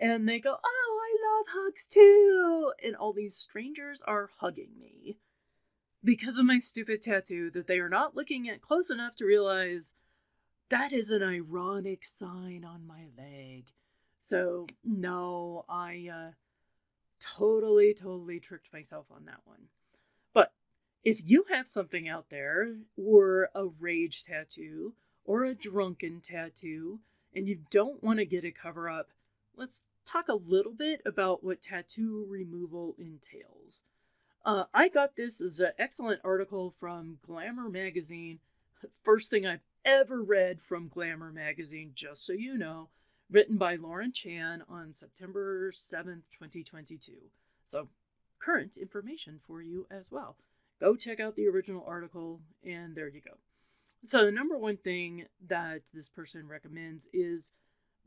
and 0.00 0.28
they 0.28 0.40
go, 0.40 0.56
Oh, 0.64 1.00
I 1.02 1.38
love 1.38 1.46
hugs 1.50 1.86
too. 1.86 2.72
And 2.82 2.96
all 2.96 3.12
these 3.12 3.36
strangers 3.36 4.02
are 4.06 4.30
hugging 4.40 4.70
me 4.78 5.18
because 6.02 6.38
of 6.38 6.46
my 6.46 6.58
stupid 6.58 7.02
tattoo 7.02 7.50
that 7.50 7.66
they 7.66 7.78
are 7.78 7.88
not 7.88 8.16
looking 8.16 8.48
at 8.48 8.62
close 8.62 8.90
enough 8.90 9.16
to 9.16 9.24
realize 9.24 9.92
that 10.68 10.92
is 10.92 11.10
an 11.10 11.22
ironic 11.22 12.04
sign 12.04 12.64
on 12.64 12.86
my 12.86 13.06
leg. 13.16 13.66
So, 14.20 14.66
no, 14.82 15.64
I 15.68 16.08
uh, 16.12 16.30
totally, 17.20 17.94
totally 17.94 18.40
tricked 18.40 18.72
myself 18.72 19.06
on 19.10 19.26
that 19.26 19.40
one. 19.44 19.68
But 20.32 20.52
if 21.04 21.20
you 21.24 21.44
have 21.50 21.68
something 21.68 22.08
out 22.08 22.30
there, 22.30 22.76
or 22.96 23.50
a 23.54 23.66
rage 23.66 24.24
tattoo, 24.24 24.94
or 25.24 25.44
a 25.44 25.54
drunken 25.54 26.20
tattoo 26.20 27.00
and 27.34 27.48
you 27.48 27.58
don't 27.70 28.02
want 28.02 28.18
to 28.18 28.24
get 28.24 28.44
a 28.44 28.50
cover 28.50 28.88
up, 28.88 29.08
let's 29.56 29.84
talk 30.04 30.28
a 30.28 30.34
little 30.34 30.72
bit 30.72 31.00
about 31.04 31.42
what 31.42 31.62
tattoo 31.62 32.26
removal 32.28 32.94
entails. 32.98 33.82
Uh, 34.44 34.64
I 34.74 34.88
got 34.88 35.16
this 35.16 35.40
as 35.40 35.58
an 35.60 35.72
excellent 35.78 36.20
article 36.22 36.74
from 36.78 37.18
Glamour 37.26 37.70
Magazine. 37.70 38.40
First 39.02 39.30
thing 39.30 39.46
I've 39.46 39.60
ever 39.84 40.22
read 40.22 40.62
from 40.62 40.88
Glamour 40.88 41.32
Magazine, 41.32 41.92
just 41.94 42.24
so 42.24 42.32
you 42.32 42.56
know, 42.56 42.88
written 43.30 43.56
by 43.56 43.76
Lauren 43.76 44.12
Chan 44.12 44.62
on 44.68 44.92
September 44.92 45.70
7th, 45.70 46.22
2022. 46.32 47.12
So, 47.64 47.88
current 48.38 48.76
information 48.76 49.40
for 49.46 49.62
you 49.62 49.86
as 49.90 50.10
well. 50.10 50.36
Go 50.80 50.96
check 50.96 51.20
out 51.20 51.36
the 51.36 51.46
original 51.48 51.84
article, 51.86 52.40
and 52.64 52.94
there 52.94 53.08
you 53.08 53.20
go. 53.20 53.38
So, 54.04 54.24
the 54.24 54.32
number 54.32 54.58
one 54.58 54.76
thing 54.76 55.26
that 55.46 55.82
this 55.92 56.08
person 56.08 56.46
recommends 56.48 57.08
is 57.12 57.52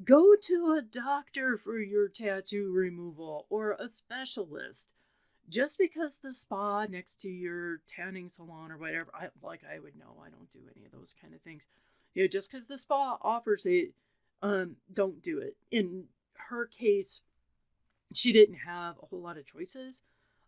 go 0.04 0.36
to 0.36 0.76
a 0.78 0.82
doctor 0.82 1.58
for 1.58 1.80
your 1.80 2.08
tattoo 2.08 2.72
removal 2.72 3.48
or 3.50 3.76
a 3.80 3.88
specialist. 3.88 4.90
Just 5.50 5.78
because 5.78 6.18
the 6.18 6.34
spa 6.34 6.86
next 6.86 7.22
to 7.22 7.30
your 7.30 7.80
tanning 7.96 8.28
salon 8.28 8.72
or 8.72 8.78
whatever, 8.78 9.10
I, 9.14 9.30
like 9.42 9.62
I 9.64 9.80
would 9.80 9.98
know, 9.98 10.22
I 10.26 10.30
don't 10.30 10.52
do 10.52 10.60
any 10.76 10.86
of 10.86 10.92
those 10.92 11.14
kind 11.22 11.34
of 11.34 11.42
things. 11.42 11.64
You 12.14 12.24
know, 12.24 12.28
just 12.28 12.52
because 12.52 12.68
the 12.68 12.78
spa 12.78 13.18
offers 13.22 13.66
it, 13.66 13.94
um, 14.42 14.76
don't 14.92 15.22
do 15.22 15.40
it. 15.40 15.56
In 15.72 16.06
her 16.50 16.66
case, 16.66 17.22
she 18.14 18.32
didn't 18.34 18.60
have 18.66 18.96
a 19.02 19.06
whole 19.06 19.22
lot 19.22 19.38
of 19.38 19.46
choices. 19.46 20.02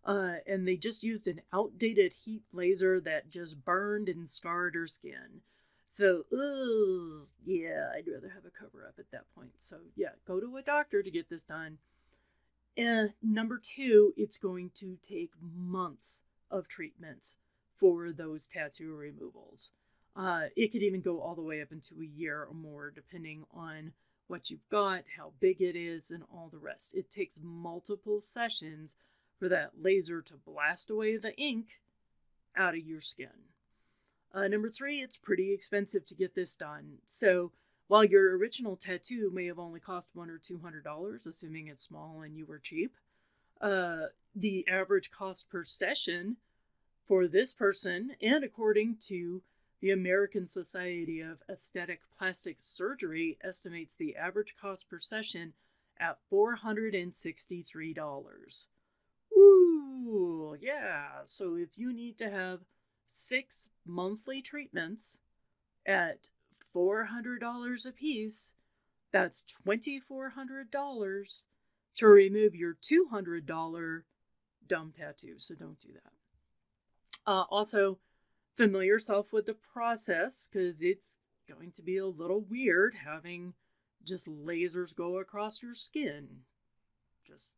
Uh, 0.05 0.35
and 0.47 0.67
they 0.67 0.77
just 0.77 1.03
used 1.03 1.27
an 1.27 1.41
outdated 1.51 2.13
heat 2.25 2.43
laser 2.53 2.99
that 3.01 3.29
just 3.29 3.63
burned 3.65 4.07
and 4.07 4.29
scarred 4.29 4.73
her 4.73 4.87
skin. 4.87 5.41
So, 5.87 6.23
ugh, 6.31 7.27
yeah, 7.45 7.89
I'd 7.93 8.07
rather 8.07 8.31
have 8.33 8.45
a 8.45 8.49
cover 8.49 8.85
up 8.87 8.95
at 8.97 9.11
that 9.11 9.25
point. 9.35 9.53
So, 9.57 9.77
yeah, 9.95 10.11
go 10.25 10.39
to 10.39 10.57
a 10.57 10.61
doctor 10.61 11.03
to 11.03 11.11
get 11.11 11.29
this 11.29 11.43
done. 11.43 11.79
And 12.77 13.13
number 13.21 13.57
two, 13.57 14.13
it's 14.15 14.37
going 14.37 14.71
to 14.75 14.97
take 15.01 15.31
months 15.41 16.19
of 16.49 16.67
treatments 16.67 17.35
for 17.77 18.11
those 18.11 18.47
tattoo 18.47 18.95
removals. 18.95 19.71
Uh, 20.15 20.45
it 20.55 20.71
could 20.71 20.83
even 20.83 21.01
go 21.01 21.19
all 21.21 21.35
the 21.35 21.41
way 21.41 21.61
up 21.61 21.71
into 21.71 21.95
a 22.01 22.05
year 22.05 22.43
or 22.43 22.53
more, 22.53 22.91
depending 22.93 23.45
on 23.53 23.93
what 24.27 24.49
you've 24.49 24.67
got, 24.69 25.03
how 25.17 25.31
big 25.39 25.61
it 25.61 25.75
is, 25.75 26.11
and 26.11 26.23
all 26.31 26.49
the 26.51 26.57
rest. 26.57 26.93
It 26.93 27.09
takes 27.09 27.39
multiple 27.41 28.21
sessions 28.21 28.95
for 29.39 29.49
that 29.49 29.71
laser 29.81 30.21
to 30.21 30.33
blast 30.35 30.89
away 30.89 31.17
the 31.17 31.35
ink 31.35 31.81
out 32.55 32.75
of 32.75 32.85
your 32.85 33.01
skin. 33.01 33.47
Uh, 34.33 34.47
number 34.47 34.69
three, 34.69 34.99
it's 34.99 35.17
pretty 35.17 35.53
expensive 35.53 36.05
to 36.05 36.13
get 36.13 36.35
this 36.35 36.53
done. 36.53 36.99
So 37.05 37.51
while 37.89 38.05
your 38.05 38.37
original 38.37 38.77
tattoo 38.77 39.29
may 39.33 39.47
have 39.47 39.59
only 39.59 39.81
cost 39.81 40.07
one 40.13 40.29
or 40.29 40.37
two 40.37 40.59
hundred 40.59 40.85
dollars, 40.85 41.25
assuming 41.25 41.67
it's 41.67 41.83
small 41.83 42.21
and 42.23 42.37
you 42.37 42.45
were 42.45 42.59
cheap, 42.59 42.93
uh, 43.59 44.03
the 44.33 44.65
average 44.69 45.11
cost 45.11 45.49
per 45.49 45.65
session 45.65 46.37
for 47.07 47.27
this 47.27 47.51
person, 47.51 48.11
and 48.21 48.43
according 48.43 48.95
to 49.07 49.41
the 49.81 49.89
American 49.89 50.45
Society 50.45 51.19
of 51.19 51.39
Aesthetic 51.49 52.01
Plastic 52.17 52.57
Surgery, 52.59 53.37
estimates 53.43 53.95
the 53.95 54.15
average 54.15 54.53
cost 54.61 54.87
per 54.89 54.99
session 54.99 55.53
at 55.99 56.19
four 56.29 56.55
hundred 56.57 56.93
and 56.93 57.15
sixty-three 57.15 57.93
dollars. 57.93 58.67
Ooh, 59.35 60.55
yeah. 60.61 61.23
So 61.25 61.55
if 61.55 61.69
you 61.75 61.91
need 61.91 62.17
to 62.19 62.29
have 62.29 62.59
six 63.07 63.69
monthly 63.85 64.41
treatments 64.41 65.17
at 65.87 66.29
$400 66.75 67.85
a 67.85 67.91
piece, 67.91 68.51
that's 69.11 69.43
$2,400 69.67 71.43
to 71.95 72.07
remove 72.07 72.55
your 72.55 72.75
$200 72.75 74.01
dumb 74.67 74.93
tattoo. 74.97 75.35
So 75.37 75.55
don't 75.55 75.79
do 75.79 75.93
that. 75.93 76.11
Uh, 77.25 77.43
also, 77.49 77.97
familiar 78.55 78.93
yourself 78.93 79.31
with 79.31 79.45
the 79.45 79.53
process 79.53 80.47
because 80.51 80.81
it's 80.81 81.17
going 81.47 81.71
to 81.71 81.81
be 81.81 81.97
a 81.97 82.05
little 82.05 82.41
weird 82.41 82.95
having 83.05 83.53
just 84.05 84.27
lasers 84.27 84.95
go 84.95 85.17
across 85.17 85.61
your 85.61 85.75
skin. 85.75 86.27
Just 87.27 87.55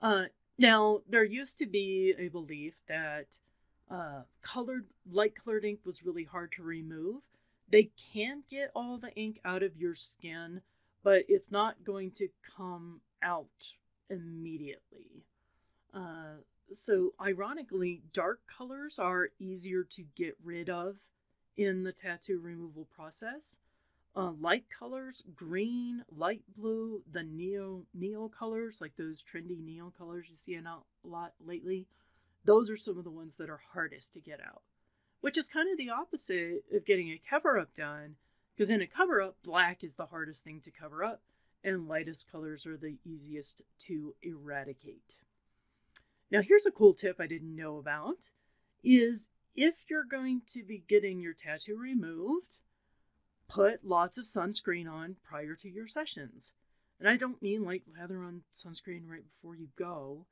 uh, 0.00 0.24
now, 0.58 1.00
there 1.08 1.24
used 1.24 1.58
to 1.58 1.66
be 1.66 2.14
a 2.18 2.28
belief 2.28 2.74
that 2.88 3.38
uh, 3.90 4.22
colored 4.42 4.86
light 5.10 5.34
colored 5.34 5.64
ink 5.64 5.80
was 5.84 6.04
really 6.04 6.24
hard 6.24 6.52
to 6.52 6.62
remove. 6.62 7.22
They 7.72 7.90
can 8.12 8.44
get 8.48 8.70
all 8.76 8.98
the 8.98 9.12
ink 9.14 9.40
out 9.44 9.62
of 9.62 9.76
your 9.76 9.94
skin, 9.94 10.60
but 11.02 11.24
it's 11.26 11.50
not 11.50 11.84
going 11.84 12.12
to 12.12 12.28
come 12.56 13.00
out 13.22 13.76
immediately. 14.10 15.24
Uh, 15.92 16.42
so, 16.70 17.14
ironically, 17.20 18.02
dark 18.12 18.40
colors 18.46 18.98
are 18.98 19.30
easier 19.38 19.84
to 19.84 20.04
get 20.14 20.36
rid 20.44 20.70
of 20.70 20.96
in 21.56 21.84
the 21.84 21.92
tattoo 21.92 22.38
removal 22.38 22.86
process. 22.94 23.56
Uh, 24.14 24.32
light 24.38 24.64
colors, 24.78 25.22
green, 25.34 26.04
light 26.14 26.42
blue, 26.54 27.02
the 27.10 27.22
neo 27.22 27.86
neo 27.94 28.28
colors, 28.28 28.78
like 28.80 28.96
those 28.98 29.22
trendy 29.22 29.58
neon 29.64 29.92
colors 29.96 30.26
you 30.28 30.36
see 30.36 30.54
a 30.54 30.62
lot 31.02 31.32
lately, 31.42 31.86
those 32.44 32.68
are 32.68 32.76
some 32.76 32.98
of 32.98 33.04
the 33.04 33.10
ones 33.10 33.38
that 33.38 33.48
are 33.48 33.60
hardest 33.72 34.12
to 34.12 34.20
get 34.20 34.40
out, 34.40 34.62
which 35.22 35.38
is 35.38 35.48
kind 35.48 35.70
of 35.70 35.78
the 35.78 35.88
opposite 35.88 36.64
of 36.74 36.84
getting 36.84 37.08
a 37.08 37.20
cover 37.30 37.58
up 37.58 37.74
done, 37.74 38.16
because 38.54 38.68
in 38.68 38.82
a 38.82 38.86
cover 38.86 39.22
up, 39.22 39.36
black 39.42 39.82
is 39.82 39.94
the 39.94 40.06
hardest 40.06 40.44
thing 40.44 40.60
to 40.60 40.70
cover 40.70 41.02
up, 41.02 41.22
and 41.64 41.88
lightest 41.88 42.30
colors 42.30 42.66
are 42.66 42.76
the 42.76 42.98
easiest 43.04 43.62
to 43.78 44.14
eradicate. 44.20 45.16
Now, 46.30 46.42
here's 46.42 46.66
a 46.66 46.70
cool 46.70 46.92
tip 46.92 47.16
I 47.20 47.26
didn't 47.26 47.56
know 47.56 47.78
about 47.78 48.30
is 48.82 49.28
if 49.54 49.74
you're 49.88 50.04
going 50.04 50.42
to 50.48 50.64
be 50.64 50.82
getting 50.88 51.20
your 51.20 51.34
tattoo 51.34 51.78
removed, 51.78 52.56
put 53.48 53.84
lots 53.84 54.18
of 54.18 54.24
sunscreen 54.24 54.90
on 54.90 55.16
prior 55.22 55.54
to 55.54 55.68
your 55.68 55.86
sessions. 55.86 56.52
And 56.98 57.08
I 57.08 57.16
don't 57.16 57.42
mean 57.42 57.64
like 57.64 57.82
lather 57.96 58.22
on 58.22 58.42
sunscreen 58.52 59.08
right 59.08 59.24
before 59.30 59.54
you 59.54 59.68
go, 59.78 60.26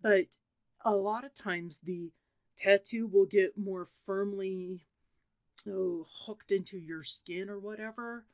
but 0.00 0.38
a 0.84 0.96
lot 0.96 1.24
of 1.24 1.34
times 1.34 1.80
the 1.84 2.10
tattoo 2.56 3.06
will 3.06 3.26
get 3.26 3.58
more 3.58 3.86
firmly 4.06 4.84
oh, 5.68 6.06
hooked 6.26 6.52
into 6.52 6.78
your 6.78 7.02
skin 7.02 7.48
or 7.48 7.58
whatever 7.58 8.24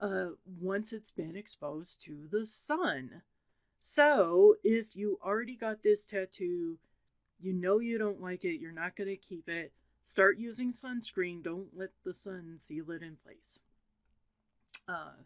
uh, 0.00 0.30
once 0.60 0.92
it's 0.92 1.10
been 1.10 1.36
exposed 1.36 2.02
to 2.02 2.28
the 2.30 2.44
sun. 2.44 3.22
So, 3.80 4.56
if 4.62 4.94
you 4.94 5.18
already 5.24 5.56
got 5.56 5.82
this 5.82 6.06
tattoo, 6.06 6.78
you 7.40 7.52
know 7.52 7.78
you 7.78 7.98
don't 7.98 8.20
like 8.20 8.44
it, 8.44 8.60
you're 8.60 8.72
not 8.72 8.96
going 8.96 9.08
to 9.08 9.16
keep 9.16 9.48
it, 9.48 9.72
start 10.04 10.38
using 10.38 10.70
sunscreen. 10.70 11.42
Don't 11.42 11.76
let 11.76 11.90
the 12.04 12.14
sun 12.14 12.54
seal 12.58 12.90
it 12.90 13.02
in 13.02 13.16
place. 13.24 13.58
Uh, 14.88 15.22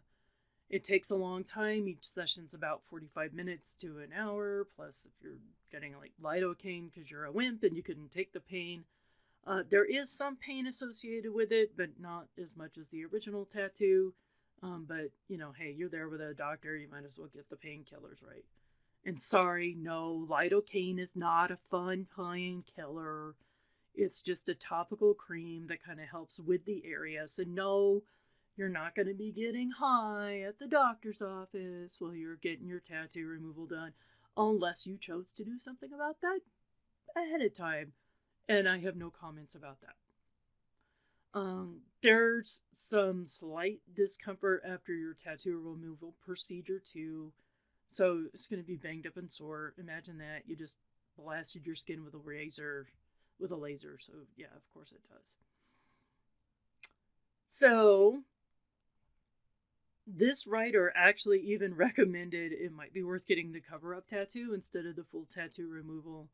it 0.69 0.83
takes 0.83 1.09
a 1.09 1.15
long 1.15 1.43
time. 1.43 1.87
Each 1.87 2.05
session's 2.05 2.53
about 2.53 2.81
45 2.89 3.33
minutes 3.33 3.73
to 3.81 3.99
an 3.99 4.11
hour. 4.15 4.67
Plus, 4.75 5.05
if 5.05 5.23
you're 5.23 5.39
getting 5.71 5.95
like 5.97 6.11
lidocaine 6.21 6.91
because 6.93 7.09
you're 7.09 7.25
a 7.25 7.31
wimp 7.31 7.63
and 7.63 7.75
you 7.75 7.83
couldn't 7.83 8.11
take 8.11 8.33
the 8.33 8.39
pain, 8.39 8.83
uh, 9.45 9.63
there 9.69 9.85
is 9.85 10.09
some 10.09 10.35
pain 10.35 10.67
associated 10.67 11.33
with 11.33 11.51
it, 11.51 11.77
but 11.77 11.99
not 11.99 12.27
as 12.41 12.55
much 12.57 12.77
as 12.77 12.89
the 12.89 13.05
original 13.05 13.45
tattoo. 13.45 14.13
Um, 14.61 14.85
but 14.87 15.11
you 15.29 15.37
know, 15.37 15.53
hey, 15.57 15.73
you're 15.77 15.89
there 15.89 16.09
with 16.09 16.21
a 16.21 16.33
doctor. 16.33 16.75
You 16.75 16.89
might 16.89 17.05
as 17.05 17.17
well 17.17 17.29
get 17.33 17.49
the 17.49 17.55
painkillers 17.55 18.21
right. 18.27 18.43
And 19.05 19.21
sorry, 19.21 19.73
no, 19.77 20.27
lidocaine 20.29 20.99
is 20.99 21.15
not 21.15 21.49
a 21.49 21.59
fun 21.71 22.07
painkiller. 22.13 23.35
It's 23.95 24.19
just 24.19 24.49
a 24.49 24.55
topical 24.55 25.13
cream 25.13 25.67
that 25.67 25.83
kind 25.83 26.01
of 26.01 26.09
helps 26.09 26.39
with 26.39 26.65
the 26.65 26.83
area. 26.85 27.27
So 27.27 27.43
no 27.47 28.03
you're 28.57 28.69
not 28.69 28.95
going 28.95 29.07
to 29.07 29.13
be 29.13 29.31
getting 29.31 29.71
high 29.79 30.41
at 30.41 30.59
the 30.59 30.67
doctor's 30.67 31.21
office 31.21 31.97
while 31.99 32.15
you're 32.15 32.35
getting 32.35 32.67
your 32.67 32.79
tattoo 32.79 33.27
removal 33.27 33.65
done, 33.65 33.93
unless 34.35 34.87
you 34.87 34.97
chose 34.97 35.31
to 35.31 35.43
do 35.43 35.59
something 35.59 35.93
about 35.93 36.21
that 36.21 36.39
ahead 37.15 37.41
of 37.41 37.53
time. 37.53 37.93
And 38.49 38.67
I 38.67 38.79
have 38.79 38.95
no 38.95 39.11
comments 39.11 39.53
about 39.55 39.81
that. 39.81 39.95
Um, 41.37 41.81
there's 42.01 42.61
some 42.71 43.25
slight 43.25 43.81
discomfort 43.93 44.63
after 44.67 44.93
your 44.93 45.13
tattoo 45.13 45.59
removal 45.63 46.15
procedure, 46.25 46.79
too. 46.79 47.33
So 47.87 48.25
it's 48.33 48.47
going 48.47 48.61
to 48.61 48.67
be 48.67 48.75
banged 48.75 49.05
up 49.05 49.17
and 49.17 49.31
sore. 49.31 49.73
Imagine 49.77 50.17
that. 50.17 50.43
You 50.47 50.55
just 50.55 50.77
blasted 51.17 51.65
your 51.65 51.75
skin 51.75 52.03
with 52.03 52.13
a 52.13 52.19
razor, 52.19 52.87
with 53.39 53.51
a 53.51 53.55
laser. 53.55 53.97
So, 53.99 54.13
yeah, 54.35 54.47
of 54.55 54.63
course 54.73 54.91
it 54.91 55.01
does. 55.09 55.35
So, 57.47 58.23
this 60.07 60.47
writer 60.47 60.93
actually 60.95 61.39
even 61.41 61.73
recommended 61.75 62.51
it 62.53 62.71
might 62.71 62.93
be 62.93 63.03
worth 63.03 63.27
getting 63.27 63.51
the 63.51 63.61
cover 63.61 63.93
up 63.93 64.07
tattoo 64.07 64.51
instead 64.53 64.85
of 64.85 64.95
the 64.95 65.03
full 65.03 65.27
tattoo 65.31 65.69
removal 65.69 66.29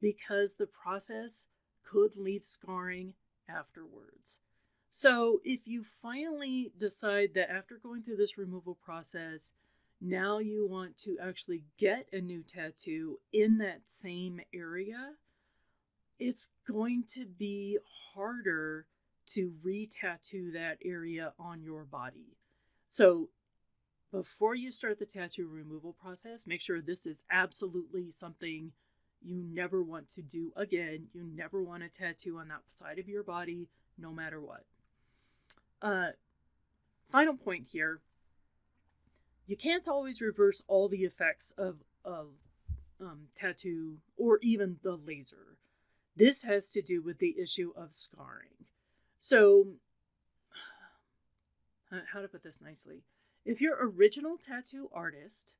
because 0.00 0.56
the 0.56 0.66
process 0.66 1.46
could 1.82 2.12
leave 2.16 2.44
scarring 2.44 3.14
afterwards. 3.48 4.38
So, 4.90 5.40
if 5.44 5.60
you 5.66 5.84
finally 5.84 6.72
decide 6.78 7.30
that 7.34 7.50
after 7.50 7.78
going 7.82 8.02
through 8.02 8.16
this 8.16 8.38
removal 8.38 8.74
process, 8.74 9.52
now 10.00 10.38
you 10.38 10.66
want 10.66 10.96
to 10.98 11.18
actually 11.22 11.64
get 11.78 12.06
a 12.12 12.20
new 12.20 12.42
tattoo 12.42 13.18
in 13.32 13.58
that 13.58 13.82
same 13.86 14.40
area, 14.54 15.12
it's 16.18 16.48
going 16.66 17.04
to 17.08 17.26
be 17.26 17.78
harder 18.14 18.86
to 19.26 19.52
re-tattoo 19.62 20.50
that 20.52 20.78
area 20.84 21.32
on 21.38 21.62
your 21.62 21.84
body. 21.84 22.36
So 22.88 23.28
before 24.12 24.54
you 24.54 24.70
start 24.70 24.98
the 24.98 25.06
tattoo 25.06 25.48
removal 25.48 25.92
process, 25.92 26.46
make 26.46 26.60
sure 26.60 26.80
this 26.80 27.06
is 27.06 27.24
absolutely 27.30 28.10
something 28.10 28.72
you 29.22 29.42
never 29.42 29.82
want 29.82 30.08
to 30.08 30.22
do 30.22 30.52
again. 30.56 31.06
You 31.12 31.24
never 31.24 31.62
want 31.62 31.82
a 31.82 31.88
tattoo 31.88 32.38
on 32.38 32.48
that 32.48 32.62
side 32.66 32.98
of 32.98 33.08
your 33.08 33.22
body, 33.22 33.68
no 33.98 34.12
matter 34.12 34.40
what. 34.40 34.64
Uh, 35.82 36.10
final 37.10 37.34
point 37.34 37.66
here 37.72 38.00
you 39.46 39.56
can't 39.56 39.86
always 39.86 40.20
reverse 40.20 40.62
all 40.66 40.88
the 40.88 41.04
effects 41.04 41.52
of, 41.56 41.76
of 42.04 42.28
um, 43.00 43.28
tattoo 43.36 43.98
or 44.16 44.38
even 44.42 44.78
the 44.82 44.96
laser. 44.96 45.56
This 46.16 46.42
has 46.42 46.70
to 46.70 46.82
do 46.82 47.02
with 47.02 47.18
the 47.18 47.36
issue 47.38 47.72
of 47.76 47.92
scarring. 47.92 48.66
So, 49.18 49.76
how 52.12 52.20
to 52.20 52.28
put 52.28 52.42
this 52.42 52.60
nicely? 52.60 53.02
If 53.44 53.60
your 53.60 53.76
original 53.80 54.36
tattoo 54.36 54.90
artist 54.92 55.54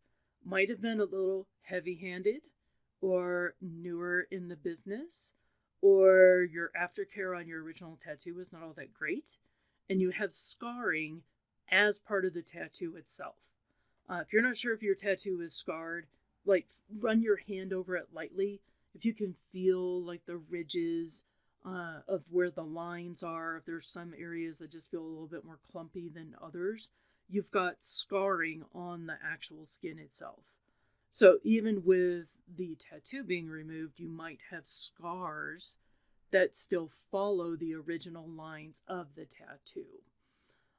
might 0.45 0.69
have 0.69 0.81
been 0.81 1.01
a 1.01 1.05
little 1.05 1.47
heavy 1.63 1.97
handed 1.97 2.43
or 3.01 3.55
newer 3.61 4.27
in 4.31 4.49
the 4.49 4.57
business, 4.57 5.33
or 5.83 6.43
your 6.51 6.71
aftercare 6.77 7.39
on 7.39 7.47
your 7.47 7.63
original 7.63 7.99
tattoo 8.03 8.35
was 8.35 8.53
not 8.53 8.63
all 8.63 8.73
that 8.77 8.93
great, 8.93 9.37
and 9.89 10.01
you 10.01 10.11
have 10.11 10.33
scarring 10.33 11.23
as 11.71 11.99
part 11.99 12.25
of 12.25 12.35
the 12.35 12.43
tattoo 12.43 12.97
itself. 12.97 13.37
Uh, 14.09 14.21
if 14.25 14.33
you're 14.33 14.43
not 14.43 14.57
sure 14.57 14.73
if 14.73 14.83
your 14.83 14.95
tattoo 14.95 15.41
is 15.41 15.53
scarred, 15.55 16.07
like 16.45 16.67
run 17.01 17.23
your 17.23 17.39
hand 17.49 17.73
over 17.73 17.97
it 17.97 18.09
lightly. 18.13 18.61
If 18.95 19.05
you 19.05 19.13
can 19.13 19.35
feel 19.53 20.03
like 20.03 20.25
the 20.27 20.37
ridges 20.37 21.25
uh, 21.67 22.01
of 22.07 22.25
where 22.31 22.51
the 22.51 22.63
lines 22.63 23.23
are, 23.23 23.57
if 23.57 23.65
there's 23.65 23.89
some 23.89 24.15
areas 24.17 24.59
that 24.59 24.71
just 24.71 24.91
feel 24.91 25.03
a 25.03 25.09
little 25.09 25.27
bit 25.27 25.45
more 25.45 25.59
clumpy 25.71 26.09
than 26.09 26.37
others, 26.43 26.91
you've 27.29 27.51
got 27.51 27.77
scarring 27.81 28.63
on 28.73 29.07
the 29.07 29.17
actual 29.25 29.67
skin 29.67 29.99
itself. 29.99 30.45
So 31.11 31.39
even 31.43 31.83
with 31.85 32.27
the 32.55 32.77
tattoo 32.77 33.25
being 33.25 33.49
removed, 33.49 33.99
you 33.99 34.09
might 34.09 34.39
have 34.51 34.67
scars 34.67 35.77
that 36.31 36.55
still 36.55 36.91
follow 37.11 37.57
the 37.57 37.75
original 37.75 38.29
lines 38.29 38.83
of 38.87 39.09
the 39.17 39.25
tattoo. 39.25 40.03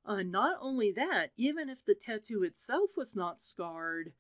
Uh, 0.06 0.24
not 0.24 0.58
only 0.62 0.92
that, 0.92 1.32
even 1.36 1.70
if 1.70 1.84
the 1.84 1.96
tattoo 1.96 2.44
itself 2.44 2.92
was 2.96 3.16
not 3.16 3.42
scarred, 3.42 4.14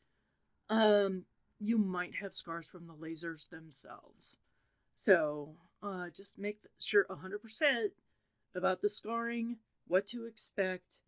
um, 0.70 1.24
you 1.60 1.78
might 1.78 2.16
have 2.22 2.34
scars 2.34 2.68
from 2.68 2.88
the 2.88 2.94
lasers 2.94 3.50
themselves. 3.50 4.36
So 4.96 5.56
uh, 5.84 6.10
just 6.16 6.38
make 6.38 6.60
sure 6.80 7.06
100% 7.10 7.90
about 8.56 8.82
the 8.82 8.90
scarring, 8.90 9.58
what 9.88 10.08
to 10.08 10.26
expect, 10.26 11.00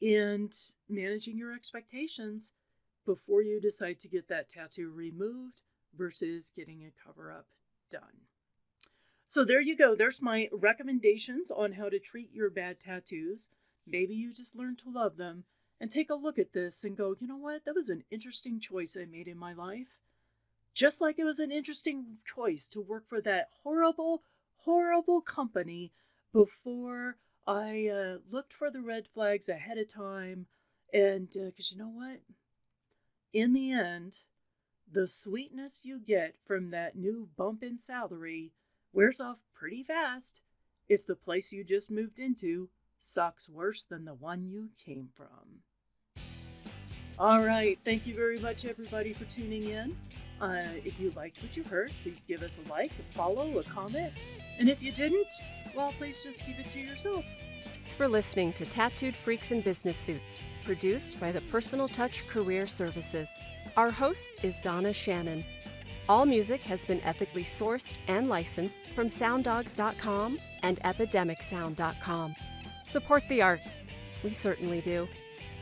and 0.00 0.54
managing 0.88 1.38
your 1.38 1.52
expectations 1.52 2.52
before 3.04 3.42
you 3.42 3.60
decide 3.60 3.98
to 4.00 4.08
get 4.08 4.28
that 4.28 4.48
tattoo 4.48 4.90
removed 4.94 5.60
versus 5.96 6.52
getting 6.54 6.82
a 6.82 7.06
cover 7.06 7.32
up 7.32 7.46
done. 7.90 8.26
So 9.26 9.44
there 9.44 9.60
you 9.60 9.76
go. 9.76 9.94
There's 9.94 10.22
my 10.22 10.48
recommendations 10.52 11.50
on 11.50 11.72
how 11.72 11.88
to 11.88 11.98
treat 11.98 12.32
your 12.32 12.50
bad 12.50 12.80
tattoos. 12.80 13.48
Maybe 13.86 14.14
you 14.14 14.32
just 14.32 14.56
learn 14.56 14.76
to 14.76 14.90
love 14.90 15.16
them 15.16 15.44
and 15.80 15.90
take 15.90 16.10
a 16.10 16.14
look 16.14 16.38
at 16.38 16.52
this 16.52 16.84
and 16.84 16.96
go, 16.96 17.14
you 17.18 17.26
know 17.26 17.36
what? 17.36 17.64
That 17.64 17.74
was 17.74 17.88
an 17.88 18.04
interesting 18.10 18.60
choice 18.60 18.96
I 18.96 19.04
made 19.04 19.28
in 19.28 19.38
my 19.38 19.52
life. 19.52 19.98
Just 20.78 21.00
like 21.00 21.18
it 21.18 21.24
was 21.24 21.40
an 21.40 21.50
interesting 21.50 22.18
choice 22.24 22.68
to 22.68 22.80
work 22.80 23.08
for 23.08 23.20
that 23.22 23.48
horrible, 23.64 24.22
horrible 24.58 25.20
company 25.20 25.90
before 26.32 27.16
I 27.48 27.88
uh, 27.88 28.18
looked 28.30 28.52
for 28.52 28.70
the 28.70 28.80
red 28.80 29.08
flags 29.12 29.48
ahead 29.48 29.76
of 29.76 29.92
time. 29.92 30.46
And 30.94 31.30
because 31.30 31.72
uh, 31.72 31.74
you 31.74 31.78
know 31.78 31.88
what? 31.88 32.20
In 33.32 33.54
the 33.54 33.72
end, 33.72 34.18
the 34.88 35.08
sweetness 35.08 35.80
you 35.82 35.98
get 35.98 36.36
from 36.46 36.70
that 36.70 36.96
new 36.96 37.28
bump 37.36 37.64
in 37.64 37.80
salary 37.80 38.52
wears 38.92 39.20
off 39.20 39.38
pretty 39.52 39.82
fast 39.82 40.40
if 40.88 41.04
the 41.04 41.16
place 41.16 41.50
you 41.50 41.64
just 41.64 41.90
moved 41.90 42.20
into 42.20 42.68
sucks 43.00 43.48
worse 43.48 43.82
than 43.82 44.04
the 44.04 44.14
one 44.14 44.46
you 44.46 44.68
came 44.86 45.08
from. 45.12 45.64
All 47.20 47.44
right, 47.44 47.76
thank 47.84 48.06
you 48.06 48.14
very 48.14 48.38
much, 48.38 48.64
everybody, 48.64 49.12
for 49.12 49.24
tuning 49.24 49.64
in. 49.64 49.96
Uh, 50.40 50.62
if 50.84 51.00
you 51.00 51.10
liked 51.16 51.42
what 51.42 51.56
you 51.56 51.64
heard, 51.64 51.90
please 52.00 52.24
give 52.24 52.44
us 52.44 52.60
a 52.64 52.70
like, 52.70 52.92
a 52.92 53.16
follow, 53.16 53.58
a 53.58 53.64
comment. 53.64 54.12
And 54.60 54.68
if 54.68 54.80
you 54.80 54.92
didn't, 54.92 55.26
well, 55.74 55.92
please 55.98 56.22
just 56.22 56.44
keep 56.44 56.60
it 56.60 56.68
to 56.68 56.78
yourself. 56.78 57.24
Thanks 57.74 57.96
for 57.96 58.06
listening 58.06 58.52
to 58.52 58.66
Tattooed 58.66 59.16
Freaks 59.16 59.50
in 59.50 59.62
Business 59.62 59.96
Suits, 59.96 60.40
produced 60.64 61.18
by 61.18 61.32
the 61.32 61.40
Personal 61.40 61.88
Touch 61.88 62.24
Career 62.28 62.68
Services. 62.68 63.28
Our 63.76 63.90
host 63.90 64.30
is 64.44 64.60
Donna 64.60 64.92
Shannon. 64.92 65.44
All 66.08 66.24
music 66.24 66.62
has 66.62 66.84
been 66.84 67.00
ethically 67.00 67.44
sourced 67.44 67.92
and 68.06 68.28
licensed 68.28 68.78
from 68.94 69.08
sounddogs.com 69.08 70.38
and 70.62 70.80
epidemicsound.com. 70.82 72.36
Support 72.86 73.24
the 73.28 73.42
arts. 73.42 73.74
We 74.22 74.32
certainly 74.32 74.80
do. 74.80 75.08